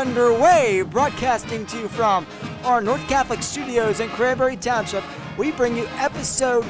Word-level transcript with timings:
underway, 0.00 0.80
broadcasting 0.80 1.66
to 1.66 1.78
you 1.78 1.86
from 1.86 2.26
our 2.64 2.80
North 2.80 3.06
Catholic 3.06 3.42
studios 3.42 4.00
in 4.00 4.08
Cranberry 4.08 4.56
Township. 4.56 5.04
We 5.36 5.52
bring 5.52 5.76
you 5.76 5.86
episode, 5.98 6.64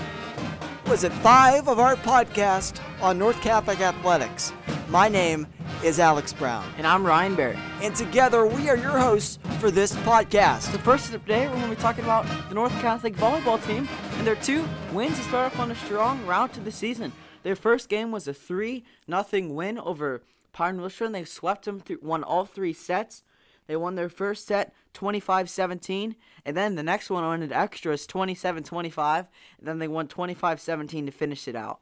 was 0.88 1.04
it 1.04 1.12
five 1.12 1.68
of 1.68 1.78
our 1.78 1.94
podcast 1.94 2.80
on 3.00 3.20
North 3.20 3.40
Catholic 3.40 3.80
athletics. 3.80 4.52
My 4.88 5.08
name 5.08 5.46
is 5.84 6.00
Alex 6.00 6.32
Brown, 6.32 6.68
And 6.76 6.84
I'm 6.84 7.06
Ryan 7.06 7.36
Barrett. 7.36 7.58
and 7.80 7.94
together 7.94 8.46
we 8.46 8.68
are 8.68 8.76
your 8.76 8.98
hosts 8.98 9.38
for 9.60 9.70
this 9.70 9.94
podcast. 9.98 10.62
So 10.72 10.78
first 10.78 11.12
today, 11.12 11.46
we're 11.46 11.54
going 11.54 11.70
to 11.70 11.76
be 11.76 11.80
talking 11.80 12.02
about 12.02 12.26
the 12.48 12.56
North 12.56 12.72
Catholic 12.80 13.14
volleyball 13.14 13.64
team 13.64 13.88
and 14.18 14.26
their 14.26 14.34
two 14.34 14.64
wins 14.92 15.16
to 15.18 15.22
start 15.22 15.52
off 15.52 15.60
on 15.60 15.70
a 15.70 15.76
strong 15.76 16.26
route 16.26 16.52
to 16.54 16.60
the 16.60 16.72
season. 16.72 17.12
Their 17.44 17.54
first 17.54 17.88
game 17.88 18.10
was 18.10 18.26
a 18.26 18.34
3 18.34 18.82
nothing 19.06 19.54
win 19.54 19.78
over 19.78 20.22
Pine 20.52 20.78
Richland. 20.78 21.14
They 21.14 21.24
swept 21.24 21.64
them 21.64 21.78
through, 21.78 22.00
won 22.02 22.24
all 22.24 22.44
three 22.44 22.72
sets. 22.72 23.22
They 23.70 23.76
won 23.76 23.94
their 23.94 24.08
first 24.08 24.48
set 24.48 24.74
25-17, 24.94 26.16
and 26.44 26.56
then 26.56 26.74
the 26.74 26.82
next 26.82 27.08
one 27.08 27.24
went 27.24 27.44
into 27.44 27.56
extras 27.56 28.04
27-25, 28.04 29.28
and 29.58 29.68
then 29.68 29.78
they 29.78 29.86
won 29.86 30.08
25-17 30.08 31.06
to 31.06 31.12
finish 31.12 31.46
it 31.46 31.54
out. 31.54 31.78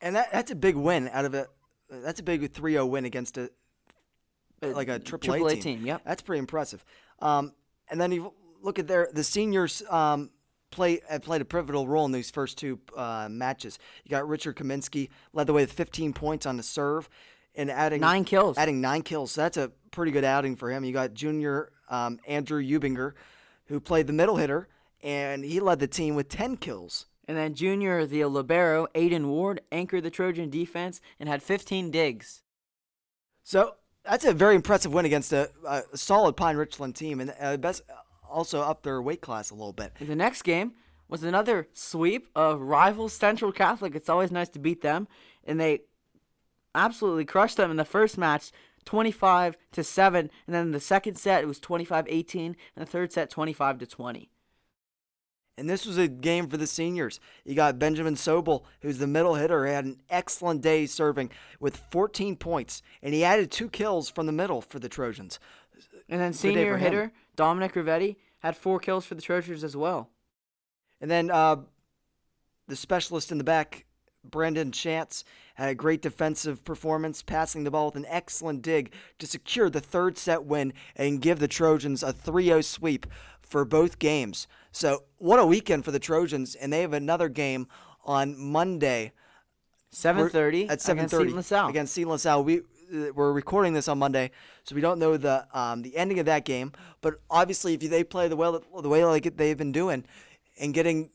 And 0.00 0.14
that, 0.14 0.30
that's 0.30 0.52
a 0.52 0.54
big 0.54 0.76
win 0.76 1.10
out 1.12 1.24
of 1.24 1.34
a, 1.34 1.48
that's 1.90 2.20
a 2.20 2.22
big 2.22 2.52
3-0 2.52 2.88
win 2.88 3.06
against 3.06 3.38
a, 3.38 3.50
like 4.62 4.88
a 4.88 5.00
triple 5.00 5.48
A 5.48 5.54
team. 5.54 5.62
team, 5.62 5.84
yep. 5.86 6.02
That's 6.04 6.22
pretty 6.22 6.38
impressive. 6.38 6.84
Um, 7.18 7.54
and 7.90 8.00
then 8.00 8.12
you 8.12 8.32
look 8.62 8.78
at 8.78 8.86
their 8.86 9.08
the 9.12 9.24
seniors 9.24 9.82
um, 9.90 10.30
play 10.70 11.00
have 11.08 11.22
played 11.22 11.40
a 11.40 11.44
pivotal 11.44 11.88
role 11.88 12.04
in 12.04 12.12
these 12.12 12.30
first 12.30 12.56
two 12.56 12.78
uh, 12.96 13.26
matches. 13.28 13.80
You 14.04 14.12
got 14.12 14.28
Richard 14.28 14.54
Kaminsky 14.54 15.08
led 15.32 15.48
the 15.48 15.52
way 15.52 15.62
with 15.62 15.72
15 15.72 16.12
points 16.12 16.46
on 16.46 16.56
the 16.56 16.62
serve 16.62 17.08
and 17.58 17.70
adding 17.70 18.00
Nine 18.00 18.24
kills. 18.24 18.56
Adding 18.56 18.80
nine 18.80 19.02
kills. 19.02 19.32
So 19.32 19.42
that's 19.42 19.56
a 19.56 19.70
pretty 19.90 20.12
good 20.12 20.24
outing 20.24 20.56
for 20.56 20.70
him. 20.70 20.84
You 20.84 20.92
got 20.92 21.12
junior 21.12 21.72
um, 21.90 22.20
Andrew 22.26 22.62
Eubinger, 22.62 23.12
who 23.66 23.80
played 23.80 24.06
the 24.06 24.12
middle 24.12 24.36
hitter, 24.36 24.68
and 25.02 25.44
he 25.44 25.60
led 25.60 25.80
the 25.80 25.88
team 25.88 26.14
with 26.14 26.28
10 26.28 26.56
kills. 26.56 27.06
And 27.26 27.36
then 27.36 27.54
junior, 27.54 28.06
the 28.06 28.24
libero, 28.24 28.86
Aiden 28.94 29.26
Ward, 29.26 29.60
anchored 29.70 30.04
the 30.04 30.10
Trojan 30.10 30.48
defense 30.48 31.00
and 31.20 31.28
had 31.28 31.42
15 31.42 31.90
digs. 31.90 32.42
So 33.42 33.74
that's 34.04 34.24
a 34.24 34.32
very 34.32 34.54
impressive 34.54 34.92
win 34.92 35.04
against 35.04 35.32
a, 35.32 35.50
a 35.66 35.82
solid 35.94 36.36
Pine 36.36 36.56
Richland 36.56 36.94
team, 36.94 37.20
and 37.20 37.34
uh, 37.40 37.56
best 37.56 37.82
also 38.30 38.60
up 38.60 38.82
their 38.82 39.02
weight 39.02 39.20
class 39.20 39.50
a 39.50 39.54
little 39.54 39.72
bit. 39.72 39.92
The 40.00 40.16
next 40.16 40.42
game 40.42 40.72
was 41.08 41.22
another 41.22 41.68
sweep 41.72 42.28
of 42.34 42.60
rival 42.60 43.08
Central 43.08 43.52
Catholic. 43.52 43.94
It's 43.94 44.08
always 44.08 44.30
nice 44.30 44.48
to 44.50 44.58
beat 44.58 44.82
them, 44.82 45.08
and 45.44 45.58
they 45.58 45.80
absolutely 46.74 47.24
crushed 47.24 47.56
them 47.56 47.70
in 47.70 47.76
the 47.76 47.84
first 47.84 48.18
match, 48.18 48.52
25 48.84 49.56
to 49.72 49.84
7, 49.84 50.30
and 50.46 50.54
then 50.54 50.66
in 50.66 50.72
the 50.72 50.80
second 50.80 51.16
set 51.16 51.42
it 51.42 51.46
was 51.46 51.60
25-18, 51.60 52.46
and 52.46 52.56
the 52.76 52.86
third 52.86 53.12
set 53.12 53.30
25 53.30 53.78
to 53.78 53.86
20. 53.86 54.30
And 55.58 55.68
this 55.68 55.84
was 55.84 55.98
a 55.98 56.06
game 56.06 56.46
for 56.46 56.56
the 56.56 56.68
seniors. 56.68 57.18
You 57.44 57.56
got 57.56 57.80
Benjamin 57.80 58.14
Sobel, 58.14 58.62
who's 58.80 58.98
the 58.98 59.08
middle 59.08 59.34
hitter, 59.34 59.66
had 59.66 59.84
an 59.84 59.98
excellent 60.08 60.60
day 60.62 60.86
serving 60.86 61.30
with 61.58 61.76
14 61.90 62.36
points, 62.36 62.80
and 63.02 63.12
he 63.12 63.24
added 63.24 63.50
two 63.50 63.68
kills 63.68 64.08
from 64.08 64.26
the 64.26 64.32
middle 64.32 64.60
for 64.62 64.78
the 64.78 64.88
Trojans. 64.88 65.40
And 66.08 66.20
then 66.20 66.32
senior 66.32 66.74
for 66.74 66.78
him. 66.78 66.84
hitter 66.84 67.12
Dominic 67.34 67.74
Rivetti 67.74 68.16
had 68.38 68.56
four 68.56 68.78
kills 68.78 69.04
for 69.04 69.16
the 69.16 69.22
Trojans 69.22 69.64
as 69.64 69.76
well. 69.76 70.10
And 71.00 71.10
then 71.10 71.30
uh, 71.30 71.56
the 72.68 72.76
specialist 72.76 73.32
in 73.32 73.38
the 73.38 73.44
back, 73.44 73.84
Brandon 74.30 74.72
Chance, 74.72 75.24
had 75.54 75.68
a 75.68 75.74
great 75.74 76.02
defensive 76.02 76.64
performance, 76.64 77.22
passing 77.22 77.64
the 77.64 77.70
ball 77.70 77.86
with 77.86 77.96
an 77.96 78.06
excellent 78.08 78.62
dig 78.62 78.92
to 79.18 79.26
secure 79.26 79.68
the 79.70 79.80
third 79.80 80.16
set 80.16 80.44
win 80.44 80.72
and 80.96 81.20
give 81.20 81.38
the 81.38 81.48
Trojans 81.48 82.02
a 82.02 82.12
3 82.12 82.44
0 82.44 82.60
sweep 82.60 83.06
for 83.42 83.64
both 83.64 83.98
games. 83.98 84.46
So, 84.72 85.04
what 85.16 85.40
a 85.40 85.46
weekend 85.46 85.84
for 85.84 85.90
the 85.90 85.98
Trojans, 85.98 86.54
and 86.54 86.72
they 86.72 86.82
have 86.82 86.92
another 86.92 87.28
game 87.28 87.66
on 88.04 88.38
Monday. 88.38 89.12
7:30 89.90 90.68
at 90.68 90.86
against 90.86 90.86
7:30 90.86 91.10
Seton 91.10 91.36
LaSalle. 91.36 91.68
against 91.68 91.94
Seton 91.94 92.10
LaSalle. 92.10 92.44
We 92.44 92.60
we're 93.14 93.32
recording 93.32 93.74
this 93.74 93.88
on 93.88 93.98
Monday, 93.98 94.30
so 94.64 94.74
we 94.74 94.80
don't 94.80 94.98
know 94.98 95.16
the 95.16 95.46
um, 95.52 95.82
the 95.82 95.96
ending 95.96 96.18
of 96.18 96.26
that 96.26 96.44
game. 96.44 96.72
But 97.00 97.20
obviously, 97.30 97.74
if 97.74 97.80
they 97.80 98.04
play 98.04 98.28
the 98.28 98.36
way 98.36 98.58
the 98.82 98.88
way 98.88 99.04
like 99.04 99.36
they've 99.36 99.56
been 99.56 99.72
doing, 99.72 100.04
and 100.58 100.74
getting, 100.74 101.10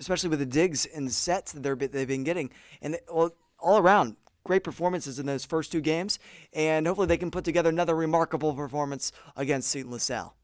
especially 0.00 0.30
with 0.30 0.40
the 0.40 0.46
digs 0.46 0.86
and 0.86 1.12
sets 1.12 1.52
that 1.52 1.62
they're 1.62 1.76
they've 1.76 2.08
been 2.08 2.24
getting, 2.24 2.50
and 2.82 2.98
well, 3.12 3.30
all 3.58 3.78
around 3.78 4.16
great 4.44 4.64
performances 4.64 5.18
in 5.18 5.26
those 5.26 5.44
first 5.44 5.70
two 5.70 5.80
games, 5.80 6.18
and 6.52 6.86
hopefully 6.86 7.06
they 7.06 7.16
can 7.16 7.30
put 7.30 7.44
together 7.44 7.68
another 7.68 7.94
remarkable 7.94 8.54
performance 8.54 9.12
against 9.36 9.68
Seton 9.68 9.92
LaSalle. 9.92 10.34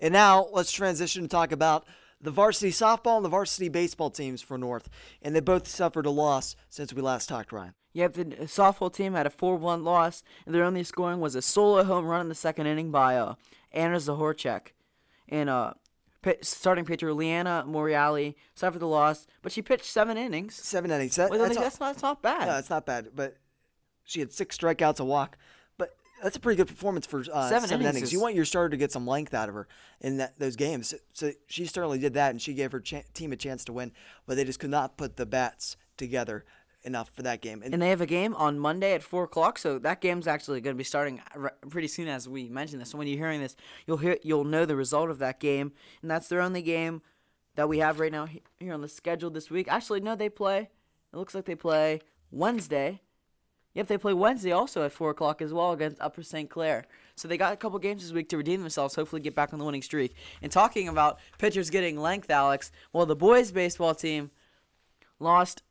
And 0.00 0.12
now 0.12 0.48
let's 0.52 0.72
transition 0.72 1.22
to 1.22 1.28
talk 1.28 1.52
about 1.52 1.86
the 2.20 2.30
varsity 2.30 2.70
softball 2.70 3.16
and 3.16 3.24
the 3.24 3.28
varsity 3.28 3.68
baseball 3.68 4.10
teams 4.10 4.40
for 4.40 4.56
North. 4.56 4.88
And 5.20 5.34
they 5.34 5.40
both 5.40 5.66
suffered 5.66 6.06
a 6.06 6.10
loss 6.10 6.56
since 6.68 6.92
we 6.92 7.02
last 7.02 7.28
talked, 7.28 7.52
Ryan. 7.52 7.74
Yep, 7.94 8.14
the 8.14 8.24
softball 8.24 8.92
team 8.92 9.12
had 9.12 9.26
a 9.26 9.30
4-1 9.30 9.84
loss, 9.84 10.22
and 10.46 10.54
their 10.54 10.64
only 10.64 10.82
scoring 10.82 11.20
was 11.20 11.34
a 11.34 11.42
solo 11.42 11.84
home 11.84 12.06
run 12.06 12.22
in 12.22 12.28
the 12.28 12.34
second 12.34 12.66
inning 12.66 12.90
by 12.90 13.16
uh, 13.16 13.34
Anna 13.70 13.96
Zahorchek. 13.96 14.68
And 15.28 15.50
uh, 15.50 15.74
starting 16.42 16.84
pitcher 16.84 17.12
Leanna 17.12 17.64
Moriali 17.66 18.34
suffered 18.54 18.78
the 18.80 18.86
loss, 18.86 19.26
but 19.42 19.52
she 19.52 19.62
pitched 19.62 19.84
seven 19.86 20.16
innings. 20.16 20.54
Seven 20.54 20.90
innings. 20.90 21.16
That, 21.16 21.30
Well, 21.30 21.38
that's, 21.40 21.56
that's, 21.56 21.80
all- 21.80 21.92
that's 21.92 22.02
not, 22.02 22.22
that's 22.22 22.24
not 22.24 22.38
bad. 22.40 22.48
no, 22.48 22.58
it's 22.58 22.70
not 22.70 22.86
bad. 22.86 23.08
But 23.14 23.36
she 24.04 24.20
had 24.20 24.32
six 24.32 24.56
strikeouts, 24.56 25.00
a 25.00 25.04
walk. 25.04 25.36
But 25.78 25.96
that's 26.22 26.36
a 26.36 26.40
pretty 26.40 26.56
good 26.56 26.68
performance 26.68 27.06
for 27.06 27.20
uh, 27.32 27.48
Seven 27.48 27.68
seven, 27.68 27.80
innings 27.82 27.96
innings. 27.96 28.12
You 28.12 28.20
want 28.20 28.34
your 28.34 28.44
starter 28.44 28.70
to 28.70 28.76
get 28.76 28.92
some 28.92 29.06
length 29.06 29.34
out 29.34 29.48
of 29.48 29.54
her 29.54 29.66
in 30.00 30.18
that, 30.18 30.38
those 30.38 30.56
games. 30.56 30.94
So 31.12 31.32
she 31.46 31.66
certainly 31.66 31.98
did 31.98 32.14
that, 32.14 32.30
and 32.30 32.40
she 32.40 32.54
gave 32.54 32.72
her 32.72 32.80
cha- 32.80 33.02
team 33.14 33.32
a 33.32 33.36
chance 33.36 33.64
to 33.66 33.72
win. 33.72 33.92
But 34.26 34.36
they 34.36 34.44
just 34.44 34.58
could 34.60 34.70
not 34.70 34.96
put 34.96 35.16
the 35.16 35.26
bats 35.26 35.76
together 35.96 36.44
enough 36.84 37.10
for 37.10 37.22
that 37.22 37.40
game. 37.40 37.62
And 37.62 37.72
and 37.72 37.82
they 37.82 37.90
have 37.90 38.00
a 38.00 38.06
game 38.06 38.34
on 38.34 38.58
Monday 38.58 38.94
at 38.94 39.02
four 39.02 39.24
o'clock, 39.24 39.58
so 39.58 39.78
that 39.78 40.00
game's 40.00 40.26
actually 40.26 40.60
going 40.60 40.74
to 40.74 40.78
be 40.78 40.84
starting 40.84 41.20
uh, 41.34 41.40
r- 41.40 41.54
pretty 41.68 41.88
soon 41.88 42.08
as 42.08 42.28
we 42.28 42.48
mention 42.48 42.78
this. 42.78 42.90
So 42.90 42.98
when 42.98 43.06
you're 43.06 43.18
hearing 43.18 43.40
this, 43.40 43.56
you'll 43.86 43.98
hear 43.98 44.18
you'll 44.22 44.44
know 44.44 44.64
the 44.64 44.76
result 44.76 45.10
of 45.10 45.18
that 45.18 45.40
game, 45.40 45.72
and 46.00 46.10
that's 46.10 46.28
their 46.28 46.40
only 46.40 46.62
game 46.62 47.02
that 47.54 47.68
we 47.68 47.78
have 47.78 48.00
right 48.00 48.12
now 48.12 48.26
here 48.58 48.72
on 48.72 48.80
the 48.80 48.88
schedule 48.88 49.30
this 49.30 49.50
week. 49.50 49.68
Actually, 49.68 50.00
no, 50.00 50.16
they 50.16 50.28
play. 50.28 50.70
It 51.12 51.16
looks 51.16 51.34
like 51.34 51.44
they 51.44 51.54
play 51.54 52.00
Wednesday. 52.30 53.00
Yep, 53.74 53.86
they 53.86 53.98
play 53.98 54.12
Wednesday 54.12 54.52
also 54.52 54.84
at 54.84 54.92
four 54.92 55.10
o'clock 55.10 55.40
as 55.40 55.52
well 55.52 55.72
against 55.72 56.00
Upper 56.00 56.22
St. 56.22 56.50
Clair. 56.50 56.84
So 57.14 57.26
they 57.26 57.38
got 57.38 57.54
a 57.54 57.56
couple 57.56 57.78
games 57.78 58.02
this 58.02 58.12
week 58.12 58.28
to 58.30 58.36
redeem 58.36 58.60
themselves. 58.60 58.94
Hopefully, 58.94 59.22
get 59.22 59.34
back 59.34 59.52
on 59.52 59.58
the 59.58 59.64
winning 59.64 59.82
streak. 59.82 60.14
And 60.42 60.52
talking 60.52 60.88
about 60.88 61.18
pitchers 61.38 61.70
getting 61.70 61.98
length, 61.98 62.30
Alex. 62.30 62.70
Well, 62.92 63.06
the 63.06 63.16
boys 63.16 63.50
baseball 63.50 63.94
team 63.94 64.30
lost 65.18 65.62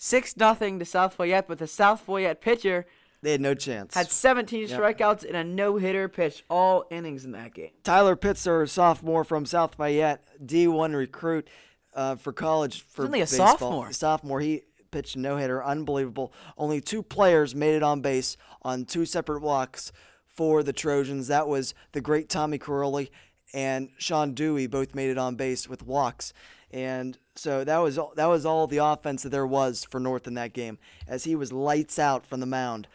six 0.00 0.36
nothing 0.36 0.78
to 0.78 0.84
South 0.84 1.14
Fayette, 1.14 1.46
but 1.46 1.58
the 1.58 1.66
South 1.66 2.00
Fayette 2.00 2.40
pitcher 2.40 2.86
they 3.22 3.32
had 3.32 3.40
no 3.40 3.54
chance. 3.54 3.94
had 3.94 4.10
17 4.10 4.68
strikeouts 4.68 5.24
and 5.24 5.36
a 5.36 5.44
no 5.44 5.76
hitter 5.76 6.08
pitch 6.08 6.42
all 6.48 6.84
innings 6.90 7.26
in 7.26 7.32
that 7.32 7.52
game. 7.52 7.70
Tyler 7.84 8.16
Pitzer, 8.16 8.66
sophomore 8.66 9.24
from 9.24 9.44
South 9.44 9.74
Fayette, 9.74 10.24
D1 10.42 10.96
recruit 10.96 11.48
uh, 11.94 12.16
for 12.16 12.32
college 12.32 12.80
for 12.80 13.04
only 13.04 13.20
a 13.20 13.24
baseball. 13.24 13.48
sophomore. 13.48 13.92
Sophomore, 13.92 14.40
he 14.40 14.62
pitched 14.90 15.16
a 15.16 15.18
no 15.18 15.36
hitter, 15.36 15.62
unbelievable. 15.62 16.32
Only 16.56 16.80
two 16.80 17.02
players 17.02 17.54
made 17.54 17.74
it 17.74 17.82
on 17.82 18.00
base 18.00 18.38
on 18.62 18.86
two 18.86 19.04
separate 19.04 19.42
walks 19.42 19.92
for 20.26 20.62
the 20.62 20.72
Trojans. 20.72 21.28
That 21.28 21.46
was 21.46 21.74
the 21.92 22.00
great 22.00 22.30
Tommy 22.30 22.58
Caroli 22.58 23.10
and 23.52 23.90
Sean 23.98 24.32
Dewey 24.32 24.66
both 24.66 24.94
made 24.94 25.10
it 25.10 25.18
on 25.18 25.34
base 25.34 25.68
with 25.68 25.84
walks. 25.84 26.32
And 26.72 27.18
so 27.34 27.64
that 27.64 27.78
was 27.78 27.98
all, 27.98 28.12
that 28.16 28.26
was 28.26 28.46
all 28.46 28.66
the 28.66 28.78
offense 28.78 29.22
that 29.24 29.30
there 29.30 29.46
was 29.46 29.84
for 29.84 29.98
North 29.98 30.26
in 30.26 30.34
that 30.34 30.52
game, 30.52 30.78
as 31.08 31.24
he 31.24 31.34
was 31.34 31.52
lights 31.52 31.98
out 31.98 32.24
from 32.26 32.40
the 32.40 32.46
mound. 32.46 32.86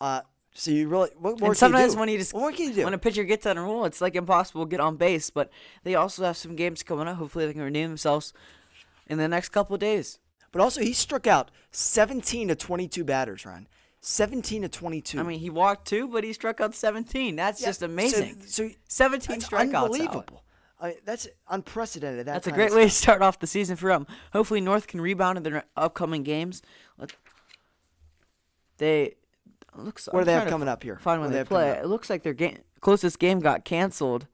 Uh, 0.00 0.22
so 0.54 0.72
you 0.72 0.88
really 0.88 1.10
what 1.16 1.22
more 1.22 1.30
And 1.32 1.40
can 1.40 1.48
you 1.50 1.54
sometimes 1.54 1.94
do? 1.94 2.00
when 2.00 2.08
you 2.08 2.18
just 2.18 2.34
what 2.34 2.54
can 2.56 2.68
you 2.68 2.74
do? 2.74 2.84
when 2.84 2.94
a 2.94 2.98
pitcher 2.98 3.22
gets 3.22 3.46
on 3.46 3.56
a 3.56 3.62
roll, 3.62 3.84
it's 3.84 4.00
like 4.00 4.16
impossible 4.16 4.64
to 4.66 4.70
get 4.70 4.80
on 4.80 4.96
base. 4.96 5.30
But 5.30 5.50
they 5.84 5.94
also 5.94 6.24
have 6.24 6.36
some 6.36 6.56
games 6.56 6.82
coming 6.82 7.06
up. 7.06 7.16
Hopefully, 7.18 7.46
they 7.46 7.52
can 7.52 7.62
redeem 7.62 7.88
themselves 7.88 8.32
in 9.06 9.18
the 9.18 9.28
next 9.28 9.50
couple 9.50 9.74
of 9.74 9.80
days. 9.80 10.18
But 10.50 10.60
also, 10.62 10.80
he 10.80 10.92
struck 10.92 11.26
out 11.26 11.50
17 11.70 12.48
to 12.48 12.56
22 12.56 13.04
batters, 13.04 13.44
Ryan. 13.46 13.68
17 14.00 14.62
to 14.62 14.68
22. 14.68 15.18
I 15.20 15.22
mean, 15.22 15.38
he 15.40 15.50
walked 15.50 15.86
two, 15.86 16.08
but 16.08 16.24
he 16.24 16.32
struck 16.32 16.60
out 16.60 16.74
17. 16.74 17.36
That's 17.36 17.60
Yeah, 17.60 17.66
just 17.68 17.82
amazing. 17.82 18.42
So, 18.46 18.70
17 18.88 19.38
that's 19.40 19.48
strikeouts. 19.50 20.00
out. 20.06 20.30
I 20.80 20.96
that's 21.04 21.26
unprecedented. 21.48 22.26
That 22.26 22.32
That's 22.32 22.46
a 22.46 22.52
great 22.52 22.72
way 22.72 22.84
to 22.84 22.90
start 22.90 23.22
off 23.22 23.38
the 23.38 23.46
season 23.46 23.76
for 23.76 23.88
them. 23.90 24.06
Hopefully, 24.32 24.60
North 24.60 24.86
can 24.86 25.00
rebound 25.00 25.36
in 25.36 25.42
their 25.42 25.64
upcoming 25.76 26.22
games. 26.22 26.62
Let- 26.96 27.14
They 28.78 29.16
looks. 29.74 30.08
What 30.10 30.20
do 30.20 30.24
they 30.26 30.32
have 30.32 30.48
coming 30.48 30.68
up 30.68 30.82
here? 30.82 30.98
Find 30.98 31.20
What 31.20 31.26
when 31.28 31.32
they, 31.32 31.42
they 31.42 31.44
play. 31.48 31.70
It 31.70 31.86
looks 31.86 32.08
like 32.08 32.22
their 32.22 32.34
game 32.34 32.58
closest 32.80 33.18
game 33.18 33.40
got 33.40 33.64
canceled. 33.64 34.26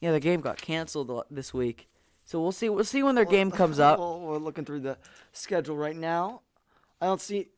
Yeah, 0.00 0.12
the 0.12 0.20
game 0.20 0.40
got 0.40 0.60
canceled 0.60 1.24
this 1.30 1.54
week. 1.54 1.88
So 2.24 2.40
we'll 2.40 2.52
see. 2.52 2.68
We'll 2.68 2.84
see 2.84 3.02
when 3.02 3.14
their 3.14 3.24
game 3.24 3.50
comes 3.62 3.78
up. 3.78 3.98
Well, 3.98 4.20
we're 4.20 4.38
looking 4.38 4.64
through 4.64 4.80
the 4.80 4.98
schedule 5.32 5.76
right 5.76 5.96
now. 5.96 6.40
I 7.00 7.06
don't 7.06 7.20
see. 7.20 7.48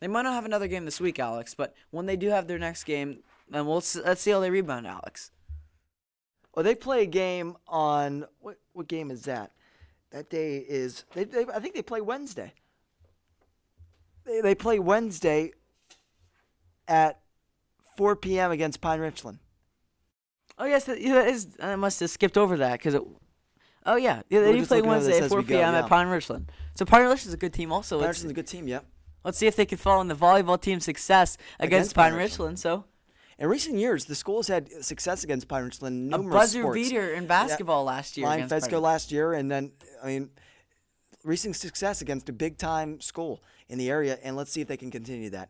They 0.00 0.08
might 0.08 0.22
not 0.22 0.32
have 0.32 0.46
another 0.46 0.66
game 0.66 0.86
this 0.86 1.00
week, 1.00 1.18
Alex, 1.18 1.54
but 1.54 1.74
when 1.90 2.06
they 2.06 2.16
do 2.16 2.30
have 2.30 2.46
their 2.48 2.58
next 2.58 2.84
game, 2.84 3.22
then 3.50 3.66
we'll 3.66 3.82
let's 4.04 4.22
see 4.22 4.30
how 4.30 4.40
they 4.40 4.50
rebound, 4.50 4.86
Alex. 4.86 5.30
Well, 6.54 6.64
they 6.64 6.74
play 6.74 7.02
a 7.02 7.06
game 7.06 7.56
on 7.68 8.26
what? 8.40 8.58
What 8.72 8.88
game 8.88 9.10
is 9.10 9.22
that? 9.22 9.52
That 10.10 10.30
day 10.30 10.58
is 10.58 11.04
they. 11.14 11.24
they 11.24 11.46
I 11.54 11.60
think 11.60 11.74
they 11.74 11.82
play 11.82 12.00
Wednesday. 12.00 12.52
They 14.24 14.40
they 14.40 14.54
play 14.54 14.78
Wednesday 14.78 15.52
at 16.88 17.20
4 17.96 18.16
p.m. 18.16 18.50
against 18.50 18.80
Pine 18.80 19.00
Richland. 19.00 19.38
Oh 20.58 20.66
yes, 20.66 20.84
that, 20.84 21.00
yeah, 21.00 21.14
that 21.14 21.28
is. 21.28 21.56
I 21.62 21.76
must 21.76 22.00
have 22.00 22.10
skipped 22.10 22.36
over 22.36 22.56
that 22.58 22.78
because 22.78 22.94
it. 22.94 23.02
Oh 23.86 23.96
yeah, 23.96 24.22
yeah. 24.28 24.40
They 24.40 24.52
do 24.52 24.66
play 24.66 24.78
looking 24.78 24.90
over 24.90 25.00
this 25.00 25.20
Wednesday 25.20 25.24
at 25.24 25.30
4 25.30 25.38
we 25.38 25.44
go, 25.44 25.54
p.m. 25.56 25.72
yeah. 25.72 25.78
at 25.80 25.88
Pine 25.88 26.08
Richland. 26.08 26.50
So 26.74 26.84
Pine 26.84 27.02
Richland's 27.02 27.32
a 27.32 27.36
good 27.36 27.52
team 27.52 27.72
also. 27.72 27.98
Pine 27.98 28.08
Richland's 28.08 28.30
a 28.32 28.34
good 28.34 28.46
team, 28.46 28.66
yep. 28.66 28.84
let's 29.24 29.38
see 29.38 29.46
if 29.46 29.56
they 29.56 29.64
can 29.64 29.78
follow 29.78 30.00
in 30.00 30.08
the 30.08 30.14
volleyball 30.14 30.60
team's 30.60 30.84
success 30.84 31.36
against, 31.58 31.92
Against 31.92 31.94
Pine 31.94 32.12
Pine 32.12 32.18
Richland. 32.18 32.58
So 32.58 32.84
In 33.40 33.48
recent 33.48 33.76
years, 33.76 34.04
the 34.04 34.14
school 34.14 34.40
has 34.40 34.48
had 34.48 34.84
success 34.84 35.24
against 35.24 35.50
Richland. 35.50 36.08
in 36.08 36.12
a 36.12 36.18
Numerous 36.18 36.34
buzzer 36.34 36.60
sports. 36.60 36.74
beater 36.74 37.14
in 37.14 37.26
basketball 37.26 37.84
last 37.84 38.18
year. 38.18 38.30
Against 38.30 38.54
Fesco 38.54 38.82
last 38.82 39.10
year, 39.10 39.32
and 39.32 39.50
then 39.50 39.72
I 40.02 40.08
mean, 40.08 40.30
recent 41.24 41.56
success 41.56 42.02
against 42.02 42.28
a 42.28 42.34
big 42.34 42.58
time 42.58 43.00
school 43.00 43.42
in 43.70 43.78
the 43.78 43.90
area, 43.90 44.18
and 44.22 44.36
let's 44.36 44.52
see 44.52 44.60
if 44.60 44.68
they 44.68 44.76
can 44.76 44.90
continue 44.90 45.30
that. 45.30 45.48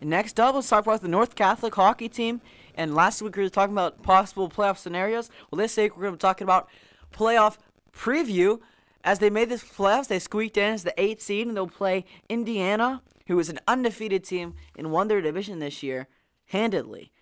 Next 0.00 0.38
up, 0.38 0.54
let's 0.54 0.68
talk 0.68 0.86
about 0.86 1.02
the 1.02 1.08
North 1.08 1.34
Catholic 1.34 1.74
hockey 1.74 2.08
team. 2.08 2.40
And 2.76 2.94
last 2.94 3.20
week 3.20 3.36
we 3.36 3.42
were 3.42 3.50
talking 3.50 3.74
about 3.74 4.02
possible 4.02 4.48
playoff 4.48 4.78
scenarios. 4.78 5.30
Well, 5.50 5.58
this 5.58 5.76
week 5.76 5.96
we're 5.96 6.04
going 6.04 6.14
to 6.14 6.16
be 6.16 6.20
talking 6.20 6.46
about 6.46 6.68
playoff 7.12 7.58
preview. 7.92 8.60
As 9.02 9.18
they 9.18 9.28
made 9.30 9.48
this 9.50 9.64
playoffs, 9.64 10.06
they 10.06 10.18
squeaked 10.18 10.56
in 10.56 10.72
as 10.72 10.84
the 10.84 10.98
eighth 10.98 11.20
seed, 11.20 11.48
and 11.48 11.56
they'll 11.56 11.66
play 11.66 12.06
Indiana, 12.30 13.02
who 13.26 13.38
is 13.38 13.50
an 13.50 13.58
undefeated 13.66 14.24
team 14.24 14.54
and 14.78 14.92
won 14.92 15.08
their 15.08 15.20
division 15.20 15.58
this 15.58 15.82
year 15.82 16.06
handedly. 16.50 17.12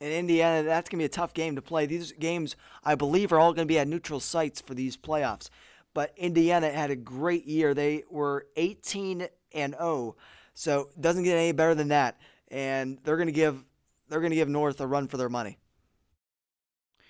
In 0.00 0.10
Indiana, 0.10 0.62
that's 0.62 0.88
going 0.88 0.98
to 0.98 1.02
be 1.02 1.04
a 1.04 1.08
tough 1.08 1.34
game 1.34 1.56
to 1.56 1.62
play. 1.62 1.84
These 1.84 2.12
games, 2.12 2.56
I 2.82 2.94
believe, 2.94 3.32
are 3.32 3.38
all 3.38 3.52
going 3.52 3.68
to 3.68 3.72
be 3.72 3.78
at 3.78 3.86
neutral 3.86 4.20
sites 4.20 4.60
for 4.60 4.74
these 4.74 4.96
playoffs. 4.96 5.50
But 5.92 6.14
Indiana 6.16 6.70
had 6.70 6.90
a 6.90 6.96
great 6.96 7.44
year. 7.44 7.74
They 7.74 8.04
were 8.08 8.46
18 8.56 9.28
and 9.52 9.74
0, 9.74 10.16
so 10.54 10.88
it 10.96 11.00
doesn't 11.00 11.24
get 11.24 11.36
any 11.36 11.52
better 11.52 11.74
than 11.74 11.88
that. 11.88 12.18
And 12.48 12.98
they're 13.04 13.16
going 13.16 13.26
to 13.26 13.32
give 13.32 13.62
they're 14.08 14.20
going 14.20 14.30
to 14.30 14.36
give 14.36 14.48
North 14.48 14.80
a 14.80 14.86
run 14.86 15.06
for 15.06 15.18
their 15.18 15.28
money. 15.28 15.58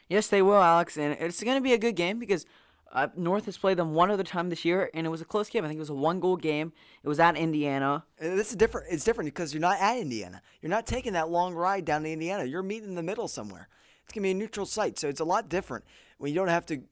Yes, 0.08 0.26
they 0.26 0.42
will, 0.42 0.60
Alex, 0.60 0.98
and 0.98 1.16
it's 1.20 1.42
going 1.42 1.56
to 1.56 1.62
be 1.62 1.72
a 1.72 1.78
good 1.78 1.94
game 1.94 2.19
because 2.19 2.44
uh, 2.92 3.08
North 3.16 3.46
has 3.46 3.56
played 3.56 3.76
them 3.76 3.94
one 3.94 4.10
other 4.10 4.25
time 4.25 4.48
this 4.48 4.64
year, 4.64 4.90
and 4.94 5.06
it 5.06 5.10
was 5.10 5.20
a 5.20 5.25
close 5.25 5.48
game. 5.48 5.64
I 5.64 5.69
think 5.69 5.78
it 5.78 5.81
was 5.81 5.90
a 5.90 5.94
one-goal 5.94 6.37
game. 6.37 6.72
It 7.02 7.08
was 7.08 7.20
at 7.20 7.37
Indiana. 7.37 8.04
And 8.19 8.38
this 8.38 8.50
is 8.50 8.56
different. 8.56 8.88
It's 8.90 9.04
different 9.04 9.26
because 9.26 9.54
you're 9.54 9.60
not 9.60 9.81
at 9.81 9.98
Indiana. 9.98 10.42
You're 10.60 10.70
not 10.70 10.87
taking 10.87 11.12
that 11.12 11.31
long 11.31 11.54
ride 11.54 11.84
down 11.84 12.02
to 12.02 12.10
Indiana. 12.10 12.44
You're 12.44 12.62
meeting 12.62 12.88
in 12.88 12.94
the 12.96 13.02
middle 13.02 13.28
somewhere. 13.28 13.69
It's 14.04 14.12
gonna 14.12 14.25
be 14.25 14.32
a 14.32 14.34
neutral 14.34 14.66
site, 14.66 14.98
so 14.98 15.08
it's 15.08 15.20
a 15.20 15.25
lot 15.25 15.48
different 15.48 15.84
when 16.19 16.31
you 16.32 16.34
don't 16.34 16.48
have 16.48 16.66
to. 16.66 16.82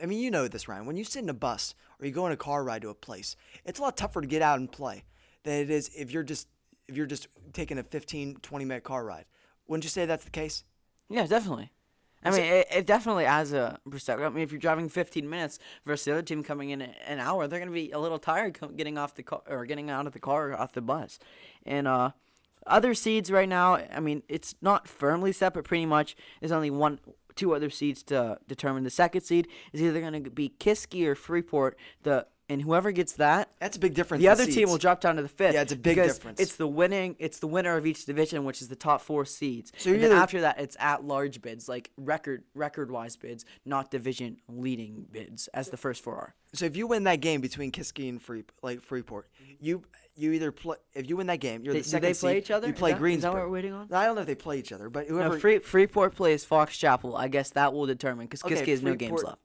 I 0.00 0.06
mean, 0.06 0.20
you 0.20 0.30
know 0.30 0.46
this, 0.46 0.68
Ryan. 0.68 0.86
When 0.86 0.96
you 0.96 1.04
sit 1.04 1.24
in 1.24 1.28
a 1.28 1.34
bus 1.34 1.74
or 2.00 2.06
you 2.06 2.12
go 2.12 2.24
on 2.24 2.32
a 2.32 2.36
car 2.36 2.62
ride 2.62 2.82
to 2.82 2.88
a 2.88 2.94
place, 2.94 3.34
it's 3.64 3.80
a 3.80 3.82
lot 3.82 3.96
tougher 3.96 4.20
to 4.20 4.26
get 4.26 4.42
out 4.42 4.60
and 4.60 4.70
play 4.70 5.02
than 5.42 5.60
it 5.60 5.70
is 5.70 5.90
if 5.96 6.12
you're 6.12 6.22
just 6.22 6.46
if 6.86 6.96
you're 6.96 7.06
just 7.06 7.26
taking 7.52 7.78
a 7.78 7.82
15, 7.82 8.36
20 8.42 8.64
minute 8.64 8.84
car 8.84 9.04
ride. 9.04 9.24
Wouldn't 9.66 9.84
you 9.84 9.90
say 9.90 10.06
that's 10.06 10.24
the 10.24 10.30
case? 10.30 10.62
Yeah, 11.08 11.26
definitely. 11.26 11.72
I 12.24 12.30
mean, 12.30 12.40
it, 12.40 12.66
it 12.70 12.86
definitely 12.86 13.26
adds 13.26 13.52
a 13.52 13.78
perspective. 13.90 14.24
I 14.24 14.30
mean, 14.30 14.42
if 14.42 14.50
you're 14.50 14.60
driving 14.60 14.88
15 14.88 15.28
minutes 15.28 15.58
versus 15.84 16.04
the 16.04 16.12
other 16.12 16.22
team 16.22 16.42
coming 16.42 16.70
in 16.70 16.80
an 16.80 17.18
hour, 17.18 17.46
they're 17.46 17.58
going 17.58 17.68
to 17.68 17.74
be 17.74 17.90
a 17.90 17.98
little 17.98 18.18
tired 18.18 18.58
getting 18.76 18.96
off 18.96 19.14
the 19.14 19.22
car 19.22 19.42
or 19.46 19.66
getting 19.66 19.90
out 19.90 20.06
of 20.06 20.12
the 20.12 20.20
car 20.20 20.50
or 20.50 20.58
off 20.58 20.72
the 20.72 20.80
bus. 20.80 21.18
And 21.66 21.86
uh, 21.86 22.12
other 22.66 22.94
seeds 22.94 23.30
right 23.30 23.48
now, 23.48 23.76
I 23.76 24.00
mean, 24.00 24.22
it's 24.28 24.54
not 24.62 24.88
firmly 24.88 25.32
set, 25.32 25.54
but 25.54 25.64
pretty 25.64 25.86
much 25.86 26.16
there's 26.40 26.52
only 26.52 26.70
one, 26.70 26.98
two 27.36 27.54
other 27.54 27.70
seeds 27.70 28.02
to 28.04 28.38
determine. 28.48 28.84
The 28.84 28.90
second 28.90 29.22
seed 29.22 29.48
is 29.72 29.82
either 29.82 30.00
going 30.00 30.24
to 30.24 30.30
be 30.30 30.54
Kiski 30.58 31.06
or 31.06 31.14
Freeport. 31.14 31.76
The 32.02 32.26
and 32.48 32.60
whoever 32.60 32.92
gets 32.92 33.12
that, 33.14 33.48
That's 33.58 33.76
a 33.76 33.80
big 33.80 33.94
difference. 33.94 34.20
the 34.22 34.28
other 34.28 34.46
team 34.46 34.68
will 34.68 34.78
drop 34.78 35.00
down 35.00 35.16
to 35.16 35.22
the 35.22 35.28
fifth. 35.28 35.54
Yeah, 35.54 35.62
it's 35.62 35.72
a 35.72 35.76
big 35.76 35.96
because 35.96 36.16
difference. 36.18 36.40
It's 36.40 36.56
the 36.56 36.66
winning. 36.66 37.16
It's 37.18 37.38
the 37.38 37.46
winner 37.46 37.76
of 37.76 37.86
each 37.86 38.04
division, 38.04 38.44
which 38.44 38.60
is 38.60 38.68
the 38.68 38.76
top 38.76 39.00
four 39.00 39.24
seeds. 39.24 39.72
So 39.78 39.90
and 39.92 40.02
then 40.02 40.10
either- 40.12 40.20
after 40.20 40.40
that, 40.42 40.58
it's 40.60 40.76
at 40.78 41.04
large 41.04 41.40
bids, 41.42 41.68
like 41.68 41.90
record 41.96 42.44
record 42.54 42.90
wise 42.90 43.16
bids, 43.16 43.44
not 43.64 43.90
division 43.90 44.38
leading 44.48 45.06
bids, 45.10 45.48
as 45.54 45.70
the 45.70 45.76
first 45.76 46.02
four 46.02 46.16
are. 46.16 46.34
So 46.52 46.66
if 46.66 46.76
you 46.76 46.86
win 46.86 47.04
that 47.04 47.20
game 47.20 47.40
between 47.40 47.72
Kiski 47.72 48.08
and 48.08 48.22
Free, 48.22 48.44
like 48.62 48.80
Freeport, 48.80 49.28
you 49.60 49.82
you 50.16 50.30
either 50.32 50.52
play. 50.52 50.76
If 50.92 51.08
you 51.08 51.16
win 51.16 51.26
that 51.26 51.40
game, 51.40 51.64
you're 51.64 51.72
They- 51.74 51.80
the 51.80 51.84
do 51.84 51.90
second 51.90 52.02
they 52.02 52.14
play 52.14 52.34
seed, 52.34 52.42
each 52.44 52.50
other? 52.52 52.68
You 52.68 52.72
Is 52.74 52.78
play 52.78 52.92
that- 52.92 53.02
is 53.04 53.22
that 53.22 53.32
what 53.32 53.42
we're 53.42 53.48
waiting 53.48 53.72
on? 53.72 53.88
I 53.92 54.04
don't 54.06 54.14
know 54.14 54.20
if 54.20 54.26
they 54.28 54.36
play 54.36 54.58
each 54.60 54.70
other, 54.70 54.88
but 54.88 55.08
whoever. 55.08 55.34
No, 55.34 55.40
Free, 55.40 55.58
Freeport 55.58 56.14
plays 56.14 56.44
Fox 56.44 56.76
Chapel. 56.78 57.16
I 57.16 57.26
guess 57.26 57.50
that 57.50 57.72
will 57.72 57.86
determine 57.86 58.26
because 58.26 58.44
Okay, 58.44 58.54
Kiski 58.54 58.68
has 58.68 58.82
no 58.82 58.94
games 58.94 59.22
left. 59.24 59.38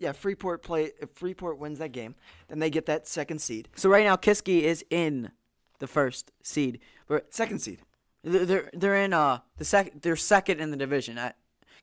Yeah, 0.00 0.12
Freeport 0.12 0.62
play. 0.62 0.92
If 1.00 1.10
Freeport 1.10 1.58
wins 1.58 1.78
that 1.78 1.92
game, 1.92 2.14
then 2.48 2.58
they 2.58 2.70
get 2.70 2.86
that 2.86 3.06
second 3.06 3.40
seed. 3.40 3.68
So 3.76 3.88
right 3.88 4.04
now, 4.04 4.16
Kiski 4.16 4.62
is 4.62 4.84
in 4.90 5.30
the 5.78 5.86
first 5.86 6.32
seed, 6.42 6.80
but 7.06 7.32
Second 7.32 7.60
seed. 7.60 7.80
They're 8.22 8.68
they're, 8.74 8.96
in 8.96 9.14
uh 9.14 9.38
the 9.56 9.64
second 9.64 10.02
they're 10.02 10.16
second 10.16 10.60
in 10.60 10.70
the 10.70 10.76
division. 10.76 11.18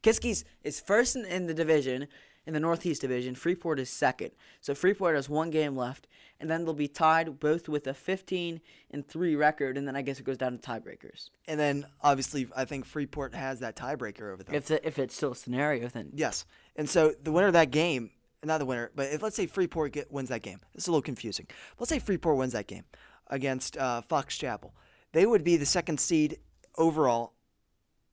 Kiski's 0.03 0.45
is 0.63 0.79
first 0.79 1.15
in, 1.15 1.25
in 1.25 1.47
the 1.47 1.53
division 1.53 2.07
in 2.47 2.53
the 2.53 2.59
Northeast 2.61 3.01
Division. 3.01 3.35
Freeport 3.35 3.77
is 3.77 3.89
second. 3.89 4.31
So 4.61 4.73
Freeport 4.73 5.15
has 5.15 5.29
one 5.29 5.51
game 5.51 5.75
left, 5.75 6.07
and 6.39 6.49
then 6.49 6.63
they'll 6.63 6.73
be 6.73 6.87
tied 6.87 7.39
both 7.41 7.67
with 7.67 7.85
a 7.87 7.93
15 7.93 8.61
and 8.89 9.05
three 9.05 9.35
record, 9.35 9.77
and 9.77 9.85
then 9.85 9.97
I 9.97 10.01
guess 10.01 10.17
it 10.19 10.23
goes 10.23 10.37
down 10.37 10.57
to 10.57 10.57
tiebreakers. 10.57 11.29
And 11.47 11.59
then 11.59 11.85
obviously, 12.01 12.47
I 12.55 12.63
think 12.63 12.85
Freeport 12.85 13.35
has 13.35 13.59
that 13.59 13.75
tiebreaker 13.75 14.33
over 14.33 14.43
them. 14.43 14.55
If 14.55 14.67
the, 14.67 14.87
if 14.87 14.97
it's 14.97 15.13
still 15.13 15.33
a 15.33 15.35
scenario, 15.35 15.89
then 15.89 16.11
yes. 16.15 16.45
And 16.77 16.89
so 16.89 17.13
the 17.21 17.33
winner 17.33 17.47
of 17.47 17.53
that 17.53 17.69
game, 17.69 18.11
not 18.43 18.59
the 18.59 18.65
winner, 18.65 18.91
but 18.95 19.11
if 19.11 19.21
let's 19.21 19.35
say 19.35 19.45
Freeport 19.45 19.91
get, 19.91 20.11
wins 20.11 20.29
that 20.29 20.41
game, 20.41 20.61
it's 20.73 20.87
a 20.87 20.91
little 20.91 21.01
confusing. 21.01 21.47
Let's 21.77 21.89
say 21.89 21.99
Freeport 21.99 22.37
wins 22.37 22.53
that 22.53 22.67
game 22.67 22.85
against 23.27 23.75
uh, 23.77 24.01
Fox 24.01 24.37
Chapel, 24.37 24.73
they 25.11 25.25
would 25.25 25.43
be 25.43 25.57
the 25.57 25.65
second 25.65 25.99
seed 25.99 26.39
overall 26.77 27.33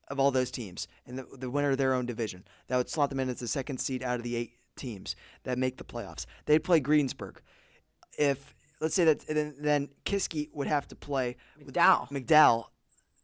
of 0.08 0.20
all 0.20 0.30
those 0.30 0.50
teams, 0.50 0.88
and 1.06 1.18
the, 1.18 1.26
the 1.38 1.50
winner 1.50 1.70
of 1.70 1.78
their 1.78 1.94
own 1.94 2.06
division. 2.06 2.44
That 2.68 2.76
would 2.76 2.88
slot 2.88 3.10
them 3.10 3.20
in 3.20 3.28
as 3.28 3.40
the 3.40 3.48
second 3.48 3.78
seed 3.78 4.02
out 4.02 4.16
of 4.16 4.22
the 4.22 4.36
eight 4.36 4.52
teams 4.76 5.16
that 5.44 5.58
make 5.58 5.76
the 5.76 5.84
playoffs. 5.84 6.26
They'd 6.46 6.64
play 6.64 6.80
Greensburg. 6.80 7.40
If 8.18 8.54
let's 8.80 8.94
say 8.94 9.04
that 9.04 9.20
then, 9.26 9.54
then 9.58 9.88
Kiski 10.04 10.48
would 10.52 10.66
have 10.66 10.86
to 10.88 10.96
play 10.96 11.36
McDowell. 11.62 12.10
McDowell, 12.10 12.66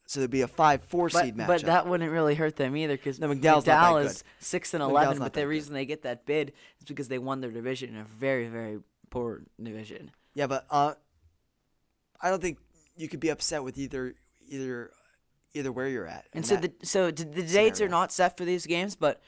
so 0.06 0.20
there'd 0.20 0.30
be 0.30 0.40
a 0.40 0.48
five-four 0.48 1.10
seed 1.10 1.36
matchup. 1.36 1.46
but 1.46 1.62
that 1.62 1.86
wouldn't 1.86 2.10
really 2.10 2.34
hurt 2.34 2.56
them 2.56 2.76
either 2.76 2.96
because 2.96 3.20
No, 3.20 3.28
McDowell's 3.28 3.64
that 3.64 3.94
is 4.02 4.24
six 4.40 4.74
and 4.74 4.82
eleven. 4.82 5.18
But 5.18 5.34
the 5.34 5.42
good. 5.42 5.46
reason 5.48 5.74
they 5.74 5.86
get 5.86 6.02
that 6.02 6.26
bid 6.26 6.52
is 6.80 6.86
because 6.86 7.08
they 7.08 7.18
won 7.18 7.40
their 7.40 7.52
division 7.52 7.90
in 7.90 8.00
a 8.00 8.04
very 8.04 8.48
very 8.48 8.80
poor 9.10 9.42
division. 9.62 10.10
Yeah, 10.34 10.46
but 10.46 10.66
uh, 10.70 10.94
I 12.20 12.30
don't 12.30 12.40
think 12.40 12.58
you 12.96 13.08
could 13.08 13.20
be 13.20 13.28
upset 13.28 13.62
with 13.62 13.78
either 13.78 14.14
either 14.48 14.90
either 15.54 15.72
where 15.72 15.88
you're 15.88 16.06
at. 16.06 16.26
And 16.32 16.44
so 16.46 16.56
the 16.56 16.72
so 16.82 17.10
d- 17.10 17.24
the 17.24 17.42
dates 17.42 17.80
are 17.80 17.88
not 17.88 18.12
set 18.12 18.36
for 18.36 18.44
these 18.44 18.66
games, 18.66 18.96
but 18.96 19.20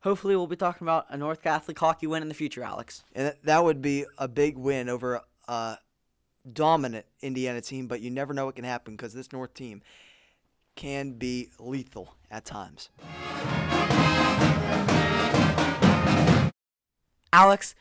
hopefully 0.00 0.36
we'll 0.36 0.46
be 0.46 0.56
talking 0.56 0.84
about 0.84 1.06
a 1.08 1.16
North 1.16 1.42
Catholic 1.42 1.78
hockey 1.78 2.06
win 2.06 2.22
in 2.22 2.28
the 2.28 2.34
future, 2.34 2.62
Alex. 2.62 3.02
and 3.14 3.26
that- 3.28 3.42
that 3.44 3.64
would 3.64 3.80
be 3.82 4.04
a 4.18 4.28
big 4.28 4.56
win 4.58 4.88
over 4.88 5.20
a 5.48 5.78
dominant 6.52 7.06
Indiana 7.22 7.60
team. 7.60 7.86
But 7.86 8.00
you 8.00 8.10
never 8.10 8.34
know 8.34 8.44
what 8.46 8.56
can 8.56 8.64
happen 8.64 8.94
because 8.96 9.14
this 9.14 9.32
North 9.32 9.54
team 9.54 9.82
can 10.74 11.12
be 11.12 11.50
lethal 11.58 12.14
at 12.30 12.44
times. 12.44 12.90
Alex, 17.32 17.74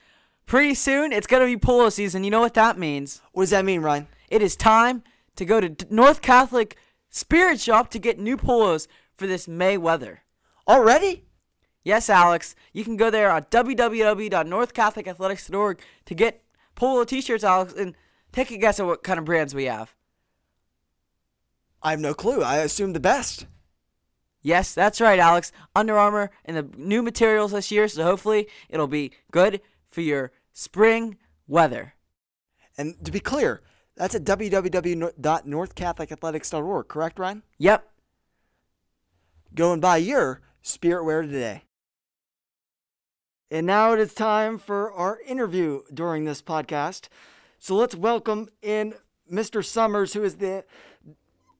pretty 0.45 0.73
soon 0.73 1.11
it's 1.11 1.27
gonna 1.27 1.45
be 1.45 1.57
polo 1.57 1.89
season. 1.89 2.23
You 2.23 2.31
know 2.31 2.39
what 2.39 2.53
that 2.55 2.77
means? 2.77 3.21
What 3.33 3.43
does 3.43 3.49
that 3.51 3.65
mean, 3.65 3.81
Ryan? 3.81 4.07
It 4.29 4.41
is 4.41 4.55
time 4.55 5.03
to 5.35 5.45
go 5.45 5.59
to 5.61 5.75
North 5.93 6.21
Catholic 6.21 6.77
Spirit 7.13 7.61
Shop 7.61 7.89
to 7.91 7.99
get 7.99 8.17
new 8.17 8.35
polos 8.35 8.87
for 9.15 9.27
this 9.27 9.47
May 9.47 9.77
weather. 9.77 10.23
Already? 10.67 11.25
Yes, 11.83 12.09
Alex, 12.09 12.55
you 12.71 12.83
can 12.83 12.97
go 12.97 13.11
there 13.11 13.29
on 13.29 13.43
www.northcatholicathletics.org 13.43 15.79
to 16.05 16.15
get 16.15 16.43
polo 16.73 17.03
t-shirts, 17.03 17.43
Alex, 17.43 17.75
and 17.77 17.93
take 18.31 18.49
a 18.49 18.57
guess 18.57 18.79
at 18.79 18.87
what 18.87 19.03
kind 19.03 19.19
of 19.19 19.25
brands 19.25 19.53
we 19.53 19.65
have. 19.65 19.93
I 21.83 21.91
have 21.91 21.99
no 21.99 22.15
clue. 22.15 22.41
I 22.41 22.57
assume 22.57 22.93
the 22.93 22.99
best. 22.99 23.45
Yes, 24.41 24.73
that's 24.73 24.99
right, 24.99 25.19
Alex. 25.19 25.51
Under 25.75 25.99
Armour 25.99 26.31
and 26.45 26.57
the 26.57 26.67
new 26.75 27.03
materials 27.03 27.51
this 27.51 27.69
year, 27.69 27.87
so 27.87 28.03
hopefully 28.03 28.47
it'll 28.69 28.87
be 28.87 29.11
good 29.31 29.61
for 29.91 30.01
your 30.01 30.31
spring 30.51 31.19
weather. 31.47 31.93
And 32.75 33.05
to 33.05 33.11
be 33.11 33.19
clear, 33.19 33.61
that's 33.95 34.15
at 34.15 34.23
www.northcatholicathletics.org, 34.23 36.87
correct, 36.87 37.19
Ryan? 37.19 37.43
Yep. 37.57 37.89
Go 39.55 39.71
and 39.71 39.81
buy 39.81 39.97
your 39.97 40.41
spirit 40.61 41.03
wear 41.03 41.21
today. 41.21 41.63
And 43.51 43.67
now 43.67 43.93
it 43.93 43.99
is 43.99 44.15
time 44.15 44.57
for 44.57 44.91
our 44.91 45.19
interview 45.27 45.81
during 45.93 46.25
this 46.25 46.41
podcast. 46.41 47.09
So 47.59 47.75
let's 47.75 47.93
welcome 47.93 48.49
in 48.63 48.95
Mr. 49.31 49.63
Summers, 49.63 50.13
who 50.13 50.23
is 50.23 50.37
the 50.37 50.65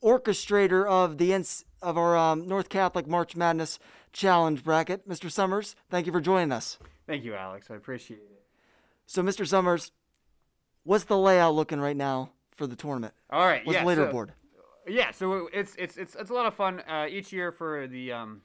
orchestrator 0.04 0.88
of 0.88 1.20
the 1.20 1.34
ins- 1.34 1.66
of 1.84 1.98
our 1.98 2.18
um, 2.18 2.48
North 2.48 2.70
Catholic 2.70 3.08
March 3.08 3.36
Madness 3.36 3.78
Challenge 4.12 4.64
bracket. 4.64 5.08
Mr. 5.08 5.32
Summers, 5.32 5.76
thank 5.90 6.06
you 6.06 6.12
for 6.12 6.22
joining 6.22 6.52
us. 6.52 6.78
Thank 7.08 7.24
you, 7.24 7.36
Alex. 7.36 7.68
I 7.70 7.76
appreciate 7.76 8.20
it. 8.20 8.42
So, 9.06 9.22
Mr. 9.22 9.48
Summers, 9.48 9.92
what's 10.84 11.06
the 11.06 11.18
layout 11.18 11.56
looking 11.56 11.80
right 11.80 11.98
now 11.98 12.32
for 12.52 12.68
the 12.68 12.76
tournament? 12.76 13.14
All 13.30 13.46
right. 13.46 13.66
What's 13.66 13.76
yeah, 13.76 13.84
the 13.84 13.96
so- 13.96 14.06
leaderboard? 14.06 14.30
yeah, 14.88 15.12
so 15.12 15.50
it's 15.54 15.76
it's 15.78 15.98
it's 15.98 16.16
it's 16.16 16.30
a 16.30 16.34
lot 16.34 16.46
of 16.46 16.54
fun 16.54 16.82
uh, 16.82 17.08
each 17.10 17.32
year 17.32 17.52
for 17.52 17.88
the 17.88 18.12
um, 18.12 18.42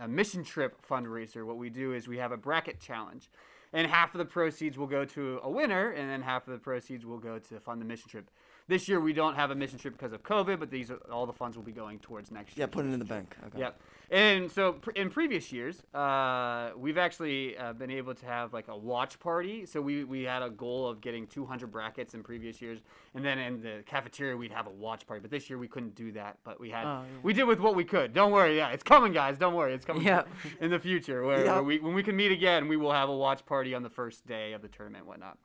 uh, 0.00 0.08
mission 0.08 0.42
trip 0.44 0.76
fundraiser. 0.88 1.44
What 1.44 1.56
we 1.58 1.70
do 1.70 1.92
is 1.92 2.08
we 2.08 2.18
have 2.18 2.32
a 2.32 2.36
bracket 2.36 2.80
challenge, 2.80 3.30
and 3.72 3.86
half 3.86 4.14
of 4.14 4.18
the 4.18 4.24
proceeds 4.24 4.76
will 4.76 4.86
go 4.86 5.04
to 5.04 5.40
a 5.42 5.50
winner, 5.50 5.90
and 5.90 6.10
then 6.10 6.22
half 6.22 6.46
of 6.46 6.52
the 6.52 6.58
proceeds 6.58 7.06
will 7.06 7.18
go 7.18 7.38
to 7.38 7.60
fund 7.60 7.80
the 7.80 7.84
mission 7.84 8.08
trip. 8.08 8.30
This 8.70 8.88
year 8.88 9.00
we 9.00 9.12
don't 9.12 9.34
have 9.34 9.50
a 9.50 9.54
mission 9.56 9.78
trip 9.80 9.94
because 9.94 10.12
of 10.12 10.22
COVID, 10.22 10.60
but 10.60 10.70
these 10.70 10.92
are, 10.92 10.96
all 11.10 11.26
the 11.26 11.32
funds 11.32 11.56
will 11.56 11.64
be 11.64 11.72
going 11.72 11.98
towards 11.98 12.30
next 12.30 12.56
year. 12.56 12.62
yeah, 12.68 12.70
put 12.72 12.86
it 12.86 12.92
in 12.92 13.00
the 13.00 13.04
bank. 13.04 13.36
Okay. 13.48 13.58
Yep. 13.58 13.80
And 14.12 14.50
so 14.50 14.74
pr- 14.74 14.90
in 14.92 15.10
previous 15.10 15.50
years, 15.52 15.82
uh, 15.92 16.70
we've 16.76 16.96
actually 16.96 17.56
uh, 17.58 17.72
been 17.72 17.90
able 17.90 18.14
to 18.14 18.26
have 18.26 18.52
like 18.52 18.68
a 18.68 18.76
watch 18.76 19.18
party. 19.18 19.66
So 19.66 19.80
we, 19.80 20.04
we 20.04 20.22
had 20.22 20.42
a 20.42 20.50
goal 20.50 20.88
of 20.88 21.00
getting 21.00 21.26
200 21.26 21.66
brackets 21.70 22.14
in 22.14 22.22
previous 22.22 22.62
years, 22.62 22.78
and 23.16 23.24
then 23.24 23.38
in 23.40 23.60
the 23.60 23.82
cafeteria 23.86 24.36
we'd 24.36 24.52
have 24.52 24.68
a 24.68 24.70
watch 24.70 25.04
party. 25.04 25.20
But 25.20 25.32
this 25.32 25.50
year 25.50 25.58
we 25.58 25.66
couldn't 25.68 25.96
do 25.96 26.12
that. 26.12 26.38
But 26.44 26.60
we 26.60 26.70
had 26.70 26.86
Oh, 26.86 27.02
yeah. 27.02 27.18
we 27.24 27.32
did 27.32 27.44
with 27.44 27.58
what 27.58 27.74
we 27.74 27.82
could. 27.84 28.12
Don't 28.14 28.30
worry, 28.30 28.56
yeah, 28.56 28.68
it's 28.70 28.84
coming, 28.84 29.12
guys. 29.12 29.36
Don't 29.36 29.54
worry, 29.54 29.74
it's 29.74 29.84
coming. 29.84 30.04
Yep. 30.04 30.28
In 30.60 30.70
the 30.70 30.78
future, 30.78 31.24
where, 31.24 31.44
Yep. 31.44 31.54
where 31.54 31.62
we 31.64 31.78
when 31.80 31.94
we 31.94 32.04
can 32.04 32.14
meet 32.14 32.30
again, 32.30 32.68
we 32.68 32.76
will 32.76 32.92
have 32.92 33.08
a 33.08 33.16
watch 33.16 33.44
party 33.46 33.74
on 33.74 33.82
the 33.82 33.90
first 33.90 34.26
day 34.28 34.52
of 34.52 34.62
the 34.62 34.68
tournament, 34.68 35.02
and 35.02 35.08
whatnot. 35.08 35.38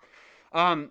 Um, 0.54 0.90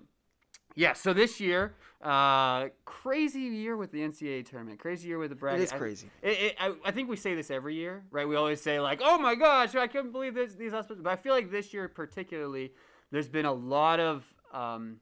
yeah, 0.75 0.93
so 0.93 1.13
this 1.13 1.41
year, 1.41 1.75
uh, 2.03 2.69
crazy 2.85 3.41
year 3.41 3.77
with 3.77 3.93
the 3.93 4.01
NCAA 4.01 4.49
tournament. 4.49 4.79
Crazy 4.81 5.09
year 5.09 5.19
with 5.19 5.31
the 5.31 5.37
bracket. 5.37 5.63
is 5.63 5.73
I- 5.73 5.79
crazy. 5.79 6.11
It, 6.23 6.29
it, 6.29 6.57
I, 6.59 6.75
I 6.85 6.91
think 6.91 7.09
we 7.09 7.17
say 7.17 7.35
this 7.35 7.51
every 7.51 7.75
year, 7.75 8.03
right? 8.11 8.27
We 8.27 8.37
always 8.37 8.61
say 8.61 8.81
like, 8.81 9.01
"Oh 9.03 9.19
my 9.19 9.35
gosh, 9.35 9.75
I 9.75 9.87
couldn't 9.87 10.13
believe 10.13 10.35
this, 10.35 10.55
these 10.55 10.73
hospitals." 10.73 11.03
But 11.03 11.11
I 11.11 11.17
feel 11.17 11.33
like 11.33 11.51
this 11.51 11.73
year, 11.73 11.89
particularly, 11.89 12.73
there's 13.11 13.29
been 13.29 13.47
a 13.47 13.53
lot 13.53 14.01
of 14.01 14.25
um, 14.53 14.99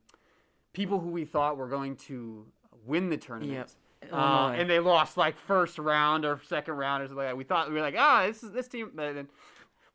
people 0.73 0.99
who 1.01 1.09
we 1.09 1.25
thought 1.25 1.57
were 1.57 1.69
going 1.69 1.97
to 1.97 2.47
win 2.85 3.09
the 3.09 3.17
tournament. 3.17 3.75
Uh, 4.03 4.17
Illinois. 4.17 4.61
and 4.61 4.69
they 4.69 4.81
lost 4.81 5.17
like 5.17 5.37
first 5.37 5.79
round 5.79 6.25
or 6.25 6.41
second 6.49 6.75
round 6.75 7.03
or 7.03 7.07
something 7.07 7.19
like 7.19 7.29
that. 7.29 7.37
We 7.37 7.45
thought 7.45 7.69
we 7.69 7.75
were 7.75 7.81
like, 7.81 7.95
ah, 7.97 8.27
this 8.27 8.43
is 8.43 8.51
this 8.51 8.67
team. 8.69 8.91
But 8.95 9.15
then, 9.15 9.29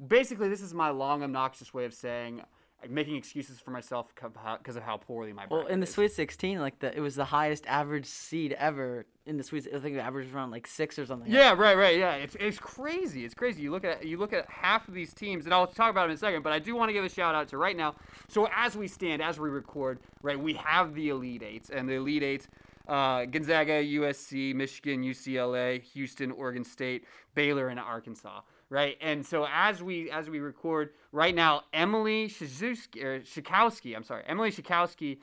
basically, 0.05 0.50
this 0.50 0.62
is 0.62 0.74
my 0.74 0.89
long, 0.89 1.24
obnoxious 1.24 1.74
way 1.74 1.86
of 1.86 1.93
saying, 1.93 2.41
making 2.89 3.15
excuses 3.15 3.60
for 3.60 3.72
myself 3.72 4.07
because 4.13 4.75
of 4.75 4.84
how 4.84 4.98
poorly 4.98 5.34
my. 5.34 5.46
Well, 5.50 5.65
in 5.65 5.79
the 5.79 5.88
is. 5.88 5.93
Sweet 5.93 6.12
16, 6.12 6.60
like 6.60 6.79
the 6.79 6.96
it 6.96 7.00
was 7.00 7.15
the 7.15 7.25
highest 7.25 7.65
average 7.65 8.05
seed 8.05 8.53
ever 8.53 9.05
in 9.25 9.38
the 9.38 9.43
Sweet. 9.43 9.67
I 9.74 9.79
think 9.79 9.96
the 9.96 10.01
average 10.01 10.27
was 10.27 10.36
around 10.36 10.51
like 10.51 10.67
six 10.67 11.00
or 11.00 11.05
something. 11.05 11.31
Yeah, 11.31 11.53
right, 11.53 11.75
right, 11.75 11.98
yeah. 11.98 12.15
It's 12.15 12.36
it's 12.39 12.60
crazy. 12.60 13.25
It's 13.25 13.34
crazy. 13.34 13.63
You 13.63 13.72
look 13.72 13.84
at 13.84 14.05
you 14.05 14.17
look 14.17 14.31
at 14.31 14.50
half 14.50 14.88
of 14.88 14.93
these 14.93 15.13
teams, 15.13 15.46
and 15.46 15.53
I'll 15.53 15.67
talk 15.67 15.89
about 15.89 16.03
them 16.03 16.12
in 16.12 16.15
a 16.15 16.19
second. 16.19 16.43
But 16.43 16.53
I 16.53 16.60
do 16.60 16.75
want 16.75 16.89
to 16.89 16.93
give 16.93 17.03
a 17.03 17.10
shout 17.10 17.34
out 17.34 17.48
to 17.50 17.57
right 17.57 17.75
now. 17.75 17.96
So 18.27 18.48
as 18.55 18.77
we 18.77 18.88
stand, 18.88 19.22
as 19.22 19.39
we 19.39 19.50
record, 19.50 20.00
right, 20.22 20.39
we 20.39 20.53
have 20.53 20.93
the 20.93 21.10
Elite 21.10 21.43
Eight, 21.43 21.69
and 21.69 21.89
the 21.89 21.96
Elite 21.96 22.24
Eight. 22.24 22.48
Uh, 22.88 23.25
Gonzaga, 23.25 23.84
USC, 23.84 24.55
Michigan, 24.55 25.03
UCLA, 25.03 25.81
Houston, 25.81 26.31
Oregon 26.31 26.63
State, 26.63 27.03
Baylor, 27.36 27.67
and 27.67 27.81
Arkansas. 27.81 28.39
Right, 28.69 28.97
and 29.00 29.25
so 29.25 29.47
as 29.50 29.81
we 29.81 30.12
as 30.12 30.29
we 30.29 30.39
record 30.39 30.89
right 31.13 31.33
now, 31.33 31.63
Emily 31.71 32.27
Shizuski, 32.27 33.01
or 33.01 33.21
Shikowski, 33.21 33.95
I'm 33.95 34.03
sorry, 34.03 34.24
Emily 34.27 34.51
Shikowski 34.51 35.19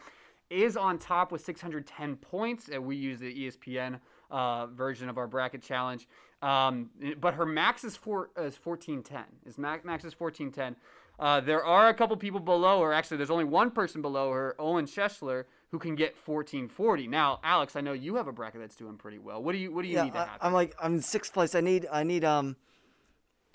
is 0.48 0.76
on 0.76 0.98
top 0.98 1.30
with 1.32 1.44
610 1.44 2.16
points. 2.16 2.68
And 2.68 2.84
we 2.86 2.96
use 2.96 3.18
the 3.20 3.34
ESPN 3.34 4.00
uh, 4.30 4.66
version 4.68 5.08
of 5.08 5.18
our 5.18 5.26
bracket 5.26 5.62
challenge. 5.62 6.08
Um, 6.42 6.90
but 7.20 7.34
her 7.34 7.46
max 7.46 7.84
is 7.84 7.96
four 7.96 8.30
is 8.36 8.58
1410. 8.62 9.24
Is 9.46 9.58
max, 9.58 9.84
max 9.84 10.04
is 10.04 10.18
1410. 10.18 10.76
Uh, 11.18 11.40
there 11.40 11.64
are 11.64 11.88
a 11.88 11.94
couple 11.94 12.16
people 12.16 12.40
below 12.40 12.82
her. 12.82 12.92
Actually, 12.92 13.18
there's 13.18 13.30
only 13.30 13.44
one 13.44 13.70
person 13.70 14.02
below 14.02 14.32
her, 14.32 14.56
Owen 14.58 14.84
Schessler, 14.84 15.44
who 15.70 15.78
can 15.78 15.94
get 15.94 16.14
1440. 16.24 17.06
Now, 17.08 17.40
Alex, 17.44 17.76
I 17.76 17.80
know 17.80 17.92
you 17.92 18.16
have 18.16 18.26
a 18.26 18.32
bracket 18.32 18.60
that's 18.60 18.74
doing 18.76 18.96
pretty 18.96 19.18
well. 19.18 19.42
What 19.42 19.52
do 19.52 19.58
you 19.58 19.72
What 19.72 19.82
do 19.82 19.88
you 19.88 19.94
Yeah, 19.94 20.04
need 20.04 20.12
to 20.14 20.18
happen? 20.18 20.38
I'm 20.40 20.52
like 20.52 20.74
I'm 20.82 20.94
in 20.94 21.02
sixth 21.02 21.32
place. 21.32 21.54
I 21.54 21.60
need 21.60 21.86
I 21.90 22.02
need 22.02 22.24
um 22.24 22.56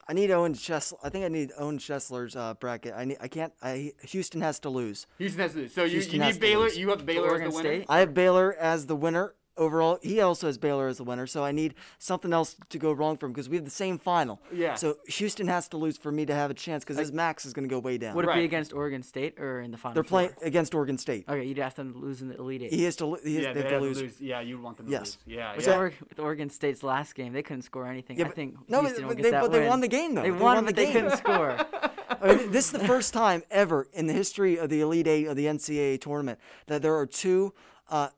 I 0.09 0.13
need 0.13 0.31
Owen 0.31 0.55
Chesler. 0.55 0.97
I 1.03 1.09
think 1.09 1.23
I 1.23 1.27
need 1.27 1.51
Owen 1.55 1.77
Chesler's 1.77 2.35
uh, 2.35 2.55
bracket. 2.55 2.95
I 2.97 3.05
need 3.05 3.17
I 3.21 3.27
can't. 3.27 3.53
I 3.61 3.93
Houston 4.01 4.41
has 4.41 4.57
to 4.61 4.69
lose. 4.69 5.05
Houston 5.19 5.41
has 5.41 5.53
to 5.53 5.59
lose. 5.59 5.73
So 5.75 5.83
you, 5.83 5.91
Houston 5.91 6.15
you 6.15 6.25
need 6.25 6.39
Baylor. 6.39 6.69
You 6.69 6.89
have 6.89 7.05
Baylor 7.05 7.39
as 7.39 7.51
the 7.51 7.55
winner. 7.55 7.69
State? 7.69 7.85
I 7.87 7.99
have 7.99 8.15
Baylor 8.15 8.55
as 8.55 8.87
the 8.87 8.95
winner 8.95 9.35
overall. 9.59 9.99
He 10.01 10.19
also 10.21 10.47
has 10.47 10.57
Baylor 10.57 10.87
as 10.87 10.97
the 10.97 11.03
winner. 11.03 11.27
So 11.27 11.43
I 11.43 11.51
need 11.51 11.75
something 11.99 12.33
else 12.33 12.55
to 12.69 12.79
go 12.79 12.91
wrong 12.91 13.17
for 13.17 13.27
him 13.27 13.33
because 13.33 13.47
we 13.49 13.57
have 13.57 13.65
the 13.65 13.69
same 13.71 13.99
final. 13.99 14.41
Yeah. 14.51 14.73
So 14.75 14.97
Houston 15.07 15.47
has 15.47 15.67
to 15.69 15.77
lose 15.77 15.97
for 15.97 16.11
me 16.11 16.25
to 16.25 16.33
have 16.33 16.49
a 16.49 16.53
chance 16.55 16.83
because 16.83 16.97
his 16.97 17.11
max 17.11 17.45
is 17.45 17.53
going 17.53 17.67
to 17.67 17.73
go 17.73 17.77
way 17.79 17.97
down. 17.99 18.15
Would 18.15 18.25
it 18.25 18.33
be 18.33 18.43
against 18.45 18.73
Oregon 18.73 19.03
State 19.03 19.39
or 19.39 19.61
in 19.61 19.69
the 19.71 19.77
final? 19.77 19.93
They're 19.93 20.03
playing 20.03 20.31
against 20.41 20.73
Oregon 20.73 20.97
State. 20.97 21.25
Okay, 21.29 21.43
you'd 21.45 21.57
have 21.59 21.75
them 21.75 21.93
to 21.93 21.99
lose 21.99 22.21
in 22.21 22.29
the 22.29 22.37
Elite 22.37 22.63
Eight. 22.63 22.73
He 22.73 22.83
has 22.85 22.95
to. 22.95 23.05
lo- 23.05 23.17
He 23.23 23.35
has, 23.35 23.43
Yeah, 23.45 23.53
they 23.53 23.61
they 23.61 23.69
have 23.69 23.81
to 23.81 23.87
have 23.87 23.97
lose. 23.97 24.21
Yeah, 24.21 24.41
you 24.41 24.59
want 24.59 24.77
them 24.77 24.87
to 24.87 24.91
Yes. 24.91 25.01
lose. 25.27 25.35
Yeah, 25.37 25.55
With, 25.55 25.67
yeah. 25.67 25.75
Oregon, 25.77 25.97
with 26.09 26.19
Oregon 26.19 26.49
State's 26.49 26.81
last 26.81 27.13
game, 27.15 27.33
they 27.33 27.43
couldn't 27.43 27.63
score 27.63 27.85
anything. 27.85 28.17
Yeah, 28.17 28.27
I 28.27 28.29
think 28.29 28.55
no, 28.69 28.79
Houston 28.81 29.03
but- 29.03 29.07
will 29.09 29.15
but 29.15 29.17
get 29.17 29.23
they- 29.23 29.31
that 29.31 29.41
but 29.41 29.51
they 29.51 29.67
won 29.67 29.81
the 29.81 29.87
game, 29.87 30.15
though. 30.15 30.21
They, 30.21 30.29
They 30.29 30.31
won, 30.31 30.55
won 30.55 30.65
the 30.65 30.71
but 30.71 30.75
they 30.77 30.85
game. 30.85 30.93
couldn't 30.93 31.17
score. 31.17 31.57
I 32.21 32.35
mean, 32.35 32.51
this 32.51 32.65
is 32.65 32.71
the 32.71 32.87
first 32.87 33.13
time 33.13 33.43
ever 33.51 33.87
in 33.93 34.07
the 34.07 34.13
history 34.13 34.57
of 34.57 34.69
the 34.69 34.81
Elite 34.81 35.07
Eight 35.07 35.25
of 35.27 35.35
the 35.35 35.45
NCAA 35.45 36.01
tournament 36.01 36.39
that 36.67 36.81
there 36.81 36.95
are 36.97 37.05
two 37.05 37.53
uh, 37.89 38.09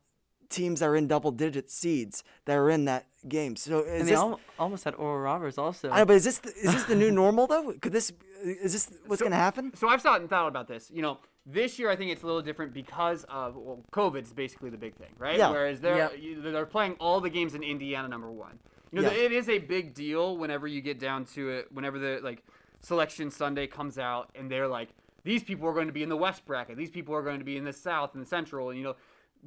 teams 0.52 0.80
that 0.82 0.88
are 0.88 0.96
in 0.96 1.08
double-digit 1.08 1.72
seeds 1.72 2.24
that 2.46 2.56
are 2.58 2.70
in 2.70 2.86
that 2.86 3.06
game. 3.28 3.56
So 3.56 3.80
is 3.80 3.88
And 4.02 4.02
they 4.02 4.12
this, 4.12 4.20
al- 4.20 4.40
almost 4.60 4.84
had 4.84 4.94
Oral 4.96 5.20
Roberts 5.22 5.58
also. 5.58 5.90
I 5.90 6.00
know, 6.00 6.06
but 6.06 6.16
is 6.18 6.24
this 6.26 6.38
the, 6.40 6.50
is 6.50 6.74
this 6.74 6.84
the 6.86 6.96
new 6.96 7.12
normal 7.24 7.48
though? 7.48 7.74
Could 7.82 7.94
this 7.94 8.12
is 8.44 8.74
this 8.74 8.92
what's 9.08 9.20
So- 9.20 9.26
going 9.26 9.32
to 9.32 9.38
happen? 9.38 9.72
So 9.76 9.88
I've 9.88 10.02
thought 10.02 10.22
and 10.22 10.30
thought 10.30 10.48
about 10.48 10.68
this. 10.68 10.92
You 10.94 11.02
know, 11.02 11.20
this 11.46 11.80
year 11.80 11.90
I 11.90 11.96
think 11.96 12.12
it's 12.12 12.22
a 12.24 12.26
little 12.26 12.42
different 12.42 12.74
because 12.74 13.24
of 13.30 13.56
well, 13.56 13.84
COVID's 13.92 14.32
basically 14.34 14.70
the 14.70 14.78
big 14.78 14.96
thing, 14.96 15.10
right? 15.18 15.38
Yeah. 15.38 15.50
Whereas 15.50 15.80
they're 15.80 15.98
Yep. 15.98 16.14
you- 16.20 16.42
they're 16.42 16.66
playing 16.66 16.94
all 17.00 17.20
the 17.22 17.30
games 17.30 17.56
in 17.56 17.64
Indiana, 17.64 18.08
number 18.08 18.32
one. 18.32 18.60
You 18.92 19.02
know, 19.02 19.12
Yeah. 19.12 19.18
it 19.26 19.32
is 19.32 19.48
a 19.50 19.58
big 19.60 19.94
deal 19.94 20.38
whenever 20.38 20.68
you 20.68 20.82
get 20.82 21.00
down 21.00 21.26
to 21.34 21.50
it. 21.50 21.72
Whenever 21.72 21.98
the 21.98 22.20
like 22.22 22.44
selection 22.82 23.32
Sunday 23.32 23.68
comes 23.68 23.98
out, 23.98 24.30
and 24.36 24.50
they're 24.52 24.68
like, 24.68 24.90
these 25.24 25.44
people 25.44 25.68
are 25.68 25.74
going 25.74 25.88
to 25.88 25.94
be 25.94 26.02
in 26.04 26.10
the 26.10 26.18
West 26.18 26.46
bracket. 26.46 26.78
These 26.78 26.90
people 26.90 27.14
are 27.16 27.22
going 27.22 27.38
to 27.40 27.46
be 27.46 27.56
in 27.56 27.64
the 27.64 27.74
South 27.74 28.16
and 28.16 28.24
the 28.24 28.28
Central, 28.28 28.70
and 28.70 28.78
you 28.80 28.84
know, 28.84 28.96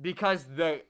because 0.00 0.44
the 0.56 0.82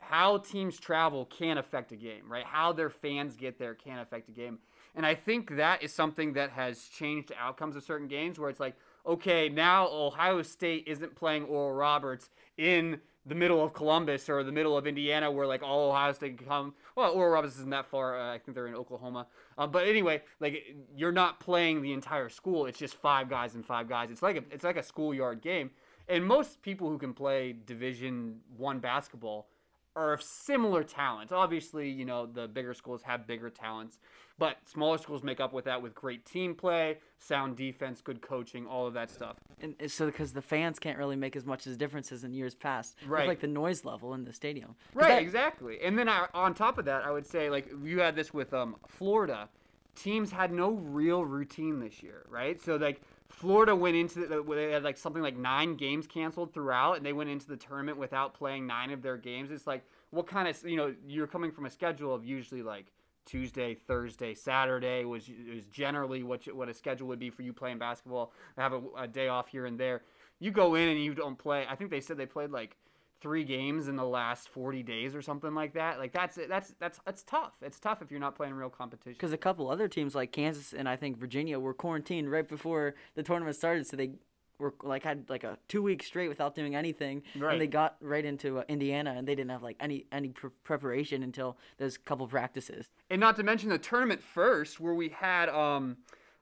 how 0.00 0.38
teams 0.38 0.78
travel 0.78 1.24
can 1.24 1.58
affect 1.58 1.92
a 1.92 1.96
game, 1.96 2.22
right? 2.28 2.44
How 2.44 2.72
their 2.72 2.90
fans 2.90 3.36
get 3.36 3.58
there 3.58 3.74
can 3.74 3.98
affect 3.98 4.28
a 4.28 4.32
game. 4.32 4.58
And 4.94 5.04
I 5.04 5.14
think 5.14 5.56
that 5.56 5.82
is 5.82 5.92
something 5.92 6.34
that 6.34 6.50
has 6.50 6.84
changed 6.84 7.32
outcomes 7.38 7.74
of 7.74 7.82
certain 7.82 8.06
games 8.06 8.38
where 8.38 8.50
it's 8.50 8.60
like, 8.60 8.76
okay, 9.06 9.48
now 9.48 9.88
Ohio 9.88 10.42
State 10.42 10.84
isn't 10.86 11.16
playing 11.16 11.44
Oral 11.44 11.72
Roberts 11.72 12.30
in 12.58 13.00
the 13.26 13.34
middle 13.34 13.64
of 13.64 13.72
Columbus 13.72 14.28
or 14.28 14.44
the 14.44 14.52
middle 14.52 14.76
of 14.76 14.86
Indiana 14.86 15.30
where 15.30 15.46
like 15.46 15.62
all 15.62 15.90
Ohio 15.90 16.12
State 16.12 16.38
can 16.38 16.46
come. 16.46 16.74
Well, 16.94 17.10
Oral 17.12 17.32
Roberts 17.32 17.54
isn't 17.56 17.70
that 17.70 17.86
far. 17.86 18.20
Uh, 18.20 18.34
I 18.34 18.38
think 18.38 18.54
they're 18.54 18.66
in 18.66 18.74
Oklahoma. 18.74 19.26
Um, 19.56 19.70
but 19.70 19.88
anyway, 19.88 20.22
like 20.40 20.76
you're 20.94 21.12
not 21.12 21.40
playing 21.40 21.80
the 21.80 21.92
entire 21.92 22.28
school. 22.28 22.66
It's 22.66 22.78
just 22.78 22.94
five 22.94 23.28
guys 23.28 23.54
and 23.54 23.64
five 23.64 23.88
guys. 23.88 24.10
It's 24.10 24.22
like 24.22 24.36
a, 24.36 24.44
it's 24.50 24.64
like 24.64 24.76
a 24.76 24.82
schoolyard 24.82 25.40
game. 25.40 25.70
And 26.08 26.24
most 26.24 26.62
people 26.62 26.88
who 26.88 26.98
can 26.98 27.14
play 27.14 27.54
Division 27.66 28.40
One 28.56 28.78
basketball 28.78 29.48
are 29.96 30.12
of 30.12 30.22
similar 30.22 30.82
talent. 30.82 31.30
Obviously, 31.32 31.88
you 31.88 32.04
know, 32.04 32.26
the 32.26 32.48
bigger 32.48 32.74
schools 32.74 33.02
have 33.02 33.26
bigger 33.26 33.48
talents, 33.48 34.00
but 34.38 34.56
smaller 34.64 34.98
schools 34.98 35.22
make 35.22 35.38
up 35.38 35.52
with 35.52 35.64
that 35.66 35.80
with 35.80 35.94
great 35.94 36.26
team 36.26 36.52
play, 36.54 36.98
sound 37.18 37.56
defense, 37.56 38.00
good 38.00 38.20
coaching, 38.20 38.66
all 38.66 38.86
of 38.88 38.94
that 38.94 39.08
stuff. 39.08 39.36
and 39.60 39.74
so 39.86 40.06
because 40.06 40.32
the 40.32 40.42
fans 40.42 40.80
can't 40.80 40.98
really 40.98 41.14
make 41.16 41.36
as 41.36 41.46
much 41.46 41.66
as 41.66 41.74
the 41.74 41.78
differences 41.78 42.24
in 42.24 42.32
years 42.32 42.56
past. 42.56 42.96
Right. 43.06 43.28
like 43.28 43.40
the 43.40 43.46
noise 43.46 43.84
level 43.84 44.14
in 44.14 44.24
the 44.24 44.32
stadium. 44.32 44.74
Right, 44.94 45.08
that- 45.10 45.22
exactly. 45.22 45.78
And 45.80 45.96
then 45.96 46.08
I, 46.08 46.26
on 46.34 46.54
top 46.54 46.78
of 46.78 46.84
that, 46.86 47.04
I 47.04 47.12
would 47.12 47.26
say 47.26 47.48
like 47.48 47.70
you 47.84 48.00
had 48.00 48.16
this 48.16 48.34
with 48.34 48.52
um, 48.52 48.76
Florida. 48.88 49.48
Teams 49.94 50.30
had 50.30 50.52
no 50.52 50.72
real 50.72 51.24
routine 51.24 51.80
this 51.80 52.02
year, 52.02 52.24
right? 52.28 52.60
So 52.60 52.76
like 52.76 53.00
Florida 53.28 53.74
went 53.74 53.96
into 53.96 54.26
the, 54.26 54.42
they 54.54 54.72
had 54.72 54.84
like 54.84 54.96
something 54.96 55.22
like 55.22 55.36
nine 55.36 55.76
games 55.76 56.06
canceled 56.06 56.52
throughout, 56.52 56.96
and 56.96 57.06
they 57.06 57.12
went 57.12 57.30
into 57.30 57.46
the 57.46 57.56
tournament 57.56 57.98
without 57.98 58.34
playing 58.34 58.66
nine 58.66 58.90
of 58.90 59.02
their 59.02 59.16
games. 59.16 59.50
It's 59.50 59.66
like 59.66 59.84
what 60.10 60.26
kind 60.26 60.48
of 60.48 60.62
you 60.64 60.76
know 60.76 60.94
you're 61.06 61.26
coming 61.26 61.50
from 61.50 61.66
a 61.66 61.70
schedule 61.70 62.14
of 62.14 62.24
usually 62.24 62.62
like 62.62 62.86
Tuesday, 63.24 63.74
Thursday, 63.74 64.34
Saturday 64.34 65.04
was 65.04 65.28
was 65.52 65.64
generally 65.66 66.22
what 66.22 66.46
you, 66.46 66.54
what 66.54 66.68
a 66.68 66.74
schedule 66.74 67.08
would 67.08 67.18
be 67.18 67.30
for 67.30 67.42
you 67.42 67.52
playing 67.52 67.78
basketball. 67.78 68.32
Have 68.56 68.72
a, 68.72 68.82
a 68.98 69.08
day 69.08 69.28
off 69.28 69.48
here 69.48 69.66
and 69.66 69.78
there. 69.78 70.02
You 70.40 70.50
go 70.50 70.74
in 70.74 70.88
and 70.88 71.02
you 71.02 71.14
don't 71.14 71.38
play. 71.38 71.66
I 71.68 71.74
think 71.74 71.90
they 71.90 72.00
said 72.00 72.16
they 72.16 72.26
played 72.26 72.50
like 72.50 72.76
three 73.24 73.42
games 73.42 73.88
in 73.88 73.96
the 73.96 74.04
last 74.04 74.50
40 74.50 74.82
days 74.82 75.14
or 75.14 75.22
something 75.22 75.54
like 75.54 75.72
that. 75.72 75.98
Like 75.98 76.12
that's 76.12 76.38
that's 76.46 76.74
that's 76.78 77.00
that's 77.06 77.22
tough. 77.22 77.54
It's 77.62 77.80
tough 77.80 78.02
if 78.02 78.10
you're 78.10 78.20
not 78.20 78.34
playing 78.36 78.52
real 78.52 78.68
competition. 78.68 79.14
Because 79.14 79.32
a 79.32 79.38
couple 79.38 79.70
other 79.70 79.88
teams 79.88 80.14
like 80.14 80.30
Kansas 80.30 80.74
and 80.74 80.86
I 80.86 80.94
think 80.96 81.16
Virginia 81.16 81.58
were 81.58 81.72
quarantined 81.72 82.30
right 82.30 82.46
before 82.46 82.94
the 83.14 83.22
tournament 83.22 83.56
started, 83.56 83.86
so 83.86 83.96
they 83.96 84.10
were 84.58 84.74
like 84.82 85.02
had 85.02 85.24
like 85.30 85.42
a 85.42 85.56
two 85.68 85.82
week 85.82 86.02
straight 86.02 86.28
without 86.28 86.54
doing 86.54 86.76
anything, 86.76 87.22
Right. 87.34 87.52
and 87.52 87.60
they 87.62 87.66
got 87.66 87.96
right 88.02 88.26
into 88.26 88.58
uh, 88.58 88.64
Indiana, 88.68 89.14
and 89.16 89.26
they 89.26 89.34
didn't 89.34 89.50
have 89.52 89.62
like 89.62 89.76
any 89.80 90.04
any 90.12 90.28
pr- 90.28 90.48
preparation 90.64 91.22
until 91.22 91.56
those 91.78 91.96
couple 91.96 92.28
practices. 92.28 92.90
and 93.08 93.18
not 93.20 93.36
to 93.36 93.42
mention 93.42 93.70
the 93.70 93.78
tournament 93.78 94.22
first, 94.22 94.78
where 94.80 94.94
we 94.94 95.08
had 95.08 95.48
um, 95.48 95.96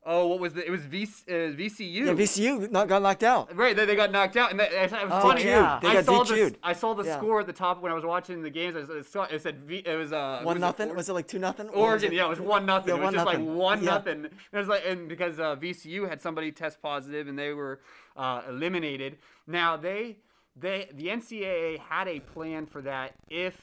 oh, 0.04 0.26
what 0.26 0.40
was 0.40 0.52
the? 0.54 0.66
It 0.66 0.70
was 0.70 0.82
v, 0.84 1.02
uh, 1.04 1.32
VCU. 1.32 1.92
Yeah, 2.06 2.12
VCU 2.12 2.70
not, 2.70 2.88
got 2.88 3.02
knocked 3.02 3.22
out. 3.22 3.54
Right, 3.56 3.74
they, 3.76 3.84
they 3.84 3.94
got 3.96 4.10
knocked 4.10 4.36
out, 4.36 4.50
and 4.50 4.60
that, 4.60 4.72
it 4.72 4.90
was 4.92 5.00
Oh, 5.10 5.20
funny. 5.20 5.44
yeah. 5.44 5.78
They 5.82 5.88
I 5.88 5.94
got 5.94 6.04
saw 6.04 6.24
the 6.24 6.54
I 6.62 6.72
saw 6.72 6.94
the 6.94 7.04
Yeah. 7.04 7.16
score 7.18 7.40
at 7.40 7.46
the 7.46 7.52
top 7.52 7.80
when 7.82 7.92
I 7.92 7.94
was 7.94 8.04
watching 8.04 8.42
the 8.42 8.50
games. 8.50 8.76
I 8.76 9.02
saw, 9.02 9.24
it 9.24 9.40
said 9.42 9.60
v, 9.64 9.76
it 9.84 9.96
was 9.96 10.12
uh 10.12 10.40
One 10.42 10.56
was 10.56 10.60
nothing. 10.60 10.88
It, 10.88 10.96
Was 10.96 11.08
it 11.08 11.12
like 11.12 11.28
two 11.28 11.38
nothing? 11.38 11.68
Oregon, 11.70 12.12
it- 12.12 12.16
yeah, 12.16 12.26
it 12.26 12.30
was 12.30 12.40
one 12.40 12.66
nothing. 12.66 12.94
Yeah, 12.94 13.00
it 13.00 13.04
was 13.04 13.14
just 13.14 13.26
like 13.26 13.40
one 13.40 13.84
nothing. 13.84 14.24
It 14.26 14.56
was 14.56 14.68
like, 14.68 14.82
and 14.86 15.08
because 15.08 15.38
uh, 15.38 15.56
VCU 15.56 16.08
had 16.08 16.20
somebody 16.20 16.52
test 16.52 16.80
positive 16.82 17.28
and 17.28 17.38
they 17.38 17.52
were 17.52 17.80
uh, 18.16 18.42
eliminated. 18.48 19.18
Now 19.46 19.76
they, 19.76 20.16
they, 20.56 20.88
the 20.94 21.06
NCAA 21.08 21.78
had 21.78 22.08
a 22.08 22.20
plan 22.20 22.66
for 22.66 22.82
that 22.82 23.12
if, 23.30 23.56